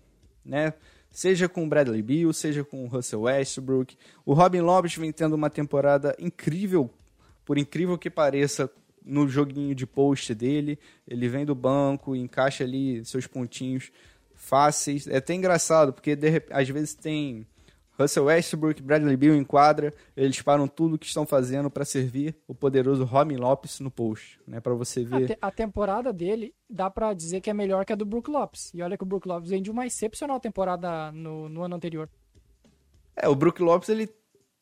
né? 0.45 0.73
seja 1.11 1.49
com 1.49 1.65
o 1.65 1.67
Bradley 1.67 2.01
Beal, 2.01 2.31
seja 2.33 2.63
com 2.63 2.83
o 2.83 2.87
Russell 2.87 3.21
Westbrook. 3.21 3.97
O 4.25 4.33
Robin 4.33 4.61
Lopes 4.61 4.95
vem 4.95 5.11
tendo 5.11 5.33
uma 5.33 5.49
temporada 5.49 6.15
incrível, 6.19 6.89
por 7.45 7.57
incrível 7.57 7.97
que 7.97 8.09
pareça, 8.09 8.69
no 9.03 9.27
joguinho 9.27 9.73
de 9.73 9.87
post 9.87 10.35
dele. 10.35 10.77
Ele 11.07 11.27
vem 11.27 11.45
do 11.45 11.55
banco, 11.55 12.15
encaixa 12.15 12.63
ali 12.63 13.03
seus 13.05 13.25
pontinhos 13.25 13.91
fáceis. 14.35 15.07
É 15.07 15.17
até 15.17 15.33
engraçado, 15.33 15.91
porque 15.91 16.15
de, 16.15 16.43
às 16.51 16.69
vezes 16.69 16.93
tem 16.93 17.47
Russell 17.99 18.25
Westbrook, 18.25 18.81
Bradley 18.81 19.17
Beal 19.17 19.35
em 19.35 19.43
quadra, 19.43 19.93
eles 20.15 20.41
param 20.41 20.67
tudo 20.67 20.95
o 20.95 20.97
que 20.97 21.05
estão 21.05 21.25
fazendo 21.25 21.69
para 21.69 21.83
servir 21.83 22.35
o 22.47 22.55
poderoso 22.55 23.03
Robin 23.03 23.35
Lopes 23.35 23.79
no 23.81 23.91
post, 23.91 24.39
né, 24.47 24.61
para 24.61 24.73
você 24.73 25.03
ver. 25.03 25.23
A, 25.23 25.27
te 25.27 25.37
a, 25.41 25.51
temporada 25.51 26.13
dele 26.13 26.55
dá 26.69 26.89
para 26.89 27.13
dizer 27.13 27.41
que 27.41 27.49
é 27.49 27.53
melhor 27.53 27.83
que 27.85 27.91
a 27.91 27.95
do 27.95 28.05
Brook 28.05 28.29
Lopes. 28.29 28.71
E 28.73 28.81
olha 28.81 28.97
que 28.97 29.03
o 29.03 29.05
Brook 29.05 29.27
Lopes 29.27 29.49
vem 29.49 29.61
de 29.61 29.69
uma 29.69 29.85
excepcional 29.85 30.39
temporada 30.39 31.11
no, 31.11 31.49
no 31.49 31.61
ano 31.61 31.75
anterior. 31.75 32.09
É, 33.15 33.27
o 33.27 33.35
Brook 33.35 33.61
Lopes 33.61 33.89
ele 33.89 34.09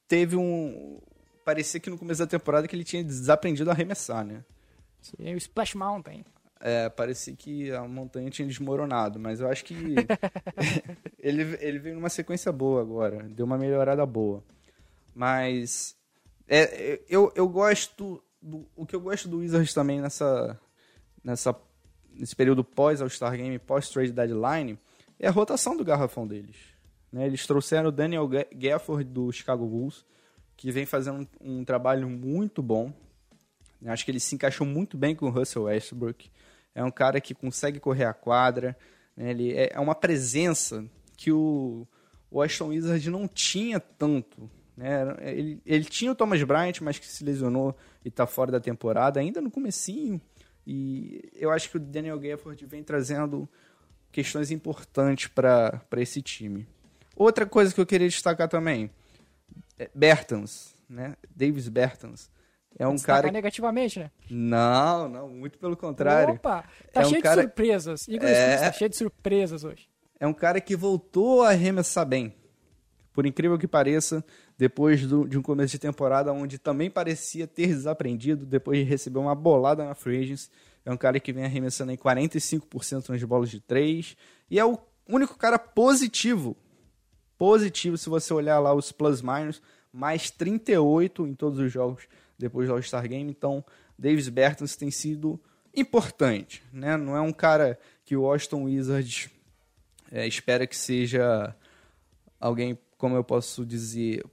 teve 0.08 0.36
um 0.36 1.00
parecia 1.46 1.80
que 1.80 1.90
no 1.90 1.98
começo 1.98 2.20
da 2.20 2.28
temporada 2.28 2.68
que 2.68 2.76
ele 2.76 2.84
tinha 2.84 3.02
desaprendido 3.02 3.70
a 3.70 3.74
arremessar, 3.74 4.26
né? 4.26 4.44
Sim, 5.02 5.34
o 5.34 5.38
Splash 5.38 5.76
Mountain. 5.76 6.26
É, 6.60 6.90
parecia 6.90 7.36
que 7.36 7.72
a 7.72 7.88
montanha 7.88 8.30
tinha 8.30 8.48
desmoronado, 8.48 9.20
mas 9.20 9.40
eu 9.40 9.48
acho 9.48 9.64
que 9.64 9.76
ele, 11.20 11.44
ele 11.60 11.80
veio 11.80 11.96
numa 11.96 12.10
sequência 12.10 12.52
boa 12.52 12.82
agora, 12.82 13.24
deu 13.24 13.46
uma 13.46 13.58
melhorada 13.58 14.06
boa. 14.06 14.44
Mas 15.14 15.96
é, 16.48 17.00
eu, 17.10 17.32
eu 17.36 17.48
gosto. 17.48 18.24
Do, 18.42 18.68
o 18.76 18.86
que 18.86 18.96
eu 18.96 19.02
gosto 19.02 19.28
do 19.28 19.40
Wizards 19.40 19.74
também 19.74 20.00
nessa, 20.00 20.60
nessa, 21.24 21.56
nesse 22.14 22.36
período 22.36 22.64
pós 22.64 23.02
All-Star 23.02 23.36
Game, 23.36 23.58
pós-trade 23.60 24.12
deadline, 24.12 24.80
é 25.20 25.28
a 25.28 25.32
rotação 25.32 25.76
do 25.76 25.84
garrafão 25.84 26.26
deles. 26.26 26.56
Né? 27.12 27.26
Eles 27.26 27.46
trouxeram 27.46 27.90
o 27.90 27.92
Daniel 27.92 28.30
Gafford 28.56 29.04
do 29.04 29.32
Chicago 29.32 29.66
Bulls, 29.66 30.06
que 30.56 30.72
vem 30.72 30.86
fazendo 30.86 31.28
um, 31.42 31.60
um 31.60 31.66
trabalho 31.66 32.08
muito 32.08 32.62
bom. 32.62 32.94
Acho 33.86 34.06
que 34.06 34.12
ele 34.12 34.20
se 34.20 34.34
encaixou 34.36 34.66
muito 34.66 34.98
bem 34.98 35.16
com 35.16 35.28
o 35.28 35.30
Russell 35.30 35.64
Westbrook 35.64 36.30
é 36.78 36.84
um 36.84 36.92
cara 36.92 37.20
que 37.20 37.34
consegue 37.34 37.80
correr 37.80 38.06
a 38.06 38.14
quadra, 38.14 38.78
né? 39.16 39.32
ele 39.32 39.52
é, 39.52 39.72
é 39.74 39.80
uma 39.80 39.96
presença 39.96 40.86
que 41.18 41.32
o 41.32 41.88
Washington 42.32 42.68
Wizards 42.68 43.08
não 43.08 43.28
tinha 43.28 43.80
tanto. 43.80 44.48
Né? 44.78 45.16
Ele, 45.22 45.60
ele 45.66 45.86
tinha 45.86 46.12
o 46.12 46.16
Thomas 46.16 46.44
Bryant, 46.44 46.80
mas 46.82 47.00
que 47.00 47.08
se 47.08 47.24
lesionou 47.24 47.76
e 48.06 48.10
está 48.10 48.28
fora 48.28 48.52
da 48.52 48.60
temporada, 48.60 49.20
ainda 49.20 49.42
no 49.42 49.50
comecinho. 49.50 50.22
E 50.68 51.20
eu 51.34 51.50
acho 51.50 51.68
que 51.72 51.78
o 51.78 51.80
Daniel 51.80 52.20
Gafford 52.20 52.64
vem 52.68 52.84
trazendo 52.84 53.50
questões 54.12 54.52
importantes 54.52 55.28
para 55.28 55.82
esse 55.96 56.22
time. 56.22 56.68
Outra 57.16 57.48
coisa 57.48 57.74
que 57.74 57.82
eu 57.82 57.88
queria 57.88 58.08
destacar 58.08 58.48
também, 58.48 58.92
é 59.80 59.90
Bertans, 59.96 60.76
né? 60.88 61.16
Davis 61.36 61.68
Bertans. 61.70 62.30
É 62.80 62.88
um 62.88 62.94
Destacar 62.94 63.24
cara. 63.24 63.32
negativamente, 63.32 64.00
né? 64.00 64.12
Não, 64.30 65.10
não, 65.10 65.30
muito 65.30 65.58
pelo 65.58 65.76
contrário. 65.76 66.36
Opa, 66.36 66.64
tá 66.94 67.02
é 67.02 67.06
cheio 67.06 67.20
um 67.20 67.22
cara... 67.22 67.42
de 67.42 67.48
surpresas. 67.48 68.08
Igor 68.08 68.30
é... 68.30 68.58
tá 68.58 68.72
cheio 68.72 68.90
de 68.90 68.98
surpresas 68.98 69.64
hoje. 69.64 69.90
É 70.20 70.28
um 70.28 70.34
cara 70.34 70.62
que 70.62 70.76
voltou 70.76 71.42
a 71.42 71.50
arremessar 71.50 72.06
bem. 72.06 72.36
Por 73.14 73.26
incrível 73.26 73.58
que 73.58 73.68
pareça, 73.68 74.24
depois 74.56 75.08
do, 75.08 75.28
de 75.28 75.40
um 75.40 75.42
começo 75.42 75.72
de 75.72 75.80
temporada 75.80 76.32
onde 76.32 76.60
também 76.60 76.88
parecia 76.88 77.48
ter 77.48 77.68
desaprendido, 77.68 78.46
depois 78.46 78.78
de 78.78 78.84
receber 78.84 79.18
uma 79.18 79.34
bolada 79.34 79.84
na 79.84 79.96
Free 79.96 80.22
Agents, 80.22 80.52
é 80.86 80.92
um 80.92 80.98
cara 80.98 81.20
que 81.20 81.34
vem 81.34 81.44
arremessando 81.44 81.92
em 81.92 81.98
45% 81.98 83.10
nas 83.10 83.24
bolas 83.24 83.50
de 83.50 83.60
3 83.60 84.16
e 84.52 84.60
é 84.60 84.64
o 84.64 84.78
único 85.10 85.36
cara 85.36 85.58
positivo. 85.58 86.56
Positivo 87.40 87.98
se 87.98 88.08
você 88.08 88.32
olhar 88.34 88.60
lá 88.60 88.74
os 88.74 88.92
plus-minus, 88.92 89.62
mais 89.92 90.30
38 90.30 91.26
em 91.26 91.34
todos 91.34 91.58
os 91.60 91.72
jogos 91.72 92.08
depois 92.38 92.68
do 92.68 92.74
All-Star 92.74 93.08
Game. 93.08 93.30
Então, 93.30 93.64
Davis 93.98 94.30
Bertans 94.30 94.76
tem 94.76 94.92
sido 94.92 95.40
importante. 95.76 96.64
Né? 96.72 96.98
Não 96.98 97.16
é 97.16 97.22
um 97.22 97.34
cara 97.34 97.80
que 98.06 98.16
o 98.16 98.24
Washington 98.24 98.64
Wizards 98.64 99.30
é, 100.12 100.28
espera 100.28 100.66
que 100.66 100.76
seja 100.76 101.56
alguém, 102.40 102.78
como 102.98 103.16
eu 103.16 103.24
posso 103.24 103.66
dizer, 103.66 104.24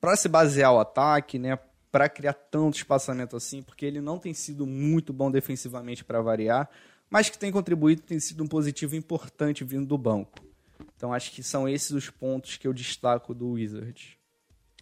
para 0.00 0.16
se 0.16 0.28
basear 0.28 0.72
o 0.72 0.80
ataque, 0.80 1.38
né? 1.38 1.58
Para 1.90 2.08
criar 2.08 2.32
tanto 2.32 2.76
espaçamento 2.76 3.36
assim, 3.36 3.62
porque 3.62 3.84
ele 3.84 4.00
não 4.00 4.18
tem 4.18 4.32
sido 4.32 4.66
muito 4.66 5.12
bom 5.12 5.30
defensivamente 5.30 6.04
para 6.04 6.22
variar, 6.22 6.68
mas 7.08 7.28
que 7.28 7.38
tem 7.38 7.52
contribuído, 7.52 8.02
tem 8.02 8.18
sido 8.18 8.42
um 8.42 8.48
positivo 8.48 8.96
importante 8.96 9.62
vindo 9.62 9.86
do 9.86 9.98
banco. 9.98 10.40
Então 10.96 11.12
acho 11.12 11.30
que 11.32 11.42
são 11.42 11.68
esses 11.68 11.90
os 11.90 12.10
pontos 12.10 12.56
que 12.56 12.66
eu 12.66 12.72
destaco 12.72 13.34
do 13.34 13.50
Wizards. 13.50 14.16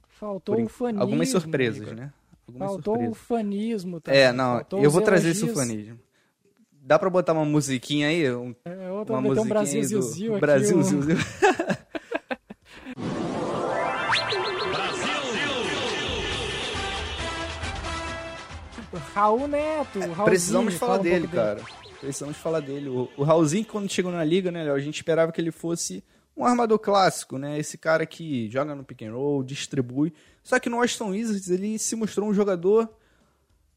Faltou 0.09 0.55
Por, 0.55 0.65
o 0.65 0.69
fanismo. 0.69 1.03
Algumas 1.03 1.29
surpresas, 1.29 1.93
né? 1.93 2.13
Algumas 2.51 2.69
Faltou 2.69 2.95
surpresas. 2.95 3.17
o 3.17 3.21
fanismo 3.21 4.01
também. 4.01 4.21
É, 4.21 4.33
não, 4.33 4.55
Faltou 4.55 4.83
eu 4.83 4.91
vou 4.91 5.03
trazer 5.03 5.31
esse 5.31 5.47
fanismo. 5.49 5.99
Dá 6.83 6.99
pra 6.99 7.09
botar 7.09 7.33
uma 7.33 7.45
musiquinha 7.45 8.09
aí? 8.09 8.31
Um, 8.33 8.55
é, 8.65 8.91
outra, 8.91 9.15
uma 9.15 9.23
musiquinha 9.23 9.45
um 9.45 9.49
Brasil 9.49 9.85
Zil 9.85 10.03
Zil 10.03 10.33
aqui. 10.33 10.41
Brasil 10.41 10.79
um... 10.79 10.83
Zil 10.83 11.03
Zil. 11.03 11.17
Raul 19.15 19.47
Neto, 19.47 20.01
Raulzinho, 20.01 20.25
Precisamos 20.25 20.75
falar 20.75 20.93
fala 20.95 21.01
um 21.01 21.03
dele, 21.05 21.29
cara. 21.29 21.61
Precisamos 22.01 22.37
falar 22.39 22.61
dele. 22.61 22.89
O, 22.89 23.09
o 23.17 23.23
Raulzinho, 23.23 23.65
quando 23.65 23.89
chegou 23.91 24.11
na 24.11 24.25
liga, 24.25 24.51
né, 24.51 24.65
Léo, 24.65 24.75
a 24.75 24.81
gente 24.81 24.97
esperava 24.97 25.31
que 25.31 25.41
ele 25.41 25.53
fosse 25.53 26.03
um 26.41 26.47
armador 26.47 26.79
clássico, 26.79 27.37
né? 27.37 27.59
Esse 27.59 27.77
cara 27.77 28.07
que 28.07 28.51
joga 28.51 28.75
no 28.75 28.83
pick 28.83 29.03
and 29.03 29.13
roll, 29.13 29.43
distribui. 29.43 30.13
Só 30.43 30.59
que 30.59 30.71
no 30.71 30.81
Aston 30.81 31.11
Wizards 31.11 31.51
ele 31.51 31.79
se 31.79 31.95
mostrou 31.95 32.29
um 32.29 32.35
jogador 32.35 32.89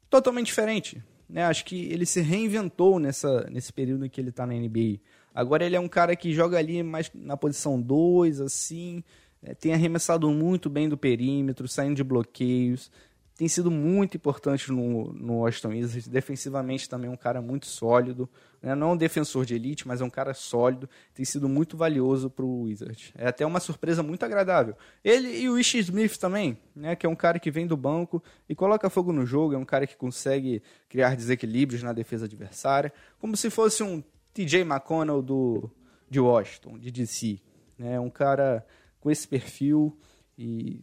totalmente 0.09 0.47
diferente. 0.47 1.03
Né? 1.29 1.43
Acho 1.43 1.65
que 1.65 1.91
ele 1.91 2.05
se 2.05 2.21
reinventou 2.21 2.99
nessa, 2.99 3.49
nesse 3.49 3.73
período 3.73 4.05
em 4.05 4.09
que 4.09 4.21
ele 4.21 4.29
está 4.29 4.45
na 4.45 4.53
NBA. 4.53 4.99
Agora 5.35 5.65
ele 5.65 5.75
é 5.75 5.79
um 5.79 5.89
cara 5.89 6.15
que 6.15 6.31
joga 6.31 6.57
ali 6.57 6.81
mais 6.83 7.11
na 7.13 7.35
posição 7.35 7.81
2, 7.81 8.39
assim, 8.39 9.03
é, 9.41 9.53
tem 9.53 9.73
arremessado 9.73 10.29
muito 10.29 10.69
bem 10.69 10.87
do 10.87 10.95
perímetro, 10.95 11.67
saindo 11.67 11.95
de 11.95 12.03
bloqueios, 12.03 12.91
tem 13.35 13.47
sido 13.47 13.71
muito 13.71 14.15
importante 14.15 14.71
no, 14.71 15.11
no 15.11 15.39
Washington 15.39 15.69
Wizards. 15.69 16.07
Defensivamente 16.07 16.87
também 16.87 17.09
é 17.09 17.13
um 17.13 17.17
cara 17.17 17.41
muito 17.41 17.65
sólido. 17.65 18.29
Né? 18.63 18.73
Não 18.73 18.91
é 18.91 18.93
um 18.93 18.97
defensor 18.97 19.45
de 19.45 19.53
elite, 19.53 19.85
mas 19.85 19.99
é 19.99 20.03
um 20.05 20.09
cara 20.09 20.33
sólido. 20.33 20.89
Tem 21.13 21.25
sido 21.25 21.49
muito 21.49 21.77
valioso 21.77 22.29
para 22.29 22.45
o 22.45 22.61
Wizards. 22.61 23.11
É 23.15 23.27
até 23.27 23.45
uma 23.45 23.59
surpresa 23.59 24.01
muito 24.01 24.23
agradável. 24.23 24.75
Ele 25.03 25.37
e 25.37 25.49
o 25.49 25.59
Ish 25.59 25.75
Smith 25.75 26.17
também, 26.17 26.57
né? 26.75 26.95
que 26.95 27.05
é 27.05 27.09
um 27.09 27.15
cara 27.15 27.37
que 27.37 27.51
vem 27.51 27.67
do 27.67 27.75
banco 27.75 28.23
e 28.47 28.55
coloca 28.55 28.89
fogo 28.89 29.11
no 29.11 29.25
jogo. 29.25 29.53
É 29.53 29.57
um 29.57 29.65
cara 29.65 29.85
que 29.85 29.97
consegue 29.97 30.63
criar 30.87 31.15
desequilíbrios 31.15 31.83
na 31.83 31.91
defesa 31.91 32.25
adversária. 32.25 32.91
Como 33.19 33.35
se 33.35 33.49
fosse 33.49 33.83
um 33.83 34.01
TJ 34.33 34.61
McConnell 34.61 35.21
do, 35.21 35.69
de 36.09 36.19
Washington, 36.19 36.79
de 36.79 36.89
DC. 36.89 37.39
É 37.77 37.99
um 37.99 38.09
cara 38.09 38.65
com 39.01 39.11
esse 39.11 39.27
perfil 39.27 39.95
e 40.37 40.79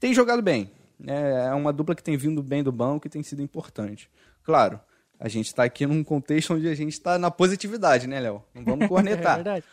tem 0.00 0.14
jogado 0.14 0.40
bem 0.40 0.72
né, 0.98 1.46
é 1.46 1.54
uma 1.54 1.72
dupla 1.72 1.94
que 1.94 2.02
tem 2.02 2.16
vindo 2.16 2.42
bem 2.42 2.62
do 2.62 2.72
banco 2.72 3.06
e 3.06 3.10
tem 3.10 3.22
sido 3.22 3.40
importante. 3.40 4.10
Claro, 4.42 4.80
a 5.18 5.28
gente 5.28 5.46
está 5.46 5.64
aqui 5.64 5.86
num 5.86 6.04
contexto 6.04 6.54
onde 6.54 6.68
a 6.68 6.74
gente 6.74 6.92
está 6.92 7.18
na 7.18 7.30
positividade, 7.30 8.06
né, 8.06 8.20
Léo? 8.20 8.42
Não 8.54 8.64
vamos 8.64 8.86
cornetar. 8.88 9.34
é 9.40 9.42
verdade. 9.42 9.66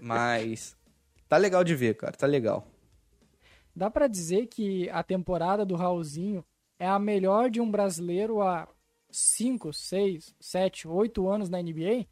Mas 0.00 0.76
tá 1.28 1.36
legal 1.36 1.64
de 1.64 1.74
ver, 1.74 1.96
cara, 1.96 2.12
tá 2.12 2.26
legal. 2.26 2.66
Dá 3.74 3.90
para 3.90 4.06
dizer 4.06 4.46
que 4.46 4.88
a 4.90 5.02
temporada 5.02 5.64
do 5.64 5.74
Raulzinho 5.74 6.44
é 6.78 6.86
a 6.86 6.98
melhor 6.98 7.50
de 7.50 7.60
um 7.60 7.70
brasileiro 7.70 8.42
há 8.42 8.68
5, 9.10 9.72
6, 9.72 10.34
7, 10.38 10.88
8 10.88 11.28
anos 11.28 11.48
na 11.48 11.60
NBA? 11.60 12.06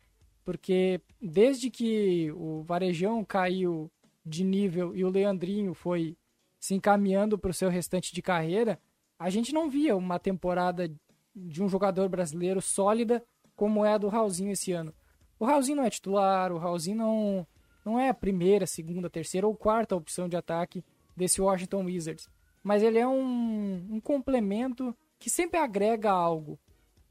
Porque 0.44 1.00
desde 1.20 1.70
que 1.70 2.32
o 2.32 2.62
Varejão 2.62 3.24
caiu 3.24 3.90
de 4.24 4.42
nível 4.42 4.96
e 4.96 5.04
o 5.04 5.10
Leandrinho 5.10 5.74
foi 5.74 6.16
se 6.58 6.74
encaminhando 6.74 7.38
para 7.38 7.50
o 7.50 7.54
seu 7.54 7.68
restante 7.68 8.12
de 8.14 8.20
carreira, 8.20 8.78
a 9.18 9.30
gente 9.30 9.52
não 9.52 9.70
via 9.70 9.96
uma 9.96 10.18
temporada 10.18 10.90
de 11.34 11.62
um 11.62 11.68
jogador 11.68 12.08
brasileiro 12.08 12.60
sólida 12.60 13.22
como 13.56 13.84
é 13.84 13.94
a 13.94 13.98
do 13.98 14.08
Raulzinho 14.08 14.52
esse 14.52 14.72
ano. 14.72 14.92
O 15.38 15.44
Raulzinho 15.44 15.76
não 15.76 15.84
é 15.84 15.90
titular, 15.90 16.52
o 16.52 16.58
Raulzinho 16.58 16.96
não, 16.96 17.46
não 17.84 17.98
é 17.98 18.08
a 18.08 18.14
primeira, 18.14 18.66
segunda, 18.66 19.10
terceira 19.10 19.46
ou 19.46 19.54
quarta 19.54 19.96
opção 19.96 20.28
de 20.28 20.36
ataque 20.36 20.84
desse 21.16 21.40
Washington 21.40 21.84
Wizards. 21.84 22.28
Mas 22.62 22.82
ele 22.82 22.98
é 22.98 23.06
um, 23.06 23.86
um 23.90 24.00
complemento 24.00 24.94
que 25.18 25.30
sempre 25.30 25.58
agrega 25.58 26.10
algo. 26.10 26.58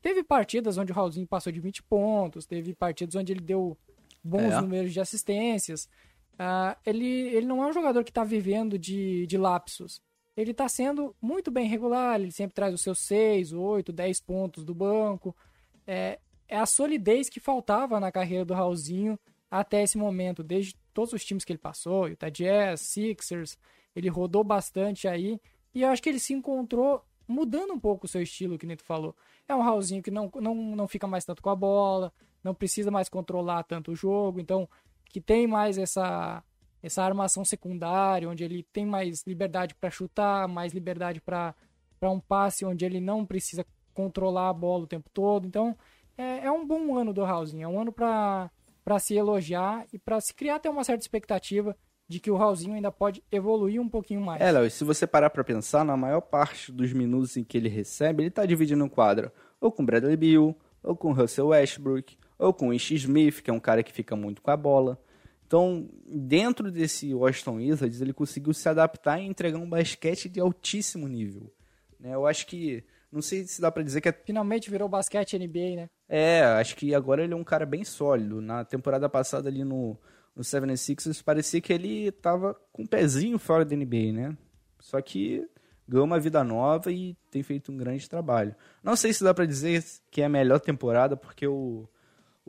Teve 0.02 0.24
partidas 0.24 0.78
onde 0.78 0.92
o 0.92 0.96
Raulzinho 0.96 1.28
passou 1.28 1.52
de 1.52 1.60
20 1.60 1.84
pontos, 1.84 2.46
teve 2.46 2.74
partidas 2.74 3.16
onde 3.16 3.34
ele 3.34 3.42
deu 3.42 3.78
bons 4.24 4.54
é. 4.54 4.62
números 4.62 4.94
de 4.94 5.00
assistências, 5.00 5.88
Uh, 6.40 6.72
ele, 6.86 7.06
ele 7.06 7.46
não 7.46 7.62
é 7.62 7.68
um 7.68 7.74
jogador 7.74 8.02
que 8.02 8.12
está 8.12 8.24
vivendo 8.24 8.80
de, 8.80 9.28
de 9.28 9.38
lapsos. 9.38 10.02
Ele 10.36 10.52
está 10.52 10.70
sendo 10.70 11.16
muito 11.22 11.52
bem 11.52 11.68
regular, 11.68 12.20
ele 12.20 12.32
sempre 12.32 12.54
traz 12.54 12.74
os 12.74 12.82
seus 12.82 13.00
6, 13.00 13.52
8, 13.52 13.92
10 13.92 14.22
pontos 14.22 14.64
do 14.64 14.74
banco. 14.74 15.36
É, 15.86 16.20
é 16.48 16.58
a 16.58 16.66
solidez 16.66 17.30
que 17.30 17.40
faltava 17.40 18.00
na 18.00 18.12
carreira 18.12 18.46
do 18.46 18.54
Raulzinho 18.54 19.20
até 19.50 19.84
esse 19.84 19.98
momento, 19.98 20.44
desde 20.44 20.76
todos 20.94 21.14
os 21.14 21.26
times 21.26 21.44
que 21.44 21.52
ele 21.52 21.60
passou, 21.60 22.08
Utah 22.08 22.30
Jazz, 22.30 22.82
Sixers, 22.82 23.58
ele 23.96 24.08
rodou 24.08 24.44
bastante 24.44 25.08
aí, 25.08 25.40
e 25.74 25.82
eu 25.82 25.90
acho 25.90 26.02
que 26.02 26.10
ele 26.10 26.20
se 26.20 26.34
encontrou 26.34 27.04
mudando 27.28 27.74
um 27.74 27.80
pouco 27.80 28.06
o 28.06 28.10
seu 28.10 28.22
estilo, 28.22 28.58
que 28.58 28.66
nem 28.66 28.76
tu 28.76 28.84
falou. 28.84 29.16
É 29.48 29.56
um 29.56 29.62
Raulzinho 29.62 30.02
que 30.02 30.12
não, 30.12 30.32
não, 30.36 30.56
não 30.56 30.88
fica 30.88 31.08
mais 31.08 31.26
tanto 31.26 31.42
com 31.42 31.50
a 31.50 31.56
bola, 31.56 32.12
não 32.44 32.54
precisa 32.54 32.90
mais 32.90 33.10
controlar 33.10 33.64
tanto 33.64 33.92
o 33.92 33.96
jogo, 33.96 34.40
então 34.40 34.68
que 35.06 35.22
tem 35.22 35.48
mais 35.48 35.78
essa 35.78 36.44
essa 36.82 37.04
armação 37.04 37.44
secundária, 37.44 38.30
onde 38.30 38.44
ele 38.44 38.64
tem 38.72 38.86
mais 38.86 39.24
liberdade 39.26 39.76
para 39.76 39.90
chutar, 39.90 40.48
mais 40.48 40.74
liberdade 40.74 41.22
para 41.22 41.56
um 42.04 42.20
passe, 42.20 42.66
onde 42.66 42.86
ele 42.86 43.00
não 43.00 43.26
precisa 43.26 43.66
controlar 43.94 44.50
a 44.50 44.54
bola 44.54 44.84
o 44.84 44.88
tempo 44.88 45.10
todo. 45.14 45.46
Então, 45.46 45.76
é, 46.18 46.46
é 46.46 46.52
um 46.52 46.66
bom 46.66 46.98
ano 46.98 47.14
do 47.14 47.24
Raulzinho, 47.24 47.64
é 47.64 47.68
um 47.68 47.80
ano 47.80 47.92
para 47.92 48.50
se 49.00 49.16
elogiar 49.16 49.86
e 49.92 50.00
para 50.00 50.20
se 50.22 50.34
criar 50.34 50.56
até 50.56 50.70
uma 50.70 50.84
certa 50.84 51.04
expectativa 51.04 51.76
de 52.08 52.20
que 52.20 52.32
o 52.32 52.36
Raulzinho 52.36 52.74
ainda 52.74 52.92
pode 52.92 53.24
evoluir 53.32 53.80
um 53.80 53.88
pouquinho 53.88 54.22
mais. 54.22 54.42
É, 54.42 54.52
Léo, 54.52 54.70
se 54.72 54.84
você 54.84 55.06
parar 55.06 55.30
para 55.30 55.44
pensar, 55.44 55.86
na 55.86 55.96
maior 55.96 56.22
parte 56.22 56.72
dos 56.72 56.92
minutos 56.92 57.38
em 57.38 57.44
que 57.44 57.56
ele 57.56 57.70
recebe, 57.70 58.24
ele 58.24 58.30
está 58.30 58.46
dividindo 58.46 58.84
o 58.84 58.90
quadro 58.90 59.32
ou 59.62 59.72
com 59.72 59.86
Bradley 59.86 60.18
Bill, 60.18 60.58
ou 60.82 60.96
com 60.96 61.12
Russell 61.12 61.48
Westbrook, 61.48 62.18
ou 62.38 62.54
com 62.54 62.74
Ish 62.74 62.92
Smith, 62.92 63.42
que 63.42 63.50
é 63.50 63.54
um 63.54 63.60
cara 63.60 63.84
que 63.84 63.92
fica 63.92 64.16
muito 64.16 64.42
com 64.42 64.50
a 64.50 64.58
bola. 64.58 65.00
Então, 65.50 65.90
dentro 66.06 66.72
desse 66.72 67.12
Washington 67.12 67.56
Wizards, 67.56 68.00
ele 68.02 68.14
conseguiu 68.14 68.54
se 68.54 68.70
adaptar 68.70 69.20
e 69.20 69.26
entregar 69.26 69.58
um 69.58 69.68
basquete 69.68 70.30
de 70.30 70.40
altíssimo 70.40 71.08
nível. 71.08 71.52
Né? 72.00 72.14
Eu 72.14 72.28
acho 72.28 72.46
que, 72.46 72.84
não 73.12 73.20
sei 73.20 73.48
se 73.48 73.60
dá 73.60 73.72
para 73.72 73.82
dizer 73.82 74.00
que 74.00 74.08
é... 74.08 74.12
Finalmente 74.12 74.70
virou 74.70 74.88
basquete 74.88 75.40
NBA, 75.40 75.76
né? 75.76 75.90
É, 76.08 76.44
acho 76.44 76.76
que 76.76 76.94
agora 76.94 77.24
ele 77.24 77.34
é 77.34 77.36
um 77.36 77.44
cara 77.44 77.66
bem 77.66 77.84
sólido. 77.84 78.40
Na 78.40 78.64
temporada 78.64 79.10
passada 79.10 79.50
ali 79.50 79.64
no, 79.64 79.98
no 80.36 80.44
76ers, 80.44 81.24
parecia 81.24 81.60
que 81.60 81.74
ele 81.74 82.12
tava 82.12 82.54
com 82.72 82.84
um 82.84 82.88
pezinho 82.88 83.40
fora 83.40 83.66
da 83.66 83.76
NBA, 83.76 84.14
né? 84.14 84.38
Só 84.80 85.02
que 85.02 85.50
ganhou 85.88 86.06
uma 86.06 86.20
vida 86.20 86.44
nova 86.44 86.92
e 86.92 87.18
tem 87.32 87.42
feito 87.42 87.72
um 87.72 87.78
grande 87.78 88.08
trabalho. 88.08 88.56
Não 88.84 88.96
sei 88.96 89.14
se 89.14 89.24
dá 89.24 89.34
para 89.34 89.48
dizer 89.48 89.84
que 90.12 90.22
é 90.22 90.26
a 90.26 90.30
melhor 90.30 90.60
temporada, 90.60 91.18
porque 91.18 91.48
o 91.48 91.90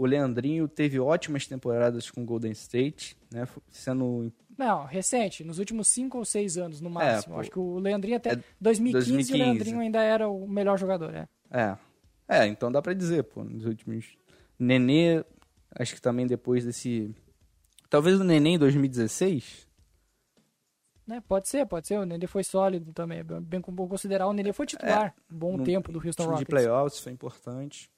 o 0.01 0.07
Leandrinho 0.07 0.67
teve 0.67 0.99
ótimas 0.99 1.47
temporadas 1.47 2.11
com 2.11 2.23
o 2.23 2.25
Golden 2.25 2.53
State, 2.53 3.15
né? 3.31 3.47
Sendo. 3.69 4.33
Não, 4.57 4.87
recente, 4.87 5.45
nos 5.45 5.59
últimos 5.59 5.89
cinco 5.89 6.17
ou 6.17 6.25
seis 6.25 6.57
anos, 6.57 6.81
no 6.81 6.89
é, 6.89 6.93
máximo. 6.93 7.37
É, 7.37 7.41
Acho 7.41 7.51
que 7.51 7.59
o 7.59 7.79
Leandrinho 7.79 8.17
até. 8.17 8.33
É 8.33 8.43
2015, 8.59 9.11
2015, 9.11 9.35
o 9.35 9.37
Leandrinho 9.37 9.81
ainda 9.81 10.01
era 10.03 10.27
o 10.27 10.49
melhor 10.49 10.79
jogador, 10.79 11.13
né? 11.13 11.29
É. 11.51 11.77
É, 12.27 12.47
então 12.47 12.73
dá 12.73 12.81
pra 12.81 12.95
dizer, 12.95 13.25
pô, 13.25 13.45
nos 13.45 13.67
últimos. 13.67 14.17
Nenê, 14.59 15.23
acho 15.79 15.95
que 15.95 16.01
também 16.01 16.27
depois 16.27 16.65
desse. 16.65 17.15
Talvez 17.91 18.19
o 18.19 18.25
Nenê 18.25 18.51
em 18.51 18.59
2016. 18.59 19.69
Né, 21.07 21.23
pode 21.29 21.47
ser, 21.47 21.67
pode 21.67 21.87
ser. 21.87 21.99
O 21.99 22.07
Nenê 22.07 22.27
foi 22.27 22.43
sólido 22.43 22.91
também. 22.95 23.19
É 23.19 23.23
bem 23.23 23.61
como 23.61 23.87
considerar, 23.87 24.29
o 24.29 24.33
Nenê 24.33 24.55
foi 24.55 24.65
titular 24.65 25.15
é, 25.15 25.35
um 25.35 25.39
bom 25.39 25.63
tempo 25.63 25.93
do 25.93 25.99
Houston 25.99 26.23
Rockets. 26.23 26.41
de 26.41 26.47
playoffs 26.47 27.01
foi 27.01 27.13
importante. 27.13 27.91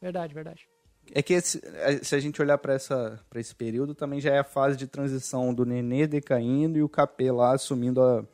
Verdade, 0.00 0.34
verdade. 0.34 0.68
É 1.12 1.22
que 1.22 1.32
esse, 1.32 1.60
é, 1.64 2.02
se 2.02 2.14
a 2.14 2.20
gente 2.20 2.40
olhar 2.40 2.58
para 2.58 2.76
esse 2.76 3.54
período, 3.54 3.94
também 3.94 4.20
já 4.20 4.34
é 4.34 4.38
a 4.38 4.44
fase 4.44 4.76
de 4.76 4.86
transição 4.86 5.54
do 5.54 5.64
Nenê 5.64 6.06
decaindo 6.06 6.78
e 6.78 6.82
o 6.82 6.88
KP 6.88 7.30
lá 7.30 7.54
assumindo 7.54 8.02
a, 8.02 8.24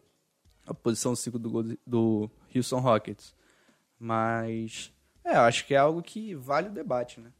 a 0.66 0.74
posição 0.74 1.14
5 1.14 1.38
do, 1.38 1.78
do 1.86 2.30
Houston 2.54 2.80
Rockets. 2.80 3.34
Mas, 3.98 4.92
é, 5.24 5.36
acho 5.36 5.66
que 5.66 5.74
é 5.74 5.78
algo 5.78 6.02
que 6.02 6.34
vale 6.34 6.68
o 6.68 6.72
debate, 6.72 7.20
né? 7.20 7.32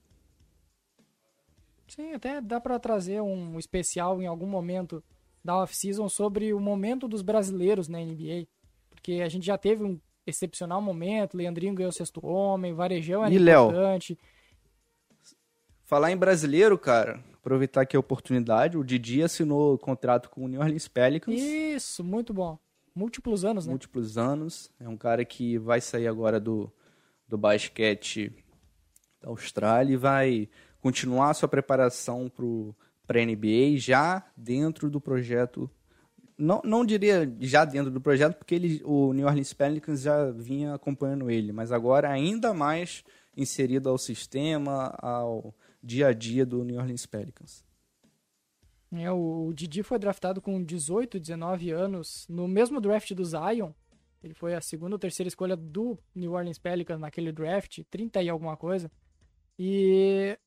Sim, 1.88 2.12
até 2.14 2.40
dá 2.40 2.60
para 2.60 2.78
trazer 2.78 3.20
um 3.20 3.58
especial 3.58 4.22
em 4.22 4.26
algum 4.26 4.46
momento 4.46 5.02
da 5.44 5.56
off-season 5.56 6.08
sobre 6.08 6.54
o 6.54 6.60
momento 6.60 7.06
dos 7.06 7.22
brasileiros 7.22 7.88
na 7.88 7.98
NBA. 7.98 8.46
Porque 8.90 9.20
a 9.20 9.28
gente 9.28 9.44
já 9.44 9.58
teve 9.58 9.84
um 9.84 10.00
excepcional 10.26 10.80
momento. 10.80 11.37
Leandrinho 11.37 11.74
ganhou 11.74 11.90
o 11.90 11.92
sexto 11.92 12.24
homem, 12.24 12.72
Varejão 12.74 13.24
era 13.24 13.32
e 13.34 13.38
importante. 13.38 14.12
Léo, 14.12 14.34
falar 15.84 16.10
em 16.10 16.16
brasileiro, 16.16 16.78
cara, 16.78 17.22
aproveitar 17.34 17.82
aqui 17.82 17.96
a 17.96 18.00
oportunidade, 18.00 18.78
o 18.78 18.84
Didi 18.84 19.22
assinou 19.22 19.78
contrato 19.78 20.30
com 20.30 20.44
o 20.44 20.48
New 20.48 20.60
Orleans 20.60 20.88
Pelicans. 20.88 21.38
Isso, 21.38 22.02
muito 22.02 22.32
bom. 22.32 22.58
múltiplos 22.94 23.44
anos, 23.44 23.66
né? 23.66 23.70
Múltiplos 23.70 24.16
anos. 24.16 24.70
É 24.80 24.88
um 24.88 24.96
cara 24.96 25.24
que 25.24 25.58
vai 25.58 25.80
sair 25.80 26.06
agora 26.06 26.40
do, 26.40 26.72
do 27.28 27.37
basquete 27.37 28.32
da 29.20 29.28
Austrália 29.28 29.94
e 29.94 29.96
vai 29.96 30.48
continuar 30.80 31.34
sua 31.34 31.48
preparação 31.48 32.30
para 33.06 33.20
a 33.20 33.24
NBA 33.24 33.76
já 33.76 34.24
dentro 34.37 34.90
do 34.90 35.00
projeto. 35.00 35.70
Não, 36.36 36.60
não 36.64 36.84
diria 36.84 37.32
já 37.40 37.64
dentro 37.64 37.90
do 37.90 38.00
projeto, 38.00 38.36
porque 38.36 38.54
ele, 38.54 38.82
o 38.84 39.12
New 39.12 39.26
Orleans 39.26 39.52
Pelicans 39.52 40.02
já 40.02 40.30
vinha 40.32 40.74
acompanhando 40.74 41.30
ele, 41.30 41.52
mas 41.52 41.70
agora 41.70 42.10
ainda 42.10 42.52
mais 42.52 43.04
inserido 43.36 43.88
ao 43.88 43.98
sistema, 43.98 44.94
ao 44.98 45.54
dia 45.82 46.08
a 46.08 46.12
dia 46.12 46.44
do 46.44 46.64
New 46.64 46.76
Orleans 46.76 47.06
Pelicans. 47.06 47.64
É, 48.92 49.10
o, 49.10 49.52
Didi 49.52 49.82
foi 49.82 49.98
draftado 49.98 50.40
com 50.40 50.62
18, 50.62 51.18
19 51.18 51.70
anos, 51.70 52.26
no 52.28 52.46
mesmo 52.46 52.80
draft 52.80 53.12
do 53.12 53.24
Zion. 53.24 53.72
Ele 54.22 54.34
foi 54.34 54.54
a 54.54 54.60
segunda 54.60 54.94
ou 54.94 54.98
terceira 54.98 55.28
escolha 55.28 55.56
do 55.56 55.98
New 56.14 56.32
Orleans 56.32 56.58
Pelicans 56.58 57.00
naquele 57.00 57.30
draft, 57.30 57.80
30 57.90 58.22
e 58.22 58.28
alguma 58.28 58.56
coisa. 58.56 58.90
E 59.58 60.38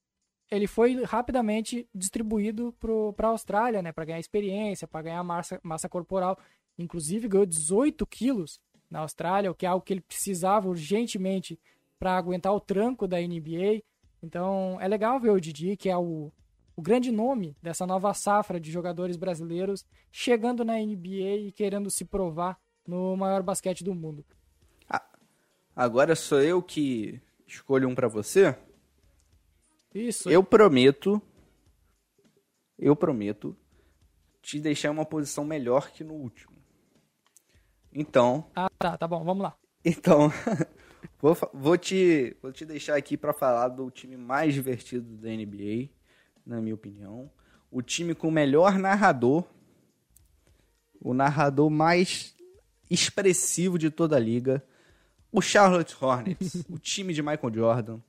ele 0.50 0.68
foi 0.68 1.04
rapidamente 1.04 1.88
distribuído 1.94 2.74
para 3.16 3.28
a 3.28 3.32
Austrália, 3.32 3.82
né, 3.82 3.92
para 3.92 4.06
ganhar 4.06 4.20
experiência, 4.20 4.88
para 4.88 5.02
ganhar 5.02 5.24
massa, 5.24 5.60
massa 5.64 5.90
corporal. 5.90 6.38
Inclusive 6.78 7.28
ganhou 7.28 7.46
18 7.46 8.06
quilos 8.06 8.60
na 8.90 9.00
Austrália, 9.00 9.52
o 9.52 9.56
que 9.56 9.66
é 9.66 9.70
algo 9.70 9.86
que 9.86 9.94
ele 9.94 10.02
precisava 10.02 10.70
urgentemente 10.70 11.60
para 12.00 12.18
aguentar 12.18 12.54
o 12.54 12.60
tranco 12.60 13.08
da 13.08 13.20
NBA. 13.20 13.84
Então 14.24 14.78
é 14.80 14.88
legal 14.88 15.20
ver 15.20 15.32
o 15.32 15.40
Didi, 15.40 15.76
que 15.76 15.90
é 15.90 15.98
o, 15.98 16.32
o 16.76 16.82
grande 16.82 17.12
nome 17.12 17.56
dessa 17.62 17.86
nova 17.86 18.14
safra 18.14 18.60
de 18.60 18.72
jogadores 18.72 19.18
brasileiros 19.18 19.86
chegando 20.12 20.64
na 20.64 20.78
NBA 20.78 21.48
e 21.48 21.52
querendo 21.52 21.90
se 21.90 22.06
provar 22.06 22.58
no 22.88 23.18
maior 23.18 23.44
basquete 23.44 23.84
do 23.84 23.94
mundo. 23.94 24.26
Agora 25.76 26.16
sou 26.16 26.42
eu 26.42 26.60
que 26.60 27.22
escolho 27.46 27.88
um 27.88 27.94
para 27.94 28.08
você? 28.08 28.58
Isso. 29.94 30.30
Eu 30.30 30.44
prometo, 30.44 31.22
eu 32.78 32.96
prometo 32.96 33.56
te 34.42 34.60
deixar 34.60 34.90
em 34.90 34.92
uma 34.92 35.06
posição 35.06 35.44
melhor 35.44 35.92
que 35.92 36.04
no 36.04 36.14
último. 36.14 36.56
Então. 37.94 38.50
Ah, 38.56 38.70
tá, 38.78 38.98
tá 38.98 39.08
bom, 39.08 39.24
vamos 39.24 39.44
lá. 39.44 39.58
Então, 39.84 40.32
Vou, 41.20 41.36
vou, 41.54 41.78
te, 41.78 42.36
vou 42.42 42.52
te 42.52 42.66
deixar 42.66 42.96
aqui 42.96 43.18
para 43.18 43.34
falar 43.34 43.70
do 43.70 43.90
time 43.90 44.16
mais 44.16 44.54
divertido 44.54 45.18
da 45.18 45.30
NBA, 45.30 45.90
na 46.46 46.62
minha 46.62 46.76
opinião. 46.76 47.32
O 47.72 47.82
time 47.82 48.14
com 48.14 48.28
o 48.28 48.32
melhor 48.32 48.78
narrador. 48.78 49.44
O 51.02 51.14
narrador 51.14 51.70
mais 51.70 52.36
expressivo 52.90 53.78
de 53.78 53.90
toda 53.90 54.16
a 54.16 54.20
liga. 54.20 54.64
O 55.32 55.42
Charlotte 55.42 55.96
Hornets, 56.00 56.64
o 56.70 56.78
time 56.78 57.14
de 57.14 57.22
Michael 57.22 57.54
Jordan. 57.54 58.00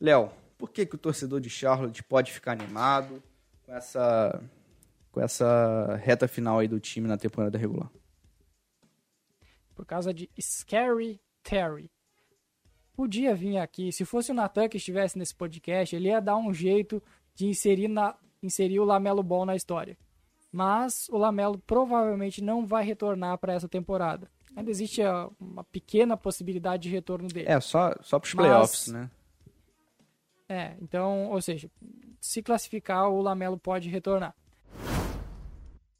Léo, 0.00 0.30
por 0.58 0.70
que, 0.70 0.86
que 0.86 0.94
o 0.94 0.98
torcedor 0.98 1.40
de 1.40 1.50
Charlotte 1.50 2.02
pode 2.02 2.32
ficar 2.32 2.52
animado 2.52 3.22
com 3.64 3.72
essa, 3.72 4.42
com 5.12 5.20
essa 5.20 5.96
reta 5.96 6.26
final 6.26 6.58
aí 6.58 6.68
do 6.68 6.80
time 6.80 7.08
na 7.08 7.16
temporada 7.16 7.58
regular? 7.58 7.90
Por 9.74 9.84
causa 9.84 10.12
de 10.14 10.30
Scary 10.40 11.20
Terry 11.42 11.90
podia 12.96 13.34
vir 13.34 13.58
aqui. 13.58 13.92
Se 13.92 14.04
fosse 14.04 14.30
o 14.30 14.34
Natan 14.34 14.68
que 14.68 14.78
estivesse 14.78 15.18
nesse 15.18 15.34
podcast, 15.34 15.94
ele 15.94 16.08
ia 16.08 16.20
dar 16.20 16.36
um 16.36 16.52
jeito 16.52 17.02
de 17.34 17.46
inserir, 17.46 17.88
na, 17.88 18.16
inserir 18.42 18.80
o 18.80 18.84
Lamelo 18.84 19.22
Ball 19.22 19.44
na 19.44 19.54
história. 19.54 19.98
Mas 20.50 21.06
o 21.10 21.18
Lamelo 21.18 21.58
provavelmente 21.58 22.42
não 22.42 22.66
vai 22.66 22.82
retornar 22.82 23.36
para 23.36 23.52
essa 23.52 23.68
temporada. 23.68 24.30
Ainda 24.56 24.70
existe 24.70 25.02
uma 25.38 25.62
pequena 25.64 26.16
possibilidade 26.16 26.84
de 26.84 26.88
retorno 26.88 27.28
dele. 27.28 27.46
É, 27.46 27.60
só, 27.60 27.94
só 28.00 28.18
para 28.18 28.26
os 28.26 28.34
playoffs, 28.34 28.88
né? 28.88 29.10
É, 30.48 30.76
então, 30.80 31.30
ou 31.30 31.40
seja, 31.40 31.70
se 32.20 32.42
classificar, 32.42 33.08
o 33.08 33.20
Lamelo 33.20 33.58
pode 33.58 33.88
retornar. 33.88 34.34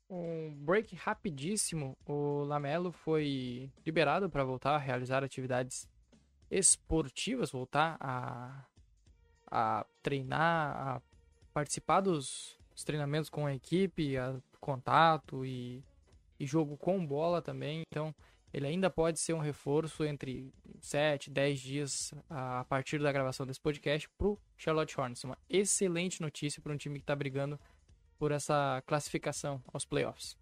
Um 0.09 0.55
break 0.55 0.95
rapidíssimo. 0.95 1.97
O 2.07 2.45
Lamelo 2.45 2.93
foi 2.93 3.71
liberado 3.85 4.31
para 4.31 4.45
voltar 4.45 4.77
a 4.77 4.79
realizar 4.79 5.25
atividades 5.25 5.89
esportivas, 6.49 7.51
voltar 7.51 7.97
a, 8.01 8.65
a 9.51 9.87
treinar, 10.03 10.77
a 10.77 11.03
participar 11.53 12.01
dos, 12.01 12.57
dos 12.71 12.85
treinamentos 12.85 13.29
com 13.29 13.47
a 13.47 13.55
equipe, 13.55 14.17
a 14.17 14.37
contato 14.61 15.45
e, 15.45 15.83
e 16.39 16.47
jogo 16.47 16.77
com 16.77 17.05
bola 17.05 17.43
também. 17.43 17.83
Então, 17.91 18.15
ele 18.57 18.67
ainda 18.67 18.89
pode 18.89 19.21
ser 19.21 19.35
um 19.35 19.39
reforço 19.39 20.03
entre 20.03 20.51
7, 20.81 21.31
10 21.31 21.61
dias 21.61 22.15
a 22.31 22.65
partir 22.65 22.99
da 22.99 23.13
gravação 23.13 23.45
desse 23.45 23.61
podcast 23.61 24.09
para 24.17 24.29
o 24.29 24.39
Charlotte 24.57 24.99
Hornets. 24.99 25.25
Uma 25.25 25.37
excelente 25.47 26.23
notícia 26.23 26.63
para 26.63 26.73
um 26.73 26.77
time 26.79 26.99
que 26.99 27.03
está 27.03 27.15
brigando 27.15 27.61
por 28.19 28.33
essa 28.33 28.83
classificação 28.87 29.63
aos 29.71 29.85
playoffs. 29.85 30.39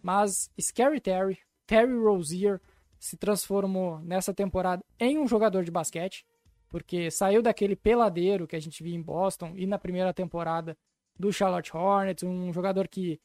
Mas 0.00 0.48
Scary 0.60 1.00
Terry, 1.00 1.40
Terry 1.66 1.92
Rozier, 1.92 2.60
se 3.00 3.16
transformou 3.16 3.98
nessa 3.98 4.32
temporada 4.32 4.80
em 5.00 5.18
um 5.18 5.26
jogador 5.26 5.64
de 5.64 5.72
basquete, 5.72 6.24
porque 6.68 7.10
saiu 7.10 7.42
daquele 7.42 7.74
peladeiro 7.74 8.46
que 8.46 8.54
a 8.54 8.60
gente 8.60 8.80
via 8.80 8.94
em 8.94 9.02
Boston 9.02 9.54
e 9.56 9.66
na 9.66 9.76
primeira 9.78 10.14
temporada 10.14 10.78
do 11.18 11.32
Charlotte 11.32 11.76
Hornets, 11.76 12.22
um 12.22 12.52
jogador 12.52 12.86
que 12.86 13.20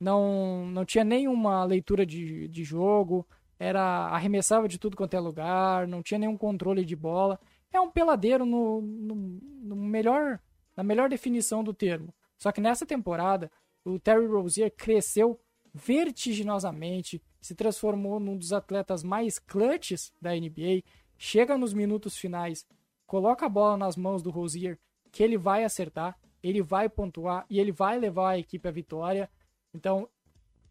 não, 0.00 0.66
não 0.66 0.84
tinha 0.84 1.04
nenhuma 1.04 1.62
leitura 1.64 2.06
de, 2.06 2.48
de 2.48 2.64
jogo, 2.64 3.26
era 3.58 4.08
arremessava 4.08 4.66
de 4.66 4.78
tudo 4.78 4.96
quanto 4.96 5.14
é 5.14 5.20
lugar, 5.20 5.86
não 5.86 6.02
tinha 6.02 6.18
nenhum 6.18 6.36
controle 6.36 6.84
de 6.84 6.96
bola. 6.96 7.38
É 7.70 7.78
um 7.78 7.90
peladeiro 7.90 8.46
no, 8.46 8.80
no, 8.80 9.14
no 9.14 9.76
melhor, 9.76 10.40
na 10.76 10.82
melhor 10.82 11.08
definição 11.08 11.62
do 11.62 11.74
termo. 11.74 12.12
Só 12.38 12.50
que 12.50 12.60
nessa 12.60 12.86
temporada, 12.86 13.50
o 13.84 13.98
Terry 13.98 14.26
Rozier 14.26 14.72
cresceu 14.74 15.38
vertiginosamente, 15.72 17.22
se 17.40 17.54
transformou 17.54 18.18
num 18.18 18.36
dos 18.36 18.52
atletas 18.52 19.02
mais 19.02 19.38
clutches 19.38 20.12
da 20.20 20.34
NBA, 20.34 20.82
chega 21.16 21.56
nos 21.56 21.72
minutos 21.72 22.16
finais, 22.16 22.66
coloca 23.06 23.46
a 23.46 23.48
bola 23.48 23.76
nas 23.76 23.96
mãos 23.96 24.22
do 24.22 24.30
Rosier, 24.30 24.78
que 25.12 25.22
ele 25.22 25.36
vai 25.36 25.64
acertar, 25.64 26.18
ele 26.42 26.62
vai 26.62 26.88
pontuar 26.88 27.44
e 27.50 27.60
ele 27.60 27.72
vai 27.72 27.98
levar 27.98 28.30
a 28.30 28.38
equipe 28.38 28.66
à 28.66 28.70
vitória. 28.70 29.30
Então, 29.74 30.08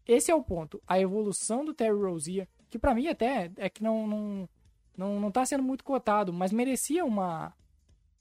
esse 0.06 0.30
é 0.30 0.34
o 0.34 0.42
ponto. 0.42 0.82
A 0.86 0.98
evolução 1.00 1.64
do 1.64 1.74
Terry 1.74 1.96
Rozier, 1.96 2.48
que 2.68 2.78
para 2.78 2.94
mim 2.94 3.08
até 3.08 3.50
é 3.56 3.68
que 3.68 3.82
não, 3.82 4.06
não, 4.06 4.48
não, 4.96 5.20
não 5.20 5.30
tá 5.30 5.44
sendo 5.44 5.62
muito 5.62 5.84
cotado, 5.84 6.32
mas 6.32 6.52
merecia 6.52 7.04
uma, 7.04 7.54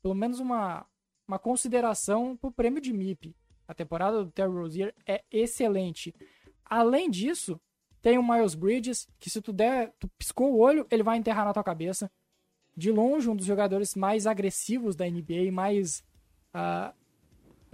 pelo 0.01 0.15
menos 0.15 0.39
uma, 0.39 0.85
uma 1.27 1.39
consideração 1.39 2.37
pro 2.37 2.51
prêmio 2.51 2.81
de 2.81 2.93
MIP. 2.93 3.35
A 3.67 3.73
temporada 3.73 4.23
do 4.23 4.31
Terry 4.31 4.51
Rozier 4.51 4.95
é 5.05 5.23
excelente. 5.31 6.13
Além 6.65 7.09
disso, 7.09 7.59
tem 8.01 8.17
o 8.17 8.23
Miles 8.23 8.55
Bridges, 8.55 9.07
que 9.19 9.29
se 9.29 9.41
tu 9.41 9.51
der, 9.51 9.93
tu 9.99 10.07
piscou 10.17 10.53
o 10.53 10.59
olho, 10.59 10.87
ele 10.89 11.03
vai 11.03 11.17
enterrar 11.17 11.45
na 11.45 11.53
tua 11.53 11.63
cabeça. 11.63 12.09
De 12.75 12.91
longe, 12.91 13.29
um 13.29 13.35
dos 13.35 13.45
jogadores 13.45 13.93
mais 13.93 14.25
agressivos 14.25 14.95
da 14.95 15.05
NBA, 15.05 15.51
mais. 15.51 16.03
Uh, 16.53 16.93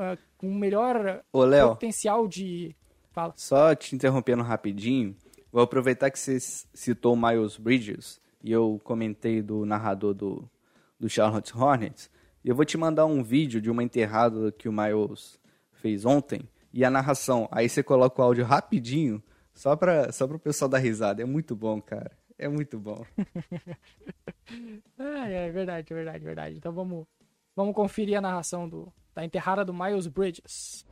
uh, 0.02 0.18
com 0.38 0.54
melhor 0.54 1.24
Ô, 1.32 1.44
potencial 1.70 2.28
de. 2.28 2.76
Fala. 3.16 3.34
Só 3.38 3.74
te 3.74 3.96
interrompendo 3.96 4.44
rapidinho, 4.44 5.16
vou 5.50 5.64
aproveitar 5.64 6.12
que 6.12 6.20
você 6.20 6.38
citou 6.38 7.14
o 7.14 7.18
Miles 7.18 7.56
Bridges 7.56 8.20
e 8.44 8.52
eu 8.52 8.78
comentei 8.84 9.42
do 9.42 9.66
narrador 9.66 10.14
do, 10.14 10.52
do 11.00 11.10
Charlotte 11.10 11.56
Hornets. 11.56 12.12
Eu 12.44 12.54
vou 12.54 12.66
te 12.66 12.78
mandar 12.78 13.06
um 13.06 13.24
vídeo 13.24 13.62
de 13.62 13.72
uma 13.72 13.82
enterrada 13.82 14.52
que 14.52 14.68
o 14.68 14.74
Miles 14.74 15.40
fez 15.72 16.06
ontem 16.06 16.42
e 16.74 16.84
a 16.84 16.90
narração. 16.90 17.48
Aí 17.52 17.70
você 17.70 17.82
coloca 17.82 18.22
o 18.22 18.26
áudio 18.26 18.44
rapidinho 18.44 19.24
só 19.54 19.78
para 19.78 20.12
só 20.12 20.26
o 20.26 20.38
pessoal 20.38 20.68
dar 20.68 20.80
risada. 20.80 21.22
É 21.22 21.26
muito 21.26 21.56
bom, 21.56 21.82
cara. 21.82 22.12
É 22.38 22.50
muito 22.50 22.78
bom. 22.78 23.06
é, 25.00 25.48
é 25.48 25.52
verdade, 25.52 25.88
é 25.90 25.96
verdade, 25.96 26.18
é 26.18 26.28
verdade. 26.28 26.58
Então 26.58 26.74
vamos, 26.74 27.08
vamos 27.56 27.74
conferir 27.74 28.18
a 28.18 28.22
narração 28.22 28.68
do, 28.68 28.92
da 29.14 29.24
enterrada 29.24 29.64
do 29.64 29.74
Miles 29.74 30.06
Bridges. 30.06 30.86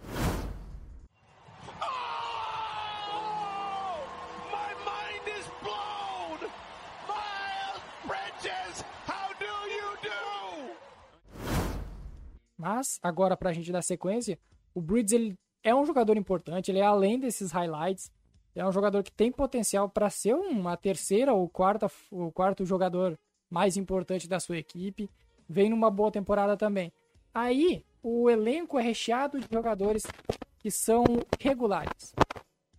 Mas, 12.63 12.97
agora 13.03 13.35
para 13.35 13.49
a 13.49 13.53
gente 13.53 13.73
dar 13.73 13.81
sequência, 13.81 14.39
o 14.73 14.79
Bridges 14.79 15.11
ele 15.11 15.35
é 15.61 15.75
um 15.75 15.85
jogador 15.85 16.15
importante, 16.15 16.71
ele 16.71 16.79
é 16.79 16.85
além 16.85 17.19
desses 17.19 17.51
highlights, 17.51 18.09
é 18.55 18.65
um 18.65 18.71
jogador 18.71 19.03
que 19.03 19.11
tem 19.11 19.29
potencial 19.29 19.89
para 19.89 20.09
ser 20.09 20.33
uma 20.33 20.77
terceira 20.77 21.33
ou 21.33 21.49
quarta, 21.49 21.91
o 22.09 22.31
quarto 22.31 22.65
jogador 22.65 23.19
mais 23.49 23.75
importante 23.75 24.29
da 24.29 24.39
sua 24.39 24.57
equipe. 24.57 25.09
Vem 25.49 25.69
numa 25.69 25.91
boa 25.91 26.09
temporada 26.09 26.55
também. 26.55 26.93
Aí, 27.33 27.83
o 28.01 28.29
elenco 28.29 28.79
é 28.79 28.81
recheado 28.81 29.41
de 29.41 29.47
jogadores 29.51 30.03
que 30.57 30.71
são 30.71 31.03
regulares. 31.41 32.15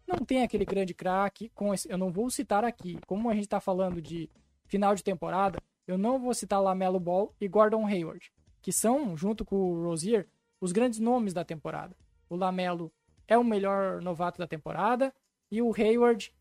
não 0.07 0.25
tem 0.25 0.45
aquele 0.45 0.65
grande 0.65 0.95
craque, 0.95 1.53
eu 1.87 1.99
não 1.99 2.11
vou 2.11 2.31
citar 2.31 2.65
aqui, 2.65 2.99
como 3.07 3.29
a 3.29 3.35
gente 3.35 3.45
está 3.45 3.61
falando 3.61 4.01
de 4.01 4.31
final 4.65 4.95
de 4.95 5.05
temporada, 5.05 5.59
eu 5.87 5.99
não 5.99 6.19
vou 6.19 6.33
citar 6.33 6.63
Lamelo 6.63 6.99
Ball 6.99 7.35
e 7.39 7.47
Gordon 7.47 7.87
Hayward, 7.87 8.33
que 8.65 8.73
são, 8.73 9.15
junto 9.15 9.45
com 9.45 9.57
o 9.57 9.85
Rozier, 9.85 10.27
os 10.59 10.73
grandes 10.73 10.99
nomes 10.99 11.35
da 11.35 11.45
temporada. 11.45 11.95
O 12.31 12.35
Lamelo 12.35 12.91
é 13.29 13.37
o 13.37 13.45
melhor 13.45 14.01
novato 14.01 14.39
da 14.39 14.47
temporada 14.47 15.13
e 15.51 15.61
o 15.61 15.71
Hayward 15.77 16.35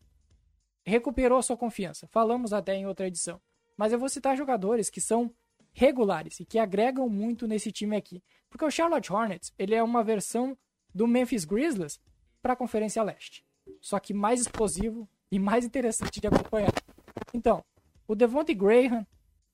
recuperou 0.86 1.42
sua 1.42 1.54
confiança. 1.54 2.06
Falamos 2.06 2.54
até 2.54 2.74
em 2.74 2.86
outra 2.86 3.06
edição. 3.08 3.38
Mas 3.76 3.92
eu 3.92 3.98
vou 3.98 4.08
citar 4.08 4.38
jogadores 4.38 4.88
que 4.88 5.02
são 5.02 5.30
regulares 5.74 6.40
e 6.40 6.46
que 6.46 6.58
agregam 6.58 7.10
muito 7.10 7.46
nesse 7.46 7.70
time 7.70 7.94
aqui. 7.94 8.22
Porque 8.48 8.64
o 8.64 8.70
Charlotte 8.70 9.12
Hornets, 9.12 9.52
ele 9.58 9.74
é 9.74 9.82
uma 9.82 10.02
versão 10.02 10.56
do 10.94 11.06
Memphis 11.06 11.44
Grizzlies 11.44 12.00
para 12.40 12.54
a 12.54 12.56
Conferência 12.56 13.02
Leste. 13.02 13.44
Só 13.82 13.98
que 13.98 14.14
mais 14.14 14.40
explosivo 14.40 15.06
e 15.30 15.38
mais 15.38 15.62
interessante 15.66 16.22
de 16.22 16.26
acompanhar. 16.26 16.72
Então, 17.34 17.62
o 18.08 18.14
Devontae 18.14 18.54
Graham 18.54 19.06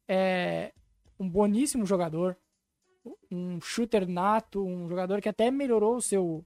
é 0.07 0.73
um 1.19 1.29
boníssimo 1.29 1.85
jogador, 1.85 2.37
um 3.31 3.61
shooter 3.61 4.09
nato, 4.09 4.65
um 4.65 4.89
jogador 4.89 5.21
que 5.21 5.29
até 5.29 5.51
melhorou 5.51 5.97
o 5.97 6.03
seu, 6.03 6.45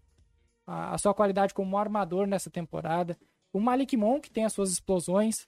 a, 0.67 0.95
a 0.95 0.99
sua 0.99 1.15
qualidade 1.15 1.55
como 1.55 1.79
armador 1.79 2.27
nessa 2.27 2.51
temporada. 2.51 3.19
O 3.53 3.61
Malik 3.61 3.97
Monk 3.97 4.31
tem 4.31 4.45
as 4.45 4.53
suas 4.53 4.71
explosões, 4.71 5.47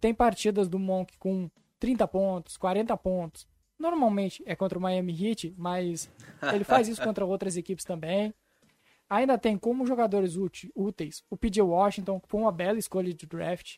tem 0.00 0.14
partidas 0.14 0.68
do 0.68 0.78
Monk 0.78 1.16
com 1.18 1.50
30 1.78 2.08
pontos, 2.08 2.56
40 2.56 2.96
pontos. 2.96 3.46
Normalmente 3.78 4.42
é 4.46 4.56
contra 4.56 4.78
o 4.78 4.82
Miami 4.82 5.12
Heat, 5.12 5.54
mas 5.56 6.10
ele 6.52 6.64
faz 6.64 6.88
isso 6.88 7.00
contra 7.04 7.24
outras 7.24 7.56
equipes 7.56 7.84
também. 7.84 8.34
Ainda 9.08 9.38
tem 9.38 9.56
como 9.56 9.86
jogadores 9.86 10.36
úteis 10.74 11.22
o 11.30 11.36
PJ 11.36 11.62
Washington, 11.62 12.20
que 12.20 12.28
foi 12.28 12.40
uma 12.40 12.52
bela 12.52 12.78
escolha 12.78 13.12
de 13.12 13.26
draft. 13.26 13.76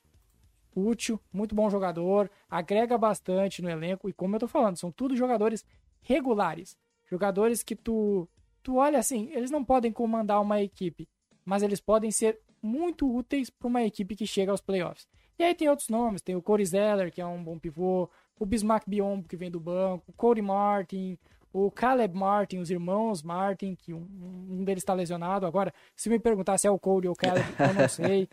Útil, 0.75 1.21
muito 1.33 1.55
bom 1.55 1.69
jogador, 1.69 2.31
agrega 2.49 2.97
bastante 2.97 3.61
no 3.61 3.69
elenco. 3.69 4.09
E 4.09 4.13
como 4.13 4.37
eu 4.37 4.41
tô 4.41 4.49
falando, 4.49 4.77
são 4.77 4.91
tudo 4.91 5.17
jogadores 5.17 5.65
regulares. 6.03 6.77
Jogadores 7.07 7.63
que 7.63 7.75
tu, 7.75 8.29
tu 8.63 8.77
olha 8.77 8.99
assim, 8.99 9.31
eles 9.33 9.51
não 9.51 9.65
podem 9.65 9.93
comandar 9.93 10.41
uma 10.41 10.61
equipe, 10.63 11.09
mas 11.45 11.63
eles 11.63 11.81
podem 11.81 12.11
ser 12.11 12.41
muito 12.63 13.11
úteis 13.11 13.51
para 13.51 13.69
uma 13.69 13.83
equipe 13.83 14.15
que 14.15 14.27
chega 14.27 14.53
aos 14.53 14.61
playoffs. 14.61 15.09
E 15.39 15.43
aí 15.43 15.55
tem 15.55 15.69
outros 15.69 15.89
nomes, 15.89 16.21
tem 16.21 16.37
o 16.37 16.43
Corey 16.43 16.67
Zeller, 16.67 17.11
que 17.11 17.21
é 17.21 17.27
um 17.27 17.43
bom 17.43 17.59
pivô, 17.59 18.09
o 18.39 18.47
Bismarck 18.47 18.87
Biombo, 18.87 19.29
que 19.29 19.37
vem 19.37 19.51
do 19.51 19.59
banco, 19.59 20.05
o 20.09 20.13
Cody 20.13 20.43
Martin, 20.43 21.19
o 21.53 21.71
Caleb 21.71 22.17
Martin, 22.17 22.59
os 22.59 22.71
irmãos 22.71 23.23
Martin, 23.23 23.75
que 23.75 23.93
um, 23.93 24.07
um 24.51 24.65
deles 24.65 24.83
está 24.83 24.95
lesionado. 24.95 25.47
Agora, 25.47 25.73
se 25.97 26.09
me 26.09 26.19
perguntar 26.19 26.59
se 26.59 26.67
é 26.67 26.71
o 26.71 26.79
Cody 26.79 27.09
ou 27.09 27.15
o 27.15 27.17
Caleb, 27.17 27.45
eu 27.59 27.75
não 27.75 27.89
sei. 27.89 28.29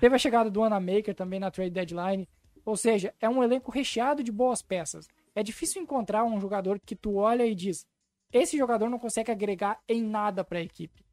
Teve 0.00 0.14
a 0.14 0.18
chegada 0.18 0.50
do 0.50 0.60
Maker 0.60 1.14
também 1.14 1.40
na 1.40 1.50
trade 1.50 1.70
deadline. 1.70 2.28
Ou 2.64 2.76
seja, 2.76 3.14
é 3.20 3.28
um 3.28 3.42
elenco 3.42 3.70
recheado 3.70 4.22
de 4.22 4.32
boas 4.32 4.62
peças. 4.62 5.08
É 5.34 5.42
difícil 5.42 5.82
encontrar 5.82 6.24
um 6.24 6.40
jogador 6.40 6.80
que 6.80 6.94
tu 6.94 7.16
olha 7.16 7.46
e 7.46 7.54
diz: 7.54 7.86
esse 8.32 8.56
jogador 8.56 8.88
não 8.88 8.98
consegue 8.98 9.30
agregar 9.30 9.80
em 9.88 10.02
nada 10.02 10.44
para 10.44 10.58
a 10.58 10.62
equipe. 10.62 11.04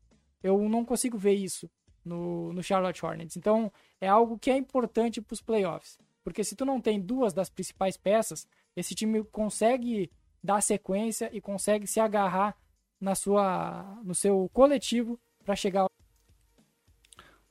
Eu 0.44 0.68
não 0.68 0.84
consigo 0.84 1.18
ver 1.18 1.34
isso 1.34 1.70
no, 2.04 2.52
no 2.54 2.64
Charlotte 2.64 3.06
Hornets. 3.06 3.38
Então, 3.38 3.72
é 4.00 4.08
algo 4.08 4.40
que 4.40 4.50
é 4.50 4.58
importante 4.58 5.22
para 5.22 5.34
os 5.34 5.42
playoffs. 5.42 5.98
Porque 6.24 6.44
se 6.44 6.56
tu 6.56 6.66
não 6.66 6.80
tem 6.82 7.00
duas 7.00 7.34
das 7.34 7.50
principais 7.50 7.98
peças, 7.98 8.48
esse 8.76 8.96
time 8.96 9.24
consegue 9.26 10.12
dar 10.44 10.62
sequência 10.62 11.30
e 11.34 11.40
consegue 11.40 11.86
se 11.86 12.00
agarrar 12.00 12.58
na 13.00 13.16
sua, 13.16 14.00
no 14.04 14.14
seu 14.14 14.50
coletivo 14.54 15.20
para 15.44 15.56
chegar. 15.56 15.88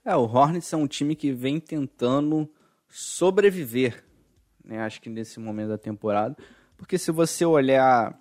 É, 0.05 0.17
o 0.17 0.23
Hornets 0.23 0.73
é 0.73 0.77
um 0.77 0.87
time 0.87 1.15
que 1.15 1.33
vem 1.33 1.61
tentando 1.61 2.49
sobreviver, 2.89 4.05
né? 4.65 4.81
Acho 4.81 5.01
que 5.01 5.11
nesse 5.11 5.39
momento 5.39 5.69
da 5.69 5.79
temporada, 5.79 6.37
porque 6.81 6.97
se 6.97 7.13
você 7.13 7.45
olhar 7.45 8.19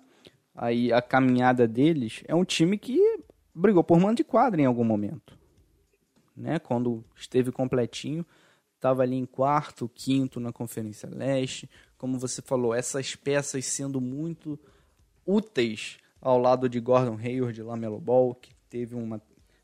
aí 0.54 0.92
a 0.92 1.00
caminhada 1.00 1.66
deles, 1.66 2.22
é 2.28 2.34
um 2.34 2.44
time 2.44 2.76
que 2.76 3.00
brigou 3.54 3.82
por 3.82 3.98
mando 3.98 4.16
de 4.16 4.24
quadra 4.24 4.60
em 4.60 4.66
algum 4.66 4.84
momento, 4.84 5.36
né? 6.36 6.58
Quando 6.58 7.02
esteve 7.16 7.50
completinho, 7.50 8.24
estava 8.76 9.02
ali 9.02 9.16
em 9.16 9.24
quarto, 9.24 9.88
quinto 9.88 10.38
na 10.38 10.52
Conferência 10.52 11.08
Leste. 11.10 11.70
Como 11.96 12.18
você 12.18 12.42
falou, 12.42 12.74
essas 12.74 13.16
peças 13.16 13.64
sendo 13.64 13.98
muito 13.98 14.60
úteis 15.24 15.96
ao 16.20 16.38
lado 16.38 16.68
de 16.68 16.78
Gordon 16.80 17.16
Hayward 17.16 17.58
e 17.58 17.62
Lamelo 17.62 17.98
Ball, 17.98 18.34
que 18.34 18.54
teve 18.68 18.94
uma 18.94 19.22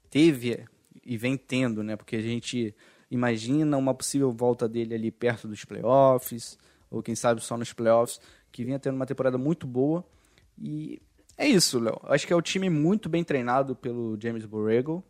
teve 0.09 0.65
e 1.05 1.19
vem 1.19 1.37
tendo, 1.37 1.83
né? 1.83 1.97
Porque 1.97 2.17
a 2.17 2.23
gente 2.23 2.75
imagina 3.11 3.77
uma 3.77 3.93
possível 3.93 4.33
volta 4.33 4.67
dele 4.67 4.95
ali 4.95 5.11
perto 5.11 5.47
dos 5.47 5.67
playoffs, 5.67 6.59
ou 6.91 7.03
quem 7.03 7.15
sabe 7.15 7.43
só 7.43 7.57
nos 7.57 7.73
playoffs, 7.73 8.21
que 8.51 8.65
vinha 8.65 8.79
tendo 8.79 8.97
uma 8.97 9.07
temporada 9.07 9.37
muito 9.37 9.67
boa. 9.67 10.05
E 10.59 11.01
é 11.37 11.47
isso, 11.47 11.79
Léo. 11.79 12.01
Acho 12.05 12.27
que 12.27 12.33
é 12.33 12.37
um 12.37 12.43
time 12.43 12.71
muito 12.71 13.09
bem 13.09 13.23
treinado 13.23 13.77
pelo 13.77 14.19
James 14.21 14.45
Borrego. 14.45 15.05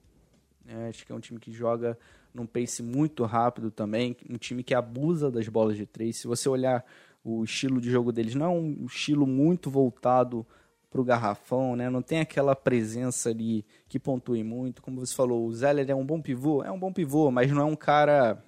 É, 0.67 0.89
acho 0.89 1.07
que 1.07 1.13
é 1.13 1.15
um 1.15 1.21
time 1.21 1.39
que 1.39 1.53
joga 1.53 1.99
num 2.35 2.47
pace 2.47 2.83
muito 2.83 3.25
rápido 3.25 3.71
também, 3.71 4.17
um 4.29 4.37
time 4.37 4.63
que 4.63 4.75
abusa 4.75 5.31
das 5.31 5.49
bolas 5.49 5.77
de 5.77 5.87
três. 5.87 6.17
Se 6.17 6.27
você 6.27 6.49
olhar 6.49 6.85
o 7.25 7.43
estilo 7.43 7.81
de 7.81 7.91
jogo 7.91 8.13
deles, 8.13 8.35
não 8.35 8.47
é 8.47 8.49
um 8.49 8.85
estilo 8.87 9.27
muito 9.27 9.71
voltado 9.71 10.47
para 10.91 11.01
o 11.01 11.05
garrafão, 11.05 11.75
né? 11.75 11.91
Não 11.91 12.03
tem 12.03 12.21
aquela 12.21 12.55
presença 12.55 13.31
ali 13.31 13.65
que 13.89 13.99
pontue 13.99 14.45
muito. 14.45 14.83
Como 14.83 15.05
você 15.05 15.15
falou, 15.15 15.47
o 15.47 15.53
Zeller 15.53 15.91
é 15.91 15.95
um 15.95 16.05
bom 16.05 16.21
pivô, 16.21 16.63
é 16.63 16.71
um 16.71 16.79
bom 16.79 16.93
pivô, 16.93 17.31
mas 17.31 17.51
não 17.51 17.63
é 17.63 17.65
um 17.65 17.77
cara, 17.77 18.43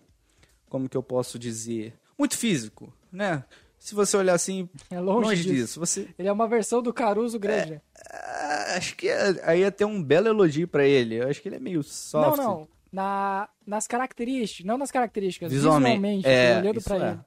como 0.68 0.88
que 0.88 0.96
eu 0.96 1.02
posso 1.02 1.38
dizer, 1.38 1.94
muito 2.18 2.36
físico, 2.36 2.92
né? 3.10 3.44
Se 3.78 3.94
você 3.94 4.16
olhar 4.16 4.34
assim, 4.34 4.68
é 4.90 5.00
longe, 5.00 5.28
longe 5.28 5.42
disso. 5.42 5.54
disso. 5.54 5.80
Você... 5.80 6.08
Ele 6.18 6.28
é 6.28 6.32
uma 6.32 6.48
versão 6.48 6.82
do 6.82 6.92
Caruso 6.92 7.38
grande. 7.38 7.74
É, 7.74 8.72
é 8.72 8.76
acho 8.76 8.96
que 8.96 9.08
é, 9.08 9.40
aí 9.44 9.60
ia 9.60 9.70
ter 9.70 9.84
um 9.84 10.02
belo 10.02 10.28
elogio 10.28 10.66
para 10.66 10.84
ele. 10.84 11.16
Eu 11.16 11.28
acho 11.28 11.40
que 11.40 11.48
ele 11.48 11.56
é 11.56 11.60
meio 11.60 11.82
soft. 11.82 12.36
Não, 12.38 12.44
não 12.44 12.68
na, 12.92 13.48
nas 13.66 13.86
características, 13.86 14.66
não 14.66 14.78
nas 14.78 14.90
características, 14.90 15.52
visualmente, 15.52 15.96
visualmente 15.96 16.26
é, 16.26 16.58
olhando 16.58 16.82
para 16.82 16.96
é. 16.96 17.10
ele. 17.10 17.20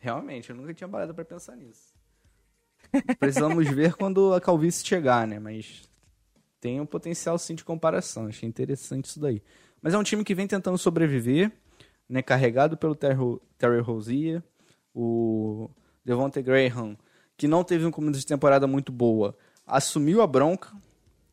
Realmente, 0.00 0.50
eu 0.50 0.56
nunca 0.56 0.74
tinha 0.74 0.88
parado 0.88 1.14
para 1.14 1.24
pensar 1.24 1.56
nisso. 1.56 1.94
Precisamos 3.18 3.68
ver 3.68 3.94
quando 3.96 4.34
a 4.34 4.40
calvície 4.40 4.86
chegar, 4.86 5.26
né? 5.26 5.38
Mas 5.38 5.82
tem 6.60 6.80
um 6.80 6.86
potencial 6.86 7.38
sim 7.38 7.54
de 7.54 7.64
comparação. 7.64 8.26
Achei 8.26 8.48
interessante 8.48 9.06
isso 9.06 9.20
daí. 9.20 9.42
Mas 9.80 9.94
é 9.94 9.98
um 9.98 10.02
time 10.02 10.24
que 10.24 10.34
vem 10.34 10.46
tentando 10.46 10.78
sobreviver, 10.78 11.52
né? 12.08 12.22
Carregado 12.22 12.76
pelo 12.76 12.94
Terry, 12.94 13.38
Terry 13.58 13.80
Rozier, 13.80 14.42
o 14.94 15.68
Devontae 16.04 16.42
Graham, 16.42 16.96
que 17.36 17.48
não 17.48 17.64
teve 17.64 17.84
um 17.84 17.90
começo 17.90 18.20
de 18.20 18.26
temporada 18.26 18.66
muito 18.66 18.92
boa, 18.92 19.36
assumiu 19.66 20.22
a 20.22 20.26
bronca, 20.26 20.72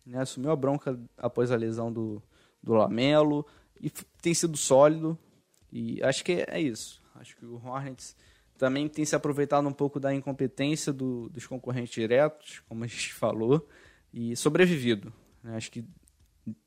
né? 0.05 0.19
Assumiu 0.19 0.51
a 0.51 0.55
bronca 0.55 0.99
após 1.17 1.51
a 1.51 1.55
lesão 1.55 1.91
do, 1.91 2.21
do 2.61 2.73
Lamelo, 2.73 3.45
e 3.79 3.89
tem 4.21 4.33
sido 4.33 4.57
sólido. 4.57 5.17
E 5.71 6.01
acho 6.03 6.23
que 6.23 6.45
é 6.47 6.59
isso. 6.59 7.01
Acho 7.15 7.35
que 7.35 7.45
o 7.45 7.55
Hornets 7.55 8.15
também 8.57 8.87
tem 8.87 9.03
se 9.05 9.15
aproveitado 9.15 9.67
um 9.67 9.73
pouco 9.73 9.99
da 9.99 10.13
incompetência 10.13 10.93
do, 10.93 11.29
dos 11.29 11.47
concorrentes 11.47 11.93
diretos, 11.93 12.61
como 12.67 12.83
a 12.83 12.87
gente 12.87 13.13
falou, 13.15 13.67
e 14.13 14.35
sobrevivido. 14.35 15.11
Né? 15.43 15.55
Acho 15.55 15.71
que 15.71 15.83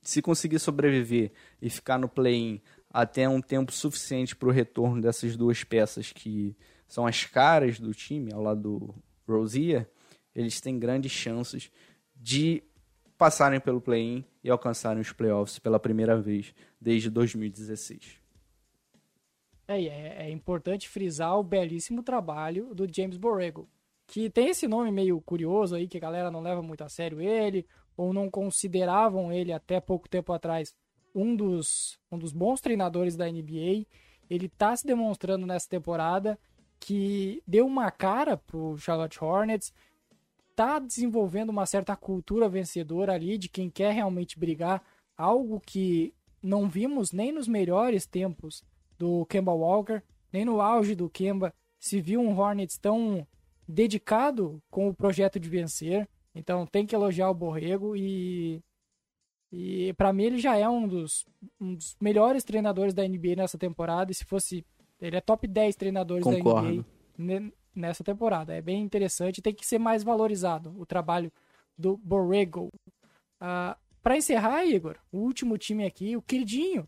se 0.03 0.23
conseguir 0.23 0.59
sobreviver 0.59 1.33
e 1.61 1.69
ficar 1.69 1.99
no 1.99 2.09
play-in 2.09 2.61
até 2.91 3.29
um 3.29 3.41
tempo 3.41 3.73
suficiente 3.73 4.35
para 4.37 4.49
o 4.49 4.53
retorno 4.53 5.01
dessas 5.01 5.37
duas 5.37 5.65
peças 5.65 6.13
que 6.13 6.57
são 6.95 7.09
as 7.09 7.25
caras 7.25 7.81
do 7.81 7.93
time, 7.93 8.33
ao 8.33 8.41
lado 8.41 8.63
do 8.63 8.95
Rozier, 9.27 9.91
eles 10.33 10.61
têm 10.61 10.79
grandes 10.79 11.11
chances 11.11 11.69
de 12.15 12.63
passarem 13.19 13.59
pelo 13.59 13.81
play-in 13.81 14.25
e 14.45 14.49
alcançarem 14.49 15.01
os 15.01 15.11
playoffs 15.11 15.59
pela 15.59 15.81
primeira 15.81 16.17
vez 16.17 16.55
desde 16.81 17.11
2016. 17.11 18.21
É, 19.67 19.83
é, 19.83 20.27
é 20.27 20.31
importante 20.31 20.89
frisar 20.89 21.37
o 21.37 21.43
belíssimo 21.43 22.01
trabalho 22.01 22.73
do 22.73 22.87
James 22.89 23.17
Borrego, 23.17 23.69
que 24.07 24.31
tem 24.31 24.51
esse 24.51 24.69
nome 24.69 24.93
meio 24.93 25.21
curioso 25.21 25.75
aí, 25.75 25.89
que 25.89 25.97
a 25.97 26.01
galera 26.01 26.31
não 26.31 26.43
leva 26.43 26.63
muito 26.63 26.85
a 26.85 26.89
sério 26.89 27.21
ele, 27.21 27.67
ou 27.97 28.13
não 28.13 28.31
consideravam 28.31 29.33
ele 29.33 29.53
até 29.53 29.81
pouco 29.81 30.09
tempo 30.09 30.33
atrás 30.33 30.73
um 31.13 31.35
dos, 31.35 31.99
um 32.13 32.17
dos 32.17 32.33
bons 32.33 32.61
treinadores 32.61 33.17
da 33.17 33.27
NBA. 33.27 33.85
Ele 34.31 34.47
está 34.47 34.77
se 34.77 34.87
demonstrando 34.87 35.45
nessa 35.45 35.69
temporada 35.69 36.39
que 36.85 37.43
deu 37.47 37.64
uma 37.64 37.91
cara 37.91 38.37
pro 38.37 38.76
Charlotte 38.76 39.24
Hornets, 39.24 39.72
está 40.51 40.78
desenvolvendo 40.78 41.49
uma 41.49 41.64
certa 41.64 41.97
cultura 41.97 42.47
vencedora 42.47 43.14
ali 43.14 43.39
de 43.39 43.49
quem 43.49 43.70
quer 43.70 43.95
realmente 43.95 44.39
brigar, 44.39 44.82
algo 45.16 45.59
que 45.61 46.12
não 46.43 46.68
vimos 46.68 47.11
nem 47.11 47.32
nos 47.32 47.49
melhores 47.49 48.07
tempos 48.07 48.62
do 48.99 49.24
Kemba 49.24 49.53
Walker, 49.53 50.03
nem 50.30 50.45
no 50.45 50.61
auge 50.61 50.95
do 50.95 51.09
Kemba 51.09 51.55
se 51.80 52.03
viu 52.03 52.20
um 52.20 52.39
Hornets 52.39 52.76
tão 52.76 53.26
dedicado 53.66 54.62
com 54.70 54.87
o 54.87 54.95
projeto 54.95 55.41
de 55.41 55.49
vencer. 55.49 56.07
Então 56.35 56.66
tem 56.66 56.85
que 56.85 56.95
elogiar 56.95 57.30
o 57.30 57.35
Borrego 57.35 57.97
e 57.97 58.61
E 59.51 59.95
para 59.95 60.12
mim 60.12 60.24
ele 60.24 60.39
já 60.39 60.55
é 60.59 60.68
um 60.68 60.87
dos, 60.87 61.24
um 61.59 61.74
dos, 61.74 61.97
melhores 61.99 62.45
treinadores 62.45 62.93
da 62.93 63.09
NBA 63.09 63.37
nessa 63.37 63.57
temporada. 63.57 64.12
E 64.12 64.14
se 64.14 64.24
fosse. 64.26 64.66
Ele 65.01 65.17
é 65.17 65.21
top 65.21 65.47
10 65.47 65.77
treinadores 65.77 66.25
Concordo. 66.25 66.85
da 67.19 67.25
NBA 67.25 67.53
nessa 67.75 68.05
temporada. 68.05 68.55
É 68.55 68.63
bem 68.63 68.83
interessante. 68.83 69.43
Tem 69.43 69.55
que 69.55 69.67
ser 69.67 69.79
mais 69.79 70.03
valorizado 70.03 70.75
o 70.79 70.87
trabalho 70.87 71.33
do 71.77 71.97
Borrego. 71.97 72.69
Uh, 73.41 73.77
para 74.03 74.17
encerrar, 74.17 74.65
Igor, 74.65 74.97
o 75.11 75.19
último 75.19 75.59
time 75.59 75.85
aqui, 75.85 76.17
o 76.17 76.23
queridinho 76.23 76.87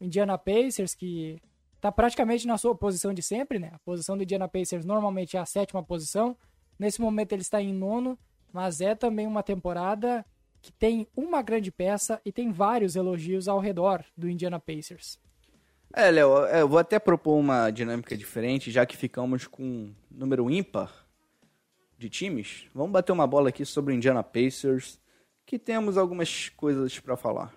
Indiana 0.00 0.36
Pacers, 0.36 0.94
que 0.94 1.40
tá 1.80 1.92
praticamente 1.92 2.46
na 2.46 2.58
sua 2.58 2.74
posição 2.74 3.14
de 3.14 3.22
sempre, 3.22 3.58
né? 3.58 3.70
A 3.72 3.78
posição 3.80 4.16
do 4.16 4.22
Indiana 4.22 4.48
Pacers 4.48 4.84
normalmente 4.84 5.36
é 5.36 5.40
a 5.40 5.46
sétima 5.46 5.82
posição. 5.82 6.36
Nesse 6.78 7.00
momento 7.00 7.32
ele 7.32 7.42
está 7.42 7.62
em 7.62 7.72
nono, 7.72 8.18
mas 8.52 8.80
é 8.80 8.94
também 8.94 9.26
uma 9.26 9.42
temporada 9.42 10.24
que 10.60 10.72
tem 10.72 11.06
uma 11.14 11.42
grande 11.42 11.70
peça 11.70 12.20
e 12.24 12.32
tem 12.32 12.50
vários 12.50 12.96
elogios 12.96 13.46
ao 13.46 13.60
redor 13.60 14.04
do 14.16 14.28
Indiana 14.28 14.58
Pacers. 14.58 15.18
É, 15.98 16.10
Léo, 16.10 16.44
é, 16.44 16.60
eu 16.60 16.68
vou 16.68 16.78
até 16.78 16.98
propor 16.98 17.38
uma 17.38 17.70
dinâmica 17.70 18.14
diferente, 18.14 18.70
já 18.70 18.84
que 18.84 18.94
ficamos 18.94 19.46
com 19.46 19.62
um 19.62 19.94
número 20.10 20.50
ímpar 20.50 20.92
de 21.96 22.10
times. 22.10 22.66
Vamos 22.74 22.92
bater 22.92 23.12
uma 23.12 23.26
bola 23.26 23.48
aqui 23.48 23.64
sobre 23.64 23.94
o 23.94 23.96
Indiana 23.96 24.22
Pacers, 24.22 25.00
que 25.46 25.58
temos 25.58 25.96
algumas 25.96 26.50
coisas 26.50 26.98
para 26.98 27.16
falar. 27.16 27.50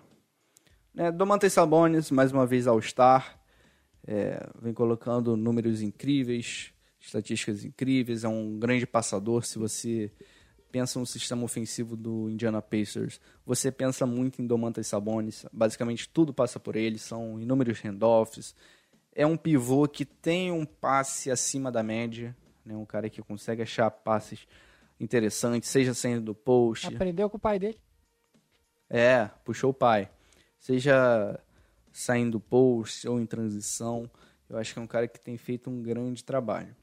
Né, 0.94 1.12
Domantas 1.12 1.52
Sabonis, 1.52 2.10
mais 2.10 2.32
uma 2.32 2.46
vez 2.46 2.66
All-Star, 2.66 3.38
é, 4.06 4.48
vem 4.58 4.72
colocando 4.72 5.36
números 5.36 5.82
incríveis, 5.82 6.72
estatísticas 6.98 7.62
incríveis, 7.62 8.24
é 8.24 8.28
um 8.28 8.58
grande 8.58 8.86
passador. 8.86 9.44
Se 9.44 9.58
você 9.58 10.10
pensa 10.70 10.98
no 10.98 11.06
sistema 11.06 11.44
ofensivo 11.44 11.96
do 11.96 12.30
Indiana 12.30 12.62
Pacers, 12.62 13.20
você 13.44 13.70
pensa 13.70 14.06
muito 14.06 14.40
em 14.40 14.46
Domantas 14.46 14.86
Sabonis. 14.86 15.44
Basicamente 15.52 16.08
tudo 16.08 16.32
passa 16.32 16.60
por 16.60 16.76
ele, 16.76 16.98
são 16.98 17.40
inúmeros 17.40 17.80
handoffs. 17.80 18.54
É 19.12 19.26
um 19.26 19.36
pivô 19.36 19.86
que 19.88 20.04
tem 20.04 20.52
um 20.52 20.64
passe 20.64 21.30
acima 21.30 21.70
da 21.70 21.82
média, 21.82 22.36
né? 22.64 22.76
um 22.76 22.86
cara 22.86 23.10
que 23.10 23.20
consegue 23.22 23.62
achar 23.62 23.90
passes 23.90 24.46
interessantes, 24.98 25.68
seja 25.68 25.92
saindo 25.94 26.20
do 26.20 26.34
post. 26.34 26.86
Aprendeu 26.86 27.28
com 27.28 27.36
o 27.36 27.40
pai 27.40 27.58
dele. 27.58 27.78
É, 28.88 29.28
puxou 29.44 29.70
o 29.70 29.74
pai. 29.74 30.10
Seja 30.58 31.38
saindo 31.92 32.32
do 32.32 32.40
post 32.40 33.08
ou 33.08 33.20
em 33.20 33.26
transição, 33.26 34.08
eu 34.48 34.58
acho 34.58 34.72
que 34.72 34.78
é 34.78 34.82
um 34.82 34.86
cara 34.86 35.08
que 35.08 35.18
tem 35.18 35.36
feito 35.36 35.70
um 35.70 35.82
grande 35.82 36.24
trabalho. 36.24 36.74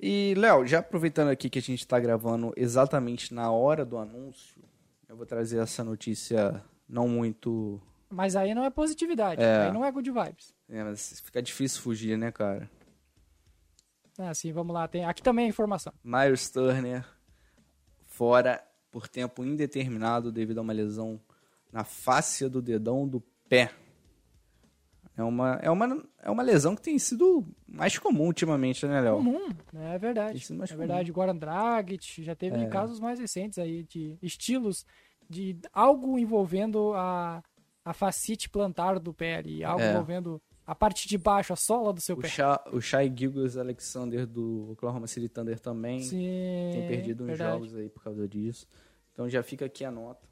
E, 0.00 0.34
Léo, 0.36 0.66
já 0.66 0.78
aproveitando 0.78 1.28
aqui 1.28 1.50
que 1.50 1.58
a 1.58 1.62
gente 1.62 1.80
está 1.80 1.98
gravando 1.98 2.52
exatamente 2.56 3.34
na 3.34 3.50
hora 3.50 3.84
do 3.84 3.98
anúncio, 3.98 4.62
eu 5.08 5.16
vou 5.16 5.26
trazer 5.26 5.58
essa 5.58 5.82
notícia 5.82 6.62
não 6.88 7.08
muito. 7.08 7.80
Mas 8.08 8.36
aí 8.36 8.54
não 8.54 8.64
é 8.64 8.70
positividade, 8.70 9.42
é. 9.42 9.66
aí 9.66 9.72
não 9.72 9.84
é 9.84 9.90
good 9.90 10.10
vibes. 10.10 10.54
É, 10.68 10.84
mas 10.84 11.20
fica 11.20 11.42
difícil 11.42 11.82
fugir, 11.82 12.16
né, 12.16 12.30
cara? 12.30 12.70
É, 14.18 14.32
sim, 14.34 14.52
vamos 14.52 14.74
lá. 14.74 14.86
Tem... 14.86 15.04
Aqui 15.04 15.22
também 15.22 15.46
é 15.46 15.48
informação. 15.48 15.92
Myers 16.02 16.48
Turner 16.50 17.04
fora 18.06 18.62
por 18.90 19.08
tempo 19.08 19.44
indeterminado 19.44 20.32
devido 20.32 20.58
a 20.58 20.62
uma 20.62 20.72
lesão 20.72 21.20
na 21.72 21.84
face 21.84 22.48
do 22.48 22.60
dedão 22.60 23.06
do 23.06 23.20
pé. 23.48 23.72
É 25.18 25.22
uma, 25.24 25.58
é 25.60 25.68
uma, 25.68 26.04
é 26.22 26.30
uma 26.30 26.44
lesão 26.44 26.76
que 26.76 26.82
tem 26.82 26.96
sido 26.96 27.44
mais 27.66 27.98
comum 27.98 28.26
ultimamente, 28.26 28.86
né, 28.86 29.00
Léo? 29.00 29.16
Comum, 29.16 29.48
é 29.74 29.98
verdade. 29.98 30.40
é 30.40 30.46
comum. 30.46 30.64
verdade, 30.64 31.10
Goran 31.10 31.36
Dragic 31.36 32.22
já 32.22 32.36
teve 32.36 32.56
é. 32.56 32.66
casos 32.68 33.00
mais 33.00 33.18
recentes 33.18 33.58
aí 33.58 33.82
de 33.82 34.16
estilos 34.22 34.86
de 35.28 35.58
algo 35.72 36.20
envolvendo 36.20 36.92
a, 36.94 37.42
a 37.84 37.92
facite 37.92 38.48
plantar 38.48 39.00
do 39.00 39.12
pé 39.12 39.38
ali, 39.38 39.64
algo 39.64 39.82
é. 39.82 39.90
envolvendo 39.90 40.40
a 40.64 40.72
parte 40.72 41.08
de 41.08 41.18
baixo, 41.18 41.52
a 41.52 41.56
sola 41.56 41.92
do 41.92 42.00
seu 42.00 42.14
o 42.14 42.20
pé. 42.20 42.28
Sha, 42.28 42.62
o 42.72 42.80
Shai 42.80 43.12
Gilgis 43.12 43.56
Alexander 43.56 44.24
do 44.24 44.70
Oklahoma 44.70 45.08
City 45.08 45.28
Thunder 45.28 45.58
também 45.58 46.00
Sim, 46.00 46.70
tem 46.72 46.86
perdido 46.86 47.24
uns 47.24 47.28
verdade. 47.30 47.54
jogos 47.54 47.74
aí 47.74 47.88
por 47.88 48.04
causa 48.04 48.28
disso. 48.28 48.68
Então 49.12 49.28
já 49.28 49.42
fica 49.42 49.64
aqui 49.64 49.84
a 49.84 49.90
nota. 49.90 50.28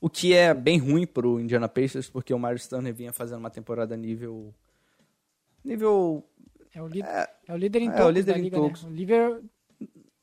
O 0.00 0.08
que 0.08 0.32
é 0.32 0.54
bem 0.54 0.78
ruim 0.78 1.06
pro 1.06 1.40
Indiana 1.40 1.68
Pacers, 1.68 2.08
porque 2.08 2.32
o 2.32 2.38
Myers 2.38 2.68
Turner 2.68 2.94
vinha 2.94 3.12
fazendo 3.12 3.40
uma 3.40 3.50
temporada 3.50 3.96
nível. 3.96 4.54
nível. 5.64 6.24
É 6.74 6.82
o, 6.82 6.86
líder, 6.86 7.08
é, 7.08 7.30
é 7.48 7.52
o 7.52 7.56
líder 7.56 7.82
em 7.82 7.90
é, 7.90 8.04
o 8.04 8.10
líder 8.10 8.32
da 8.34 8.38
liga, 8.38 8.60
né? 8.60 8.72
Nível, 8.90 9.42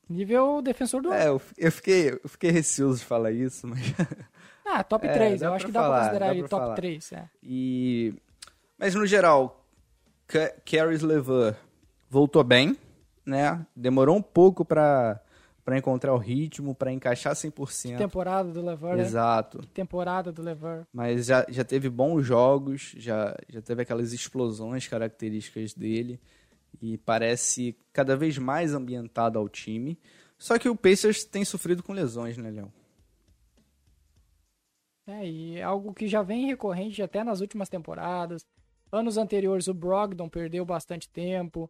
nível 0.08 0.62
defensor 0.62 1.02
do 1.02 1.12
É, 1.12 1.28
eu, 1.28 1.40
eu, 1.58 1.72
fiquei, 1.72 2.10
eu 2.10 2.28
fiquei 2.28 2.50
receoso 2.50 3.00
de 3.00 3.04
falar 3.04 3.32
isso, 3.32 3.66
mas. 3.66 3.80
Ah, 4.68 4.82
top 4.82 5.08
3. 5.08 5.40
É, 5.40 5.46
eu 5.46 5.54
acho 5.54 5.66
que 5.66 5.70
dá 5.70 5.80
falar, 5.80 5.94
pra 5.94 6.04
considerar 6.06 6.34
ele 6.34 6.48
top 6.48 6.62
falar. 6.62 6.74
3. 6.74 7.12
É. 7.12 7.28
E... 7.40 8.14
Mas 8.76 8.96
no 8.96 9.06
geral, 9.06 9.64
Caris 10.64 11.02
LeVar 11.02 11.56
voltou 12.10 12.42
bem, 12.42 12.76
né? 13.24 13.64
Demorou 13.76 14.16
um 14.16 14.22
pouco 14.22 14.64
pra 14.64 15.20
para 15.66 15.76
encontrar 15.76 16.14
o 16.14 16.16
ritmo, 16.16 16.76
para 16.76 16.92
encaixar 16.92 17.34
100%. 17.34 17.90
Que 17.90 17.96
temporada 17.96 18.52
do 18.52 18.64
Lever, 18.64 19.00
Exato. 19.00 19.58
Que 19.58 19.66
temporada 19.66 20.30
do 20.30 20.40
Lever. 20.40 20.86
Mas 20.92 21.26
já, 21.26 21.44
já 21.48 21.64
teve 21.64 21.90
bons 21.90 22.22
jogos, 22.22 22.94
já, 22.96 23.36
já 23.48 23.60
teve 23.60 23.82
aquelas 23.82 24.12
explosões 24.12 24.86
características 24.86 25.74
dele 25.74 26.20
e 26.80 26.96
parece 26.96 27.76
cada 27.92 28.16
vez 28.16 28.38
mais 28.38 28.74
ambientado 28.74 29.40
ao 29.40 29.48
time. 29.48 29.98
Só 30.38 30.56
que 30.56 30.68
o 30.68 30.76
Pacers 30.76 31.24
tem 31.24 31.44
sofrido 31.44 31.82
com 31.82 31.92
lesões, 31.92 32.36
né, 32.36 32.48
Léo? 32.48 32.72
É, 35.04 35.28
e 35.28 35.56
é 35.56 35.64
algo 35.64 35.92
que 35.92 36.06
já 36.06 36.22
vem 36.22 36.46
recorrente 36.46 37.02
até 37.02 37.24
nas 37.24 37.40
últimas 37.40 37.68
temporadas. 37.68 38.46
Anos 38.92 39.16
anteriores 39.16 39.66
o 39.66 39.74
Brogdon 39.74 40.28
perdeu 40.28 40.64
bastante 40.64 41.08
tempo. 41.08 41.68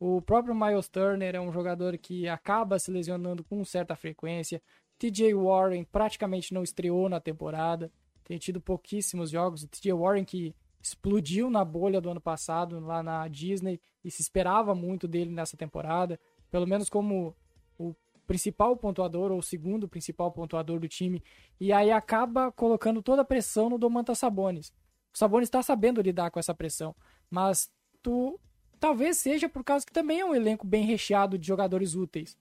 O 0.00 0.22
próprio 0.22 0.54
Miles 0.54 0.88
Turner 0.88 1.34
é 1.34 1.40
um 1.40 1.52
jogador 1.52 1.98
que 1.98 2.28
acaba 2.28 2.78
se 2.78 2.90
lesionando 2.90 3.42
com 3.42 3.64
certa 3.64 3.96
frequência. 3.96 4.62
TJ 4.98 5.34
Warren 5.34 5.84
praticamente 5.84 6.54
não 6.54 6.62
estreou 6.62 7.08
na 7.08 7.20
temporada, 7.20 7.90
tem 8.24 8.38
tido 8.38 8.60
pouquíssimos 8.60 9.30
jogos. 9.30 9.62
O 9.62 9.68
TJ 9.68 9.92
Warren 9.92 10.24
que 10.24 10.54
explodiu 10.80 11.50
na 11.50 11.64
bolha 11.64 12.00
do 12.00 12.10
ano 12.10 12.20
passado 12.20 12.78
lá 12.80 13.02
na 13.02 13.26
Disney 13.26 13.80
e 14.04 14.10
se 14.10 14.22
esperava 14.22 14.74
muito 14.74 15.08
dele 15.08 15.30
nessa 15.30 15.56
temporada, 15.56 16.18
pelo 16.50 16.66
menos 16.66 16.88
como 16.88 17.34
o 17.76 17.94
principal 18.26 18.76
pontuador 18.76 19.32
ou 19.32 19.38
o 19.38 19.42
segundo 19.42 19.88
principal 19.88 20.30
pontuador 20.30 20.78
do 20.78 20.86
time, 20.86 21.22
e 21.58 21.72
aí 21.72 21.90
acaba 21.90 22.52
colocando 22.52 23.02
toda 23.02 23.22
a 23.22 23.24
pressão 23.24 23.70
no 23.70 23.78
Domantas 23.78 24.18
Sabonis. 24.18 24.68
O 25.12 25.18
Sabonis 25.18 25.48
está 25.48 25.62
sabendo 25.62 26.02
lidar 26.02 26.30
com 26.30 26.38
essa 26.38 26.54
pressão, 26.54 26.94
mas 27.30 27.70
tu 28.02 28.38
Talvez 28.80 29.18
seja 29.18 29.48
por 29.48 29.64
causa 29.64 29.84
que 29.84 29.92
também 29.92 30.20
é 30.20 30.24
um 30.24 30.34
elenco 30.34 30.66
bem 30.66 30.84
recheado 30.84 31.36
de 31.36 31.46
jogadores 31.46 31.94
úteis. 31.94 32.36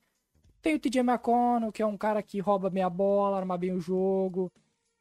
Tem 0.62 0.76
o 0.76 0.80
TJ 0.80 1.00
McConnell, 1.00 1.72
que 1.72 1.82
é 1.82 1.86
um 1.86 1.98
cara 1.98 2.22
que 2.22 2.40
rouba 2.40 2.70
meia 2.70 2.90
bola, 2.90 3.38
arma 3.38 3.58
bem 3.58 3.74
o 3.74 3.80
jogo. 3.80 4.52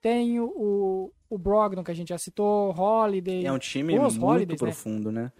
Tem 0.01 0.39
o, 0.41 1.13
o 1.29 1.39
Brogdon, 1.39 1.83
que 1.83 1.91
a 1.91 1.95
gente 1.95 2.09
já 2.09 2.19
citou, 2.19 2.71
Holiday. 2.71 3.45
É 3.45 3.53
um 3.53 3.59
time 3.59 3.99
muito 3.99 4.51
né? 4.51 4.57
profundo, 4.57 5.11
né? 5.11 5.33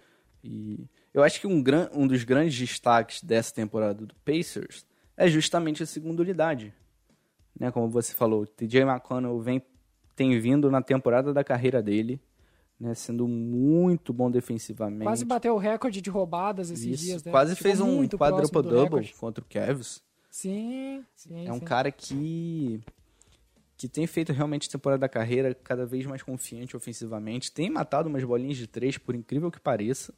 E 0.43 0.85
eu 1.13 1.23
acho 1.23 1.39
que 1.39 1.47
um, 1.47 1.61
gran, 1.61 1.89
um 1.93 2.05
dos 2.05 2.23
grandes 2.23 2.57
destaques 2.57 3.23
dessa 3.23 3.53
temporada 3.53 4.05
do 4.05 4.15
Pacers 4.25 4.85
é 5.15 5.27
justamente 5.27 5.81
a 5.81 5.85
segunda 5.85 6.21
unidade. 6.21 6.73
Né? 7.59 7.71
Como 7.71 7.89
você 7.89 8.13
falou, 8.13 8.43
o 8.43 8.47
TJ 8.47 8.81
McConnell 8.81 9.39
vem, 9.39 9.61
tem 10.15 10.39
vindo 10.39 10.69
na 10.69 10.81
temporada 10.81 11.33
da 11.33 11.43
carreira 11.43 11.81
dele 11.81 12.21
né, 12.79 12.93
sendo 12.93 13.27
muito 13.27 14.13
bom 14.13 14.29
defensivamente. 14.29 15.03
Quase 15.03 15.25
bateu 15.25 15.55
o 15.55 15.57
recorde 15.57 16.01
de 16.01 16.09
roubadas 16.09 16.69
esses 16.69 16.85
Isso, 16.85 17.03
dias, 17.03 17.23
né? 17.23 17.31
Quase 17.31 17.55
fez 17.55 17.81
um 17.81 18.07
quadruple-double 18.07 19.13
contra 19.19 19.43
o 19.43 19.47
Cavs. 19.47 20.03
Sim, 20.29 21.03
sim. 21.15 21.47
É 21.47 21.51
um 21.51 21.59
sim. 21.59 21.65
cara 21.65 21.91
que 21.91 22.79
que 23.77 23.87
tem 23.87 24.07
feito 24.07 24.33
realmente 24.33 24.67
temporada 24.67 25.01
da 25.01 25.09
carreira 25.09 25.53
cada 25.53 25.85
vez 25.85 26.03
mais 26.07 26.23
confiante 26.23 26.75
ofensivamente. 26.75 27.51
Tem 27.51 27.69
matado 27.69 28.09
umas 28.09 28.23
bolinhas 28.23 28.57
de 28.57 28.65
três, 28.65 28.97
por 28.97 29.13
incrível 29.13 29.51
que 29.51 29.59
pareça. 29.59 30.15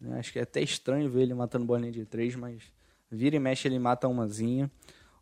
Né? 0.00 0.20
Acho 0.20 0.32
que 0.32 0.38
é 0.38 0.42
até 0.42 0.60
estranho 0.60 1.10
ver 1.10 1.22
ele 1.22 1.34
matando 1.34 1.64
bolinha 1.64 1.90
de 1.90 2.04
três, 2.04 2.36
mas 2.36 2.62
vira 3.10 3.34
e 3.34 3.40
mexe 3.40 3.66
ele 3.66 3.80
mata 3.80 4.06
umazinha. 4.06 4.70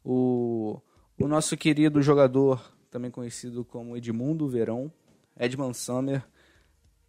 O, 0.05 0.79
o 1.19 1.27
nosso 1.27 1.57
querido 1.57 2.03
jogador, 2.03 2.63
também 2.91 3.11
conhecido 3.11 3.65
como 3.65 3.97
Edmundo 3.97 4.47
Verão, 4.47 4.93
Edman 5.35 5.73
Summer, 5.73 6.23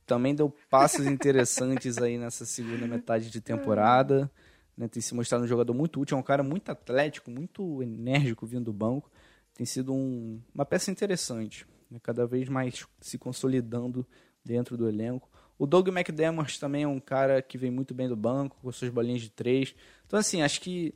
também 0.06 0.36
deu 0.36 0.54
passos 0.70 1.06
interessantes 1.06 1.98
aí 1.98 2.18
nessa 2.18 2.46
segunda 2.46 2.88
metade 2.88 3.30
de 3.30 3.42
temporada. 3.42 4.30
Né? 4.78 4.88
Tem 4.88 5.02
se 5.02 5.14
mostrado 5.16 5.44
um 5.44 5.48
jogador 5.48 5.74
muito 5.74 6.00
útil, 6.00 6.18
é 6.18 6.20
um 6.20 6.24
cara 6.24 6.44
muito 6.44 6.70
atlético, 6.70 7.32
muito 7.32 7.82
enérgico 7.82 8.46
vindo 8.46 8.66
do 8.66 8.74
banco. 8.74 9.10
Tem 9.54 9.66
sido 9.66 9.94
um, 9.94 10.40
uma 10.54 10.66
peça 10.66 10.92
interessante, 10.92 11.66
né? 11.90 12.00
cada 12.02 12.28
vez 12.28 12.50
mais 12.50 12.86
se 13.00 13.18
consolidando 13.18 14.06
dentro 14.44 14.78
do 14.78 14.88
elenco. 14.88 15.30
O 15.58 15.66
Doug 15.66 15.88
McDermott 15.88 16.60
também 16.60 16.84
é 16.84 16.88
um 16.88 17.00
cara 17.00 17.42
que 17.42 17.58
vem 17.58 17.72
muito 17.72 17.94
bem 17.94 18.10
do 18.10 18.16
banco, 18.16 18.58
com 18.62 18.72
suas 18.72 18.92
bolinhas 18.92 19.22
de 19.22 19.30
três. 19.30 19.74
Então, 20.06 20.20
assim, 20.20 20.42
acho 20.42 20.60
que 20.60 20.94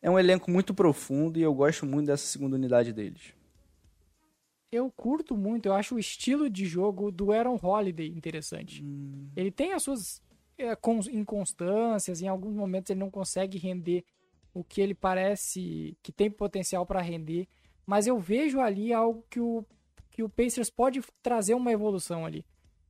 é 0.00 0.10
um 0.10 0.18
elenco 0.18 0.50
muito 0.50 0.72
profundo 0.72 1.38
e 1.38 1.42
eu 1.42 1.54
gosto 1.54 1.84
muito 1.84 2.06
dessa 2.06 2.26
segunda 2.26 2.56
unidade 2.56 2.92
deles. 2.92 3.35
Eu 4.70 4.90
curto 4.90 5.36
muito, 5.36 5.66
eu 5.66 5.72
acho 5.72 5.94
o 5.94 5.98
estilo 5.98 6.50
de 6.50 6.66
jogo 6.66 7.10
do 7.10 7.32
Aaron 7.32 7.58
Holiday 7.62 8.08
interessante. 8.08 8.82
Hum. 8.84 9.28
Ele 9.36 9.50
tem 9.50 9.72
as 9.72 9.82
suas 9.82 10.22
é, 10.58 10.76
inconstâncias, 11.12 12.20
em 12.20 12.28
alguns 12.28 12.54
momentos 12.54 12.90
ele 12.90 13.00
não 13.00 13.10
consegue 13.10 13.58
render 13.58 14.04
o 14.52 14.64
que 14.64 14.80
ele 14.80 14.94
parece 14.94 15.96
que 16.02 16.10
tem 16.10 16.30
potencial 16.30 16.86
para 16.86 17.02
render, 17.02 17.46
mas 17.86 18.06
eu 18.06 18.18
vejo 18.18 18.60
ali 18.60 18.92
algo 18.92 19.24
que 19.28 19.38
o, 19.38 19.64
que 20.10 20.22
o 20.22 20.28
Pacers 20.28 20.70
pode 20.70 21.02
trazer 21.22 21.54
uma 21.54 21.70
evolução 21.70 22.24
ali. 22.24 22.44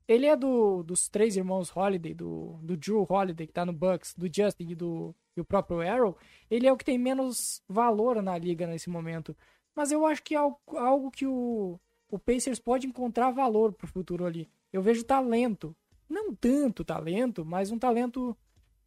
Ele 0.09 0.27
é 0.27 0.37
do, 0.37 0.85
dos 0.85 1.09
três 1.09 1.37
irmãos 1.37 1.74
Holiday, 1.77 2.14
do, 2.14 2.59
do 2.62 2.77
Drew 2.77 3.05
Holiday, 3.09 3.47
que 3.47 3.53
tá 3.53 3.66
no 3.66 3.72
Bucks, 3.72 4.14
do 4.16 4.27
Justin 4.33 4.70
e 4.70 4.74
do 4.74 5.14
e 5.37 5.41
o 5.41 5.45
próprio 5.45 5.83
Arrow, 5.83 6.16
ele 6.51 6.66
é 6.66 6.72
o 6.72 6.77
que 6.77 6.85
tem 6.85 6.97
menos 6.97 7.62
valor 7.68 8.22
na 8.22 8.39
liga 8.39 8.66
nesse 8.66 8.89
momento. 8.89 9.37
Mas 9.77 9.93
eu 9.93 10.07
acho 10.07 10.22
que 10.22 10.35
é 10.35 10.39
algo, 10.39 11.11
que 11.11 11.27
o, 11.27 11.79
o 12.11 12.18
Pacers 12.18 12.59
pode 12.59 12.87
encontrar 12.87 13.31
valor 13.31 13.74
pro 13.74 13.87
futuro 13.87 14.24
ali. 14.24 14.49
Eu 14.72 14.81
vejo 14.81 15.05
talento. 15.05 15.77
Não 16.09 16.35
tanto 16.35 16.83
talento, 16.83 17.45
mas 17.45 17.70
um 17.70 17.79
talento 17.79 18.35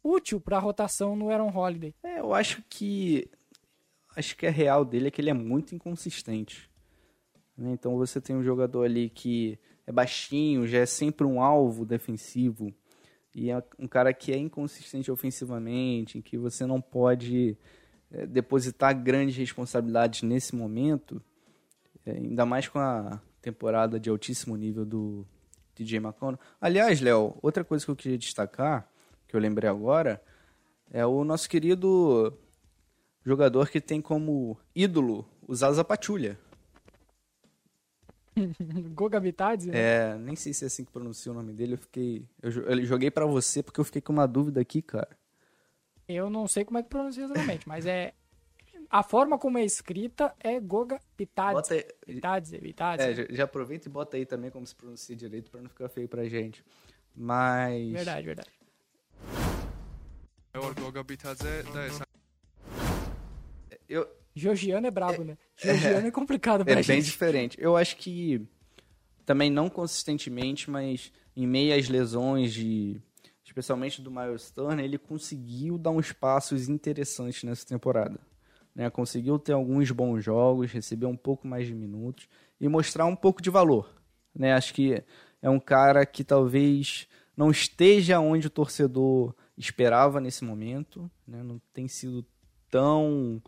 útil 0.02 0.40
para 0.40 0.56
a 0.56 0.60
rotação 0.60 1.14
no 1.14 1.30
Aaron 1.30 1.56
Holiday. 1.56 1.94
É, 2.02 2.18
eu 2.18 2.34
acho 2.34 2.64
que. 2.68 3.30
Acho 4.16 4.36
que 4.36 4.46
a 4.46 4.50
real 4.50 4.84
dele 4.84 5.06
é 5.06 5.10
que 5.10 5.20
ele 5.20 5.30
é 5.30 5.34
muito 5.34 5.74
inconsistente. 5.74 6.68
né? 7.56 7.70
Então 7.72 7.96
você 7.96 8.20
tem 8.20 8.34
um 8.34 8.42
jogador 8.42 8.82
ali 8.82 9.08
que 9.08 9.56
é 9.86 9.92
baixinho, 9.92 10.66
já 10.66 10.78
é 10.78 10.86
sempre 10.86 11.24
um 11.24 11.40
alvo 11.40 11.86
defensivo. 11.86 12.74
E 13.32 13.50
é 13.50 13.62
um 13.78 13.86
cara 13.86 14.12
que 14.12 14.32
é 14.32 14.36
inconsistente 14.36 15.10
ofensivamente, 15.12 16.18
em 16.18 16.22
que 16.22 16.36
você 16.36 16.66
não 16.66 16.80
pode 16.80 17.56
é, 18.12 18.26
depositar 18.26 18.94
grandes 18.94 19.36
responsabilidades 19.36 20.22
nesse 20.22 20.54
momento. 20.54 21.22
é, 22.06 22.12
ainda 22.12 22.44
mais 22.46 22.66
com 22.68 22.78
a 22.78 23.20
temporada 23.42 23.98
de 24.00 24.08
altíssimo 24.10 24.56
nível 24.56 24.84
do 24.84 25.26
DJ 25.74 25.98
McConnell. 25.98 26.38
Aliás, 26.60 27.00
Léo, 27.00 27.36
outra 27.42 27.62
coisa 27.64 27.84
que 27.84 27.90
eu 27.90 27.96
queria 27.96 28.18
destacar, 28.18 28.88
que 29.28 29.34
eu 29.36 29.40
lembrei 29.40 29.68
agora, 29.68 30.22
é 30.90 31.04
o 31.06 31.24
nosso 31.24 31.48
querido 31.48 32.32
jogador 33.24 33.68
que 33.70 33.80
tem 33.80 34.00
como 34.00 34.58
ídolo 34.74 35.26
o 35.46 35.54
Zaza 35.54 35.84
Pachulia. 35.84 36.38
Goga 38.94 39.20
Bitadze, 39.20 39.70
né? 39.70 39.78
É, 39.78 40.18
nem 40.18 40.36
sei 40.36 40.52
se 40.52 40.64
é 40.64 40.66
assim 40.66 40.84
que 40.84 40.92
pronuncia 40.92 41.30
o 41.32 41.34
nome 41.34 41.52
dele, 41.52 41.74
eu 41.74 41.78
fiquei. 41.78 42.24
Eu, 42.42 42.50
jo- 42.50 42.60
eu 42.62 42.84
joguei 42.84 43.10
pra 43.10 43.26
você 43.26 43.62
porque 43.62 43.80
eu 43.80 43.84
fiquei 43.84 44.00
com 44.00 44.12
uma 44.12 44.26
dúvida 44.26 44.60
aqui, 44.60 44.80
cara. 44.80 45.08
Eu 46.14 46.30
não 46.30 46.46
sei 46.48 46.64
como 46.64 46.78
é 46.78 46.82
que 46.82 46.88
pronuncia 46.88 47.24
exatamente, 47.24 47.68
mas 47.68 47.86
é. 47.86 48.12
A 48.88 49.02
forma 49.04 49.38
como 49.38 49.56
é 49.56 49.64
escrita 49.64 50.34
é 50.40 50.58
Goga 50.58 50.96
aí, 50.96 51.00
Bitadze, 51.16 52.58
Bitadze. 52.58 53.02
é, 53.04 53.14
já, 53.14 53.26
já 53.30 53.44
aproveita 53.44 53.86
e 53.88 53.90
bota 53.90 54.16
aí 54.16 54.26
também 54.26 54.50
como 54.50 54.66
se 54.66 54.74
pronuncia 54.74 55.14
direito 55.14 55.48
pra 55.50 55.60
não 55.62 55.68
ficar 55.68 55.88
feio 55.88 56.08
pra 56.08 56.24
gente. 56.28 56.64
Mas. 57.14 57.92
Verdade, 57.92 58.26
verdade. 58.26 58.50
Goga 60.52 61.04
sam 61.92 62.04
Eu, 63.88 64.08
Georgiano 64.34 64.86
é 64.86 64.90
brabo, 64.90 65.22
né? 65.22 65.38
Georgiano 65.56 66.08
é 66.08 66.10
complicado 66.10 66.64
pra 66.64 66.72
É 66.72 66.76
bem 66.76 66.82
gente. 66.82 67.04
diferente. 67.04 67.56
Eu 67.60 67.76
acho 67.76 67.96
que 67.96 68.44
também 69.24 69.50
não 69.50 69.68
consistentemente, 69.68 70.68
mas 70.70 71.12
em 71.36 71.46
meio 71.46 71.78
às 71.78 71.88
lesões 71.88 72.52
de 72.52 73.00
especialmente 73.50 74.00
do 74.00 74.12
Miles 74.12 74.48
Turner, 74.52 74.84
ele 74.84 74.96
conseguiu 74.96 75.76
dar 75.76 75.90
uns 75.90 76.12
passos 76.12 76.68
interessantes 76.68 77.42
nessa 77.42 77.66
temporada. 77.66 78.16
Né? 78.72 78.88
Conseguiu 78.88 79.40
ter 79.40 79.52
alguns 79.52 79.90
bons 79.90 80.22
jogos, 80.22 80.70
receber 80.70 81.06
um 81.06 81.16
pouco 81.16 81.48
mais 81.48 81.66
de 81.66 81.74
minutos 81.74 82.28
e 82.60 82.68
mostrar 82.68 83.06
um 83.06 83.16
pouco 83.16 83.42
de 83.42 83.50
valor. 83.50 83.92
Né? 84.32 84.52
Acho 84.52 84.72
que 84.72 85.02
é 85.42 85.50
um 85.50 85.58
cara 85.58 86.06
que 86.06 86.22
talvez 86.22 87.08
não 87.36 87.50
esteja 87.50 88.20
onde 88.20 88.46
o 88.46 88.50
torcedor 88.50 89.34
esperava 89.58 90.20
nesse 90.20 90.44
momento, 90.44 91.10
né? 91.26 91.42
não 91.42 91.60
tem 91.74 91.88
sido 91.88 92.24
tão 92.70 93.42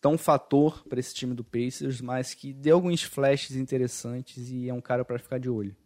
tão 0.00 0.18
fator 0.18 0.82
para 0.88 0.98
esse 0.98 1.14
time 1.14 1.34
do 1.34 1.44
Pacers, 1.44 2.00
mas 2.00 2.32
que 2.34 2.54
deu 2.54 2.76
alguns 2.76 3.02
flashes 3.02 3.54
interessantes 3.54 4.50
e 4.50 4.68
é 4.68 4.74
um 4.74 4.80
cara 4.80 5.04
para 5.04 5.18
ficar 5.18 5.38
de 5.38 5.50
olho. 5.50 5.76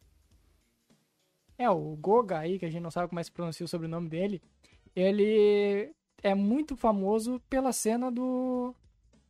É, 1.59 1.69
o 1.71 1.97
Goga 1.97 2.39
aí, 2.39 2.59
que 2.59 2.65
a 2.65 2.71
gente 2.71 2.83
não 2.83 2.91
sabe 2.91 3.09
como 3.09 3.19
é 3.21 3.23
que 3.23 3.27
se 3.27 3.33
pronuncia 3.33 3.65
o 3.65 3.69
sobrenome 3.69 4.09
dele, 4.09 4.43
ele 4.95 5.91
é 6.23 6.35
muito 6.35 6.77
famoso 6.77 7.41
pela 7.49 7.73
cena 7.73 8.11
do 8.11 8.75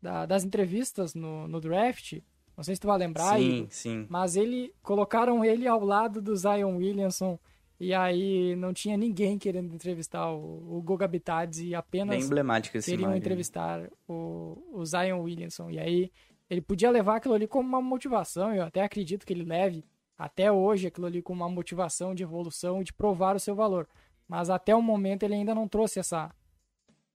da- 0.01 0.27
das 0.27 0.45
entrevistas 0.45 1.15
no, 1.15 1.49
no 1.49 1.61
draft. 1.61 2.21
Não 2.57 2.63
sei 2.63 2.75
se 2.77 2.81
tu 2.81 2.87
vai 2.87 2.99
lembrar, 2.99 3.37
sim, 3.39 3.57
Igor, 3.57 3.67
sim. 3.71 4.07
mas 4.09 4.37
ele 4.37 4.73
colocaram 4.83 5.45
ele 5.45 5.67
ao 5.67 5.85
lado 5.85 6.21
do 6.23 6.37
Zion 6.37 6.77
Williamson 6.77 7.39
e 7.81 7.93
aí 7.93 8.55
não 8.57 8.73
tinha 8.73 8.97
ninguém 8.97 9.39
querendo 9.39 9.75
entrevistar 9.75 10.31
o, 10.31 10.77
o 10.77 10.83
Goga 10.83 11.09
Bitadze 11.09 11.63
e 11.65 11.69
Bem 11.71 11.75
apenas 11.75 12.25
emblemática 12.25 12.79
esse 12.79 12.91
queriam 12.91 13.07
imagem. 13.07 13.19
entrevistar 13.21 13.91
o, 14.07 14.63
o 14.73 14.85
Zion 14.85 15.21
Williamson. 15.23 15.71
E 15.71 15.79
aí 15.81 16.13
ele 16.49 16.61
podia 16.61 16.91
levar 16.91 17.17
aquilo 17.17 17.35
ali 17.35 17.49
como 17.49 17.67
uma 17.69 17.83
motivação, 17.83 18.55
eu 18.55 18.63
até 18.63 18.83
acredito 18.85 19.27
que 19.27 19.33
ele 19.33 19.43
leve 19.45 19.83
até 20.19 20.51
hoje 20.51 20.87
aquilo 20.87 21.07
ali 21.07 21.23
como 21.23 21.43
uma 21.43 21.51
motivação 21.51 22.15
de 22.15 22.23
evolução 22.23 22.81
e 22.81 22.85
de 22.85 22.93
provar 22.93 23.37
o 23.37 23.41
seu 23.41 23.55
valor. 23.55 23.89
Mas 24.29 24.51
até 24.51 24.75
o 24.75 24.83
momento 24.83 25.23
ele 25.23 25.35
ainda 25.35 25.55
não 25.55 25.69
trouxe 25.69 25.99
essa 25.99 26.35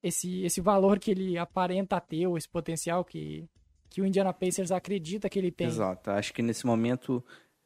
esse, 0.01 0.43
esse 0.43 0.61
valor 0.61 0.99
que 0.99 1.11
ele 1.11 1.37
aparenta 1.37 1.99
ter, 1.99 2.25
ou 2.27 2.37
esse 2.37 2.47
potencial 2.47 3.03
que, 3.03 3.49
que 3.89 4.01
o 4.01 4.05
Indiana 4.05 4.33
Pacers 4.33 4.71
acredita 4.71 5.29
que 5.29 5.37
ele 5.37 5.51
tem. 5.51 5.67
Exato. 5.67 6.11
Acho 6.11 6.33
que 6.33 6.41
nesse 6.41 6.65
momento 6.65 7.23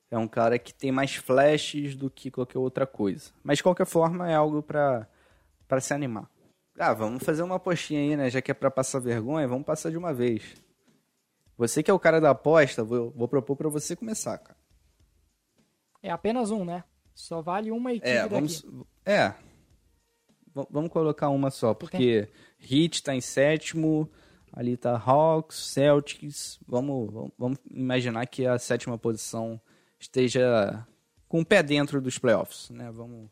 é 0.09 0.17
um 0.17 0.27
cara 0.27 0.57
que 0.57 0.73
tem 0.73 0.91
mais 0.91 1.15
flashes 1.15 1.95
do 1.95 2.09
que 2.09 2.31
qualquer 2.31 2.57
outra 2.57 2.87
coisa. 2.87 3.31
Mas 3.43 3.57
de 3.57 3.63
qualquer 3.63 3.85
forma 3.85 4.29
é 4.29 4.35
algo 4.35 4.61
para 4.61 5.07
para 5.67 5.81
se 5.81 5.93
animar. 5.93 6.29
Ah, 6.77 6.93
vamos 6.93 7.23
fazer 7.23 7.41
uma 7.41 7.55
apostinha 7.55 7.99
aí, 7.99 8.15
né? 8.15 8.29
Já 8.29 8.41
que 8.41 8.51
é 8.51 8.53
para 8.53 8.69
passar 8.69 8.99
vergonha, 8.99 9.47
vamos 9.47 9.65
passar 9.65 9.89
de 9.89 9.97
uma 9.97 10.13
vez. 10.13 10.55
Você 11.57 11.81
que 11.81 11.89
é 11.89 11.93
o 11.93 11.99
cara 11.99 12.19
da 12.19 12.31
aposta, 12.31 12.83
vou, 12.83 13.11
vou 13.11 13.27
propor 13.27 13.55
para 13.55 13.69
você 13.69 13.95
começar, 13.95 14.37
cara. 14.39 14.57
É 16.03 16.11
apenas 16.11 16.51
um, 16.51 16.63
né? 16.65 16.83
Só 17.15 17.41
vale 17.41 17.71
uma 17.71 17.91
equipe 17.93 18.07
É, 18.09 18.17
daqui. 18.19 18.29
vamos. 18.33 18.65
É. 19.05 19.29
V- 20.55 20.67
vamos 20.69 20.91
colocar 20.91 21.29
uma 21.29 21.49
só, 21.49 21.73
porque 21.73 22.29
Heat 22.59 23.01
tá 23.01 23.15
em 23.15 23.21
sétimo, 23.21 24.07
ali 24.51 24.75
tá 24.77 24.95
Hawks, 24.97 25.57
Celtics. 25.57 26.59
Vamos, 26.67 27.11
vamos, 27.11 27.31
vamos 27.37 27.57
imaginar 27.71 28.25
que 28.27 28.45
a 28.45 28.59
sétima 28.59 28.97
posição 28.97 29.59
esteja 29.99 30.85
com 31.27 31.39
o 31.41 31.45
pé 31.45 31.63
dentro 31.63 31.99
dos 32.01 32.17
playoffs, 32.19 32.69
né? 32.69 32.91
Vamos. 32.91 33.29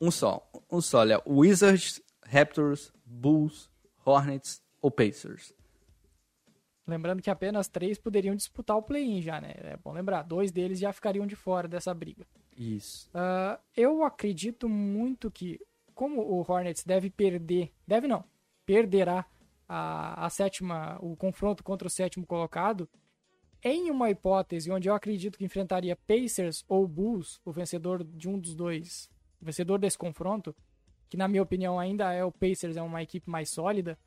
Um 0.00 0.10
só. 0.10 0.48
Um 0.70 0.80
só, 0.80 1.02
Léo. 1.02 1.22
Wizards, 1.26 2.00
Raptors, 2.26 2.92
Bulls, 3.04 3.70
Hornets 4.04 4.60
ou 4.82 4.90
Pacers? 4.90 5.52
Lembrando 6.86 7.22
que 7.22 7.30
apenas 7.30 7.66
três 7.66 7.98
poderiam 7.98 8.34
disputar 8.34 8.76
o 8.76 8.82
play-in 8.82 9.22
já, 9.22 9.40
né? 9.40 9.54
É 9.56 9.76
bom 9.76 9.92
lembrar, 9.92 10.22
dois 10.22 10.52
deles 10.52 10.78
já 10.78 10.92
ficariam 10.92 11.26
de 11.26 11.34
fora 11.34 11.66
dessa 11.66 11.94
briga. 11.94 12.26
Isso. 12.56 13.08
Ah, 13.14 13.58
eu 13.76 14.04
acredito 14.04 14.68
muito 14.68 15.30
que, 15.30 15.58
como 15.94 16.20
o 16.20 16.40
Hornets 16.40 16.84
deve 16.84 17.08
perder, 17.08 17.72
deve 17.86 18.06
não, 18.06 18.22
perderá 18.66 19.24
a, 19.66 20.26
a 20.26 20.30
sétima, 20.30 20.98
o 21.00 21.16
confronto 21.16 21.64
contra 21.64 21.88
o 21.88 21.90
sétimo 21.90 22.26
colocado, 22.26 22.88
em 23.62 23.90
uma 23.90 24.10
hipótese 24.10 24.70
onde 24.70 24.88
eu 24.90 24.94
acredito 24.94 25.38
que 25.38 25.44
enfrentaria 25.44 25.96
Pacers 25.96 26.64
ou 26.68 26.86
Bulls, 26.86 27.40
o 27.46 27.50
vencedor 27.50 28.04
de 28.04 28.28
um 28.28 28.38
dos 28.38 28.54
dois, 28.54 29.10
o 29.40 29.44
vencedor 29.46 29.78
desse 29.78 29.96
confronto, 29.96 30.54
que 31.08 31.16
na 31.16 31.26
minha 31.26 31.42
opinião 31.42 31.78
ainda 31.78 32.12
é 32.12 32.22
o 32.22 32.30
Pacers, 32.30 32.76
é 32.76 32.82
uma 32.82 33.02
equipe 33.02 33.28
mais 33.28 33.48
sólida, 33.48 33.98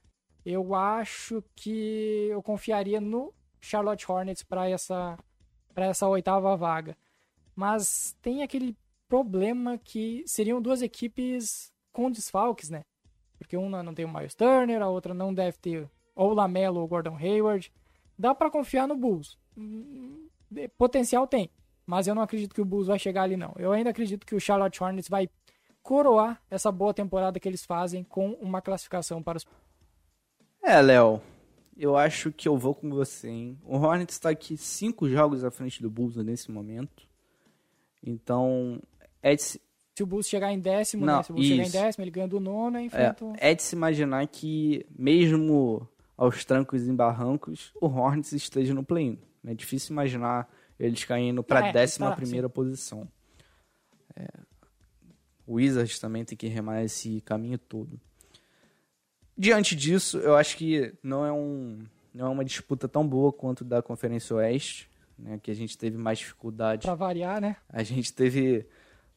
eu 0.49 0.73
acho 0.73 1.43
que 1.53 2.29
eu 2.31 2.41
confiaria 2.41 3.01
no 3.01 3.33
Charlotte 3.59 4.09
Hornets 4.09 4.43
para 4.43 4.69
essa, 4.69 5.19
para 5.73 5.87
essa 5.87 6.07
oitava 6.07 6.55
vaga. 6.55 6.97
Mas 7.53 8.15
tem 8.21 8.41
aquele 8.41 8.73
problema 9.09 9.77
que 9.77 10.23
seriam 10.25 10.61
duas 10.61 10.81
equipes 10.81 11.73
com 11.91 12.09
desfalques, 12.09 12.69
né? 12.69 12.83
Porque 13.37 13.57
uma 13.57 13.83
não 13.83 13.93
tem 13.93 14.05
o 14.05 14.13
Miles 14.13 14.35
Turner, 14.35 14.81
a 14.81 14.87
outra 14.87 15.13
não 15.13 15.33
deve 15.33 15.57
ter 15.57 15.89
ou 16.15 16.33
Lamelo 16.33 16.79
ou 16.79 16.87
Gordon 16.87 17.17
Hayward. 17.17 17.69
Dá 18.17 18.33
para 18.33 18.49
confiar 18.49 18.87
no 18.87 18.95
Bulls. 18.95 19.37
Hum, 19.57 20.29
Potencial 20.77 21.27
tem, 21.27 21.49
mas 21.85 22.07
eu 22.07 22.15
não 22.15 22.21
acredito 22.21 22.55
que 22.55 22.61
o 22.61 22.65
Bulls 22.65 22.87
vai 22.87 22.97
chegar 22.97 23.23
ali 23.23 23.35
não. 23.35 23.53
Eu 23.57 23.73
ainda 23.73 23.89
acredito 23.89 24.25
que 24.25 24.33
o 24.33 24.39
Charlotte 24.39 24.81
Hornets 24.81 25.09
vai 25.09 25.29
coroar 25.83 26.41
essa 26.49 26.71
boa 26.71 26.93
temporada 26.93 27.37
que 27.37 27.49
eles 27.49 27.65
fazem 27.65 28.05
com 28.05 28.31
uma 28.33 28.61
classificação 28.61 29.21
para 29.21 29.37
os 29.37 29.45
É, 30.67 30.81
Léo, 30.81 31.21
eu 31.77 31.95
acho 31.95 32.29
que 32.31 32.45
eu 32.47 32.57
vou 32.57 32.75
com 32.75 32.89
você, 32.89 33.29
hein? 33.29 33.57
O 33.63 33.77
Hornets 33.77 34.15
está 34.15 34.29
aqui 34.29 34.57
cinco 34.57 35.07
jogos 35.07 35.43
à 35.45 35.49
frente 35.49 35.81
do 35.81 35.89
Bulls 35.89 36.17
nesse 36.17 36.51
momento. 36.51 37.07
Então, 38.03 38.81
é 39.21 39.33
de, 39.33 39.41
se- 39.41 39.61
se 39.95 40.03
o 40.03 40.05
Bulls 40.05 40.27
chegar 40.27 40.51
em 40.51 40.59
décimo, 40.59 41.05
Não, 41.05 41.17
né? 41.17 41.23
Se 41.23 41.31
o 41.31 41.35
Bulls 41.35 41.47
chegar 41.47 41.63
em 41.63 41.67
isso. 41.67 41.71
décimo, 41.77 42.03
ele 42.03 42.11
ganha 42.11 42.27
do 42.27 42.39
nono 42.41 42.79
e 42.81 42.89
é, 42.91 43.15
é 43.51 43.55
de 43.55 43.63
se 43.63 43.75
imaginar 43.75 44.27
que, 44.27 44.85
mesmo 44.93 45.87
aos 46.17 46.43
trancos 46.43 46.85
e 46.85 46.91
barrancos, 46.91 47.71
o 47.79 47.85
Hornets 47.87 48.33
esteja 48.33 48.73
no 48.73 48.83
play-in. 48.83 49.17
É 49.45 49.53
difícil 49.53 49.93
imaginar 49.93 50.51
eles 50.77 51.03
caindo 51.05 51.43
para 51.43 51.67
É, 51.67 51.69
a 51.69 51.71
décima 51.71 52.09
tá, 52.09 52.15
primeira 52.17 52.49
posição. 52.49 53.07
É, 54.15 54.27
o 55.45 55.53
Wizards 55.53 55.97
também 55.97 56.25
tem 56.25 56.37
que 56.37 56.47
remar 56.47 56.83
esse 56.83 57.21
caminho 57.21 57.57
todo. 57.57 57.97
Diante 59.37 59.75
disso, 59.75 60.17
eu 60.17 60.35
acho 60.35 60.57
que 60.57 60.93
não 61.03 61.25
é, 61.25 61.31
um, 61.31 61.83
não 62.13 62.27
é 62.27 62.29
uma 62.29 62.43
disputa 62.45 62.87
tão 62.87 63.07
boa 63.07 63.31
quanto 63.31 63.63
da 63.63 63.81
Conferência 63.81 64.35
Oeste, 64.35 64.89
né, 65.17 65.39
que 65.41 65.51
a 65.51 65.53
gente 65.53 65.77
teve 65.77 65.97
mais 65.97 66.19
dificuldade. 66.19 66.81
Pra 66.81 66.95
variar, 66.95 67.39
né? 67.39 67.57
A 67.69 67.83
gente 67.83 68.11
teve 68.13 68.65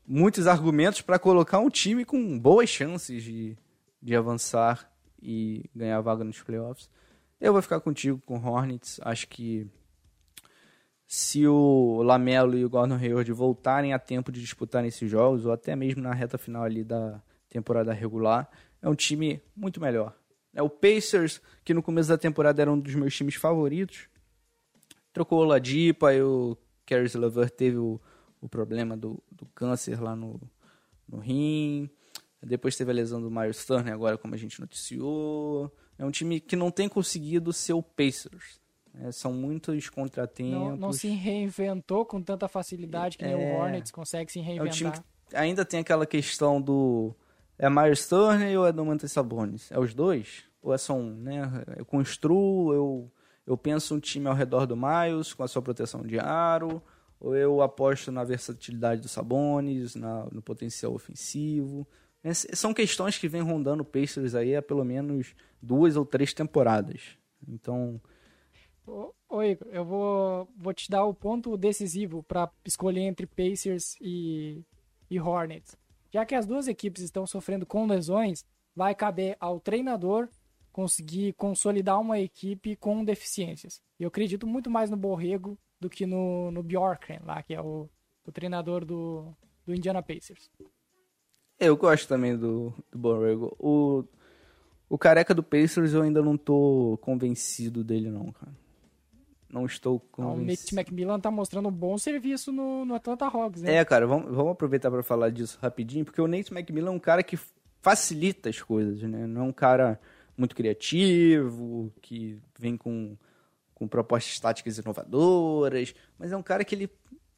muitos 0.06 0.46
argumentos 0.46 1.00
para 1.00 1.18
colocar 1.18 1.58
um 1.58 1.70
time 1.70 2.04
com 2.04 2.38
boas 2.38 2.68
chances 2.68 3.22
de, 3.22 3.56
de 4.02 4.14
avançar 4.14 4.90
e 5.22 5.64
ganhar 5.74 6.00
vaga 6.00 6.24
nos 6.24 6.42
playoffs. 6.42 6.90
Eu 7.40 7.52
vou 7.52 7.62
ficar 7.62 7.80
contigo 7.80 8.20
com 8.26 8.38
o 8.38 8.46
Hornets. 8.46 9.00
Acho 9.02 9.26
que 9.26 9.66
se 11.06 11.46
o 11.46 12.02
Lamelo 12.02 12.56
e 12.56 12.64
o 12.64 12.70
Gordon 12.70 12.96
Hayward 12.96 13.32
voltarem 13.32 13.92
a 13.92 13.98
tempo 13.98 14.30
de 14.30 14.40
disputar 14.40 14.84
esses 14.84 15.10
jogos, 15.10 15.46
ou 15.46 15.52
até 15.52 15.74
mesmo 15.74 16.02
na 16.02 16.12
reta 16.12 16.36
final 16.36 16.62
ali 16.62 16.84
da 16.84 17.22
temporada 17.48 17.92
regular, 17.92 18.48
é 18.82 18.88
um 18.88 18.94
time 18.94 19.40
muito 19.54 19.80
melhor. 19.80 20.14
É 20.54 20.62
o 20.62 20.68
Pacers, 20.70 21.40
que 21.64 21.72
no 21.72 21.82
começo 21.82 22.08
da 22.08 22.18
temporada 22.18 22.60
era 22.60 22.70
um 22.72 22.78
dos 22.78 22.94
meus 22.94 23.14
times 23.16 23.34
favoritos, 23.36 24.08
trocou 25.12 25.40
o 25.40 25.44
Ladipa 25.44 26.12
e 26.12 26.22
o 26.22 26.56
Caris 26.86 27.14
LeVert 27.14 27.50
teve 27.50 27.76
o, 27.76 28.00
o 28.40 28.48
problema 28.48 28.96
do, 28.96 29.22
do 29.30 29.46
câncer 29.54 30.00
lá 30.02 30.16
no, 30.16 30.40
no 31.08 31.18
rim. 31.18 31.88
Depois 32.42 32.76
teve 32.76 32.90
a 32.90 32.94
lesão 32.94 33.20
do 33.20 33.30
Miles 33.30 33.64
Turner, 33.64 33.92
agora 33.92 34.16
como 34.18 34.34
a 34.34 34.38
gente 34.38 34.58
noticiou. 34.60 35.70
É 35.98 36.04
um 36.04 36.10
time 36.10 36.40
que 36.40 36.56
não 36.56 36.70
tem 36.70 36.88
conseguido 36.88 37.52
ser 37.52 37.74
o 37.74 37.82
Pacers. 37.82 38.58
É, 38.94 39.12
são 39.12 39.32
muitos 39.32 39.88
contratempos. 39.88 40.52
Não, 40.52 40.76
não 40.76 40.92
se 40.92 41.08
reinventou 41.08 42.04
com 42.04 42.20
tanta 42.20 42.48
facilidade 42.48 43.16
que 43.18 43.24
nem 43.24 43.34
É. 43.34 43.36
o 43.36 43.60
Hornets 43.60 43.92
consegue 43.92 44.32
se 44.32 44.38
É 44.38 44.42
um 44.42 44.44
reinventar. 44.44 44.72
time 44.72 44.92
que 45.28 45.36
ainda 45.36 45.64
tem 45.64 45.78
aquela 45.80 46.06
questão 46.06 46.60
do. 46.60 47.14
É 47.62 47.68
Miles 47.68 48.08
Turner 48.08 48.58
ou 48.58 48.66
é 48.66 48.72
do 48.72 48.84
Mantis 48.86 49.12
Sabonis? 49.12 49.70
É 49.70 49.78
os 49.78 49.92
dois? 49.92 50.44
Ou 50.62 50.72
é 50.72 50.78
só 50.78 50.94
um, 50.94 51.14
né? 51.14 51.42
Eu 51.76 51.84
construo, 51.84 52.72
eu, 52.72 53.12
eu 53.46 53.56
penso 53.56 53.94
um 53.94 54.00
time 54.00 54.26
ao 54.26 54.34
redor 54.34 54.64
do 54.66 54.74
Miles, 54.76 55.34
com 55.34 55.42
a 55.42 55.48
sua 55.48 55.60
proteção 55.60 56.02
de 56.02 56.18
aro, 56.18 56.82
ou 57.20 57.36
eu 57.36 57.60
aposto 57.60 58.10
na 58.10 58.24
versatilidade 58.24 59.02
do 59.02 59.08
Sabonis, 59.08 59.94
na, 59.94 60.24
no 60.32 60.40
potencial 60.40 60.94
ofensivo. 60.94 61.86
Ess- 62.24 62.46
São 62.54 62.72
questões 62.72 63.18
que 63.18 63.28
vêm 63.28 63.42
rondando 63.42 63.82
o 63.82 63.86
Pacers 63.86 64.34
aí 64.34 64.56
há 64.56 64.62
pelo 64.62 64.84
menos 64.84 65.34
duas 65.60 65.96
ou 65.96 66.06
três 66.06 66.32
temporadas. 66.32 67.18
Então, 67.46 68.00
Igor, 69.30 69.68
eu 69.70 69.84
vou, 69.84 70.48
vou 70.56 70.72
te 70.72 70.90
dar 70.90 71.04
o 71.04 71.14
ponto 71.14 71.56
decisivo 71.58 72.22
para 72.22 72.50
escolher 72.64 73.02
entre 73.02 73.26
Pacers 73.26 73.96
e, 74.00 74.62
e 75.10 75.20
Hornets. 75.20 75.76
Já 76.12 76.24
que 76.24 76.34
as 76.34 76.46
duas 76.46 76.68
equipes 76.68 77.02
estão 77.02 77.26
sofrendo 77.26 77.64
com 77.64 77.86
lesões, 77.86 78.44
vai 78.74 78.94
caber 78.94 79.36
ao 79.40 79.60
treinador 79.60 80.28
conseguir 80.72 81.32
consolidar 81.34 82.00
uma 82.00 82.18
equipe 82.18 82.76
com 82.76 83.04
deficiências. 83.04 83.80
E 83.98 84.04
eu 84.04 84.08
acredito 84.08 84.46
muito 84.46 84.70
mais 84.70 84.90
no 84.90 84.96
Borrego 84.96 85.58
do 85.80 85.88
que 85.88 86.06
no, 86.06 86.50
no 86.50 86.62
Bjorkgren, 86.62 87.20
lá, 87.24 87.42
que 87.42 87.54
é 87.54 87.60
o, 87.60 87.88
o 88.24 88.32
treinador 88.32 88.84
do, 88.84 89.34
do 89.66 89.74
Indiana 89.74 90.02
Pacers. 90.02 90.50
Eu 91.58 91.76
gosto 91.76 92.08
também 92.08 92.36
do, 92.36 92.72
do 92.90 92.98
Borrego. 92.98 93.54
O, 93.58 94.04
o 94.88 94.96
careca 94.96 95.34
do 95.34 95.42
Pacers 95.42 95.92
eu 95.92 96.02
ainda 96.02 96.22
não 96.22 96.36
tô 96.36 96.98
convencido 97.02 97.84
dele, 97.84 98.10
não, 98.10 98.32
cara. 98.32 98.54
Não 99.52 99.66
estou 99.66 100.00
Então, 100.12 100.34
o 100.34 100.40
Nate. 100.40 100.74
McMillan 100.74 101.18
tá 101.18 101.30
mostrando 101.30 101.68
um 101.68 101.72
bom 101.72 101.98
serviço 101.98 102.52
no, 102.52 102.84
no 102.84 102.94
Atlanta 102.94 103.26
Hawks, 103.26 103.62
né? 103.62 103.74
É, 103.76 103.84
cara, 103.84 104.06
vamos, 104.06 104.32
vamos 104.32 104.52
aproveitar 104.52 104.90
para 104.90 105.02
falar 105.02 105.30
disso 105.30 105.58
rapidinho, 105.60 106.04
porque 106.04 106.20
o 106.20 106.28
Nate 106.28 106.52
McMillan 106.54 106.90
é 106.92 106.94
um 106.94 107.00
cara 107.00 107.22
que 107.22 107.38
facilita 107.82 108.48
as 108.48 108.62
coisas, 108.62 109.02
né? 109.02 109.26
Não 109.26 109.42
é 109.42 109.44
um 109.44 109.52
cara 109.52 110.00
muito 110.36 110.54
criativo, 110.54 111.92
que 112.00 112.40
vem 112.58 112.76
com, 112.76 113.16
com 113.74 113.88
propostas 113.88 114.38
táticas 114.38 114.78
inovadoras, 114.78 115.94
mas 116.16 116.30
é 116.30 116.36
um 116.36 116.42
cara 116.42 116.64
que 116.64 116.74
ele 116.74 116.88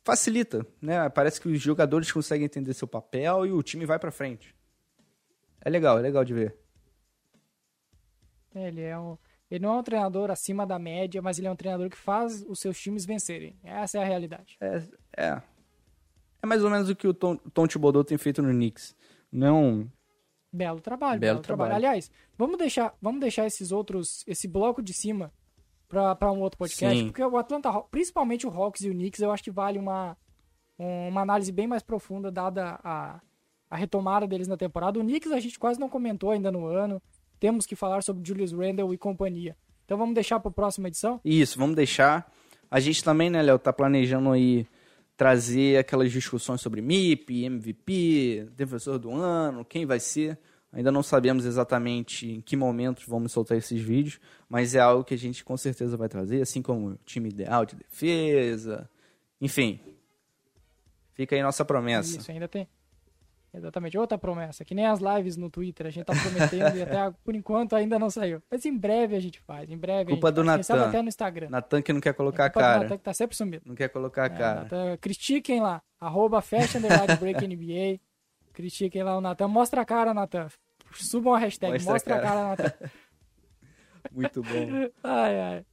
facilita, 0.05 0.67
né? 0.81 1.09
Parece 1.09 1.41
que 1.41 1.49
os 1.49 1.61
jogadores 1.61 2.13
conseguem 2.13 2.45
entender 2.45 2.75
seu 2.75 2.87
papel 2.87 3.47
e 3.47 3.53
o 3.53 3.63
time 3.63 3.87
vai 3.87 3.99
para 3.99 4.11
frente. 4.11 4.55
É 5.65 5.71
legal, 5.71 5.99
é 5.99 6.03
legal 6.03 6.25
de 6.25 6.35
ver. 6.35 6.57
É, 8.55 8.69
Ele 8.69 8.83
é 8.83 8.99
um, 8.99 9.17
ele 9.55 9.67
não 9.67 9.75
é 9.75 9.79
um 9.81 9.83
treinador 9.83 10.31
acima 10.31 10.67
da 10.67 10.79
média, 10.79 11.21
mas 11.21 11.39
ele 11.39 11.47
é 11.47 11.51
um 11.51 11.57
treinador 11.57 11.91
que 11.91 11.97
faz 11.97 12.43
os 12.49 12.59
seus 12.59 12.81
times 12.81 13.05
vencerem. 13.05 13.55
Essa 13.63 13.99
é 13.99 14.03
a 14.03 14.07
realidade. 14.07 14.57
É, 14.59 14.83
é. 15.17 15.43
É 16.43 16.47
mais 16.47 16.65
ou 16.65 16.71
menos 16.71 16.89
o 16.89 16.97
que 16.97 17.07
o 17.07 17.13
Tom, 17.13 17.37
Tom 17.37 17.67
Thibodeau 17.67 18.03
tem 18.03 18.17
feito 18.17 18.41
no 18.41 18.49
Knicks. 18.49 18.97
Não, 19.31 19.91
Belo 20.51 20.81
trabalho, 20.81 21.21
Belo 21.21 21.35
belo, 21.35 21.43
trabalho. 21.43 21.71
trabalho. 21.71 21.87
Aliás, 21.87 22.11
vamos 22.37 22.59
deixar, 22.59 22.95
vamos 23.01 23.21
deixar 23.21 23.47
esses 23.47 23.73
outros, 23.73 24.25
esse 24.27 24.49
bloco 24.49 24.83
de 24.83 24.93
cima 24.93 25.33
para 25.89 26.33
um 26.33 26.41
outro 26.41 26.59
podcast, 26.59 26.99
Sim. 26.99 27.07
porque 27.07 27.23
o 27.23 27.37
Atlanta, 27.37 27.71
principalmente 27.91 28.47
o 28.47 28.51
Hawks 28.51 28.83
e 28.83 28.89
o 28.91 28.93
Knicks, 28.93 29.21
eu 29.21 29.31
acho 29.31 29.43
que 29.45 29.51
vale 29.51 29.79
uma 29.79 30.17
uma 30.79 31.21
análise 31.21 31.53
bem 31.53 31.67
mais 31.67 31.83
profunda 31.83 32.31
dada 32.33 32.81
a, 32.83 33.21
a 33.71 33.77
retomada 33.77 34.27
deles 34.27 34.49
na 34.49 34.57
temporada. 34.57 34.99
O 34.99 35.03
Knicks 35.03 35.31
a 35.31 35.39
gente 35.39 35.59
quase 35.59 35.79
não 35.79 35.89
comentou 35.89 36.31
ainda 36.31 36.51
no 36.51 36.67
ano. 36.67 37.01
Temos 37.43 37.67
que 37.67 37.75
falar 37.75 38.05
sobre 38.05 38.25
Julius 38.25 38.53
Randle 38.53 38.95
e 38.95 38.97
companhia. 38.97 39.57
Então 39.85 39.99
vamos 39.99 40.15
deixar 40.15 40.39
para 40.39 40.49
a 40.49 40.55
próxima 40.55 40.87
edição. 40.87 41.21
Isso, 41.25 41.59
vamos 41.59 41.75
deixar. 41.75 42.33
A 42.71 42.79
gente 42.79 43.03
também, 43.03 43.31
né, 43.31 43.43
Léo, 43.43 43.59
tá 43.59 43.73
planejando 43.73 44.31
aí 44.31 44.65
trazer 45.17 45.77
aquelas 45.77 46.13
discussões 46.13 46.61
sobre 46.61 46.81
MIP, 46.81 47.45
MVP, 47.45 48.49
defensor 48.55 48.97
do 48.97 49.11
ano, 49.11 49.65
quem 49.65 49.85
vai 49.85 49.99
ser. 49.99 50.39
Ainda 50.73 50.93
não 50.93 51.03
sabemos 51.03 51.45
exatamente 51.45 52.31
em 52.31 52.41
que 52.41 52.55
momentos 52.55 53.07
vamos 53.09 53.33
soltar 53.33 53.59
esses 53.59 53.83
vídeos, 53.83 54.21
mas 54.49 54.77
é 54.77 54.79
algo 54.79 55.03
que 55.03 55.15
a 55.15 55.19
gente 55.19 55.43
com 55.43 55.57
certeza 55.57 55.97
vai 55.97 56.09
trazer, 56.09 56.43
assim 56.43 56.63
como 56.63 56.91
o 56.91 56.99
time 57.05 57.29
ideal 57.29 57.67
de 57.67 57.75
defesa. 57.75 58.89
Enfim, 59.41 59.81
fica 61.13 61.35
aí 61.35 61.43
nossa 61.43 61.65
promessa. 61.65 62.19
Isso, 62.19 62.31
ainda 62.31 62.47
tem. 62.47 62.69
Exatamente, 63.55 63.99
outra 63.99 64.17
promessa, 64.17 64.65
que 64.65 64.75
nem 64.75 64.87
as 64.87 64.99
lives 64.99 65.37
no 65.37 65.51
Twitter, 65.51 65.87
a 65.87 65.91
gente 65.91 66.07
tá 66.07 66.15
prometendo 66.15 66.75
e 66.75 66.83
até 66.83 67.11
por 67.23 67.35
enquanto 67.35 67.77
ainda 67.77 67.99
não 67.99 68.09
saiu. 68.09 68.43
Mas 68.51 68.65
em 68.65 68.75
breve 68.75 69.15
a 69.15 69.21
gente 69.21 69.39
faz, 69.41 69.71
em 69.71 69.77
breve 69.77 70.11
Culpa 70.13 70.29
a 70.29 70.31
gente 70.31 70.37
do 70.37 70.47
faz. 70.47 70.69
Natan. 70.69 70.89
até 70.89 71.03
no 71.03 71.09
Instagram. 71.09 71.51
Natan 71.51 71.83
que 71.83 71.93
não 71.93 72.01
quer 72.01 72.15
colocar 72.15 72.47
a 72.47 72.51
Culpa 72.51 72.61
do 72.61 72.71
cara. 72.71 72.83
Natan 72.85 72.97
que 72.97 73.05
tá 73.05 73.13
sempre 73.13 73.37
sumido. 73.37 73.63
Não 73.67 73.75
quer 73.75 73.89
colocar 73.91 74.23
a 74.23 74.27
É, 74.27 74.31
cara. 74.31 74.61
Natan, 74.63 74.97
critiquem 74.97 75.61
lá, 75.61 75.83
arroba 76.01 76.41
Fashion 76.41 76.81
Break 77.21 77.45
NBA. 77.47 78.01
Critiquem 78.55 79.03
lá 79.03 79.19
o 79.19 79.21
Natan. 79.21 79.49
Mostra 79.49 79.83
a 79.83 79.85
cara, 79.85 80.15
Natan. 80.15 80.49
Subam 80.95 81.35
a 81.35 81.39
hashtag, 81.39 81.73
Mostra 81.73 81.91
a 81.91 81.93
mostra, 81.93 82.15
a 82.15 82.21
cara. 82.21 82.35
cara, 82.35 82.49
Natan. 82.49 82.91
Muito 84.13 84.43
bom. 84.43 84.91
Ai, 85.05 85.41
ai. 85.41 85.67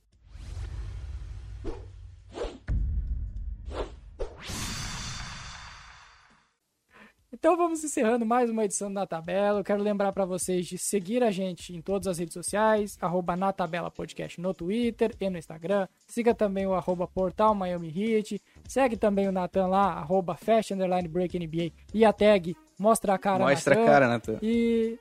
Então 7.40 7.56
vamos 7.56 7.82
encerrando 7.86 8.26
mais 8.26 8.50
uma 8.50 8.66
edição 8.66 8.92
da 8.92 9.08
Tabela. 9.08 9.62
Eu 9.62 9.64
quero 9.64 9.82
lembrar 9.82 10.12
para 10.12 10.26
vocês 10.26 10.68
de 10.68 10.78
seguir 10.78 11.24
a 11.24 11.32
gente 11.32 11.74
em 11.74 11.82
todas 11.82 12.06
as 12.06 12.20
redes 12.20 12.34
sociais, 12.34 12.98
arroba 13.00 13.34
na 13.38 13.54
Tabela 13.54 13.90
Podcast 13.90 14.42
no 14.42 14.54
Twitter 14.54 15.16
e 15.18 15.30
no 15.30 15.38
Instagram. 15.38 15.88
Siga 16.06 16.36
também 16.36 16.68
o 16.68 16.74
arroba 16.74 17.08
Portal 17.08 17.56
Miami 17.56 17.94
Heat. 17.96 18.42
Segue 18.68 18.98
também 18.98 19.30
o 19.30 19.32
Natan 19.32 19.68
lá, 19.68 19.94
arroba 19.94 20.36
Fast 20.36 20.74
Underline 20.74 21.08
Break 21.08 21.40
NBA. 21.40 21.72
E 21.94 22.04
a 22.04 22.12
tag 22.12 22.58
Mostra 22.78 23.14
a 23.14 23.18
Cara 23.18 23.46
Mostra 23.46 23.74
a 23.74 23.78
Natan. 23.78 23.90
cara, 23.90 24.08
Natan. 24.10 24.40
E 24.42 25.00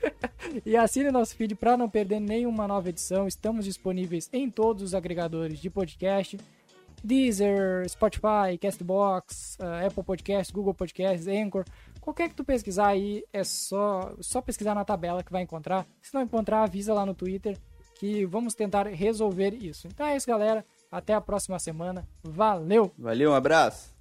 e 0.64 0.74
assine 0.78 1.10
nosso 1.10 1.36
feed 1.36 1.54
para 1.54 1.76
não 1.76 1.90
perder 1.90 2.20
nenhuma 2.20 2.66
nova 2.66 2.88
edição. 2.88 3.28
Estamos 3.28 3.66
disponíveis 3.66 4.30
em 4.32 4.48
todos 4.48 4.82
os 4.82 4.94
agregadores 4.94 5.58
de 5.58 5.68
podcast. 5.68 6.38
Deezer, 7.02 7.88
Spotify, 7.88 8.58
Castbox, 8.60 9.58
eh, 9.60 9.86
Apple 9.86 10.02
Podcasts, 10.02 10.50
Google 10.50 10.74
Podcasts, 10.74 11.26
Anchor. 11.26 11.64
Qualquer 12.00 12.28
que 12.28 12.34
tu 12.34 12.44
pesquisar 12.44 12.88
aí, 12.88 13.24
é 13.32 13.44
só, 13.44 14.14
só 14.20 14.40
pesquisar 14.40 14.74
na 14.74 14.84
tabela 14.84 15.22
que 15.22 15.32
vai 15.32 15.42
encontrar. 15.42 15.86
Se 16.00 16.14
não 16.14 16.22
encontrar, 16.22 16.62
avisa 16.62 16.94
lá 16.94 17.04
no 17.04 17.14
Twitter 17.14 17.58
que 17.98 18.24
vamos 18.24 18.54
tentar 18.54 18.86
resolver 18.86 19.52
isso. 19.54 19.86
Então 19.86 20.06
é 20.06 20.16
isso, 20.16 20.26
galera. 20.26 20.64
Até 20.90 21.12
a 21.12 21.20
próxima 21.20 21.58
semana. 21.58 22.08
Valeu! 22.22 22.90
Valeu, 22.98 23.30
um 23.30 23.34
abraço. 23.34 23.99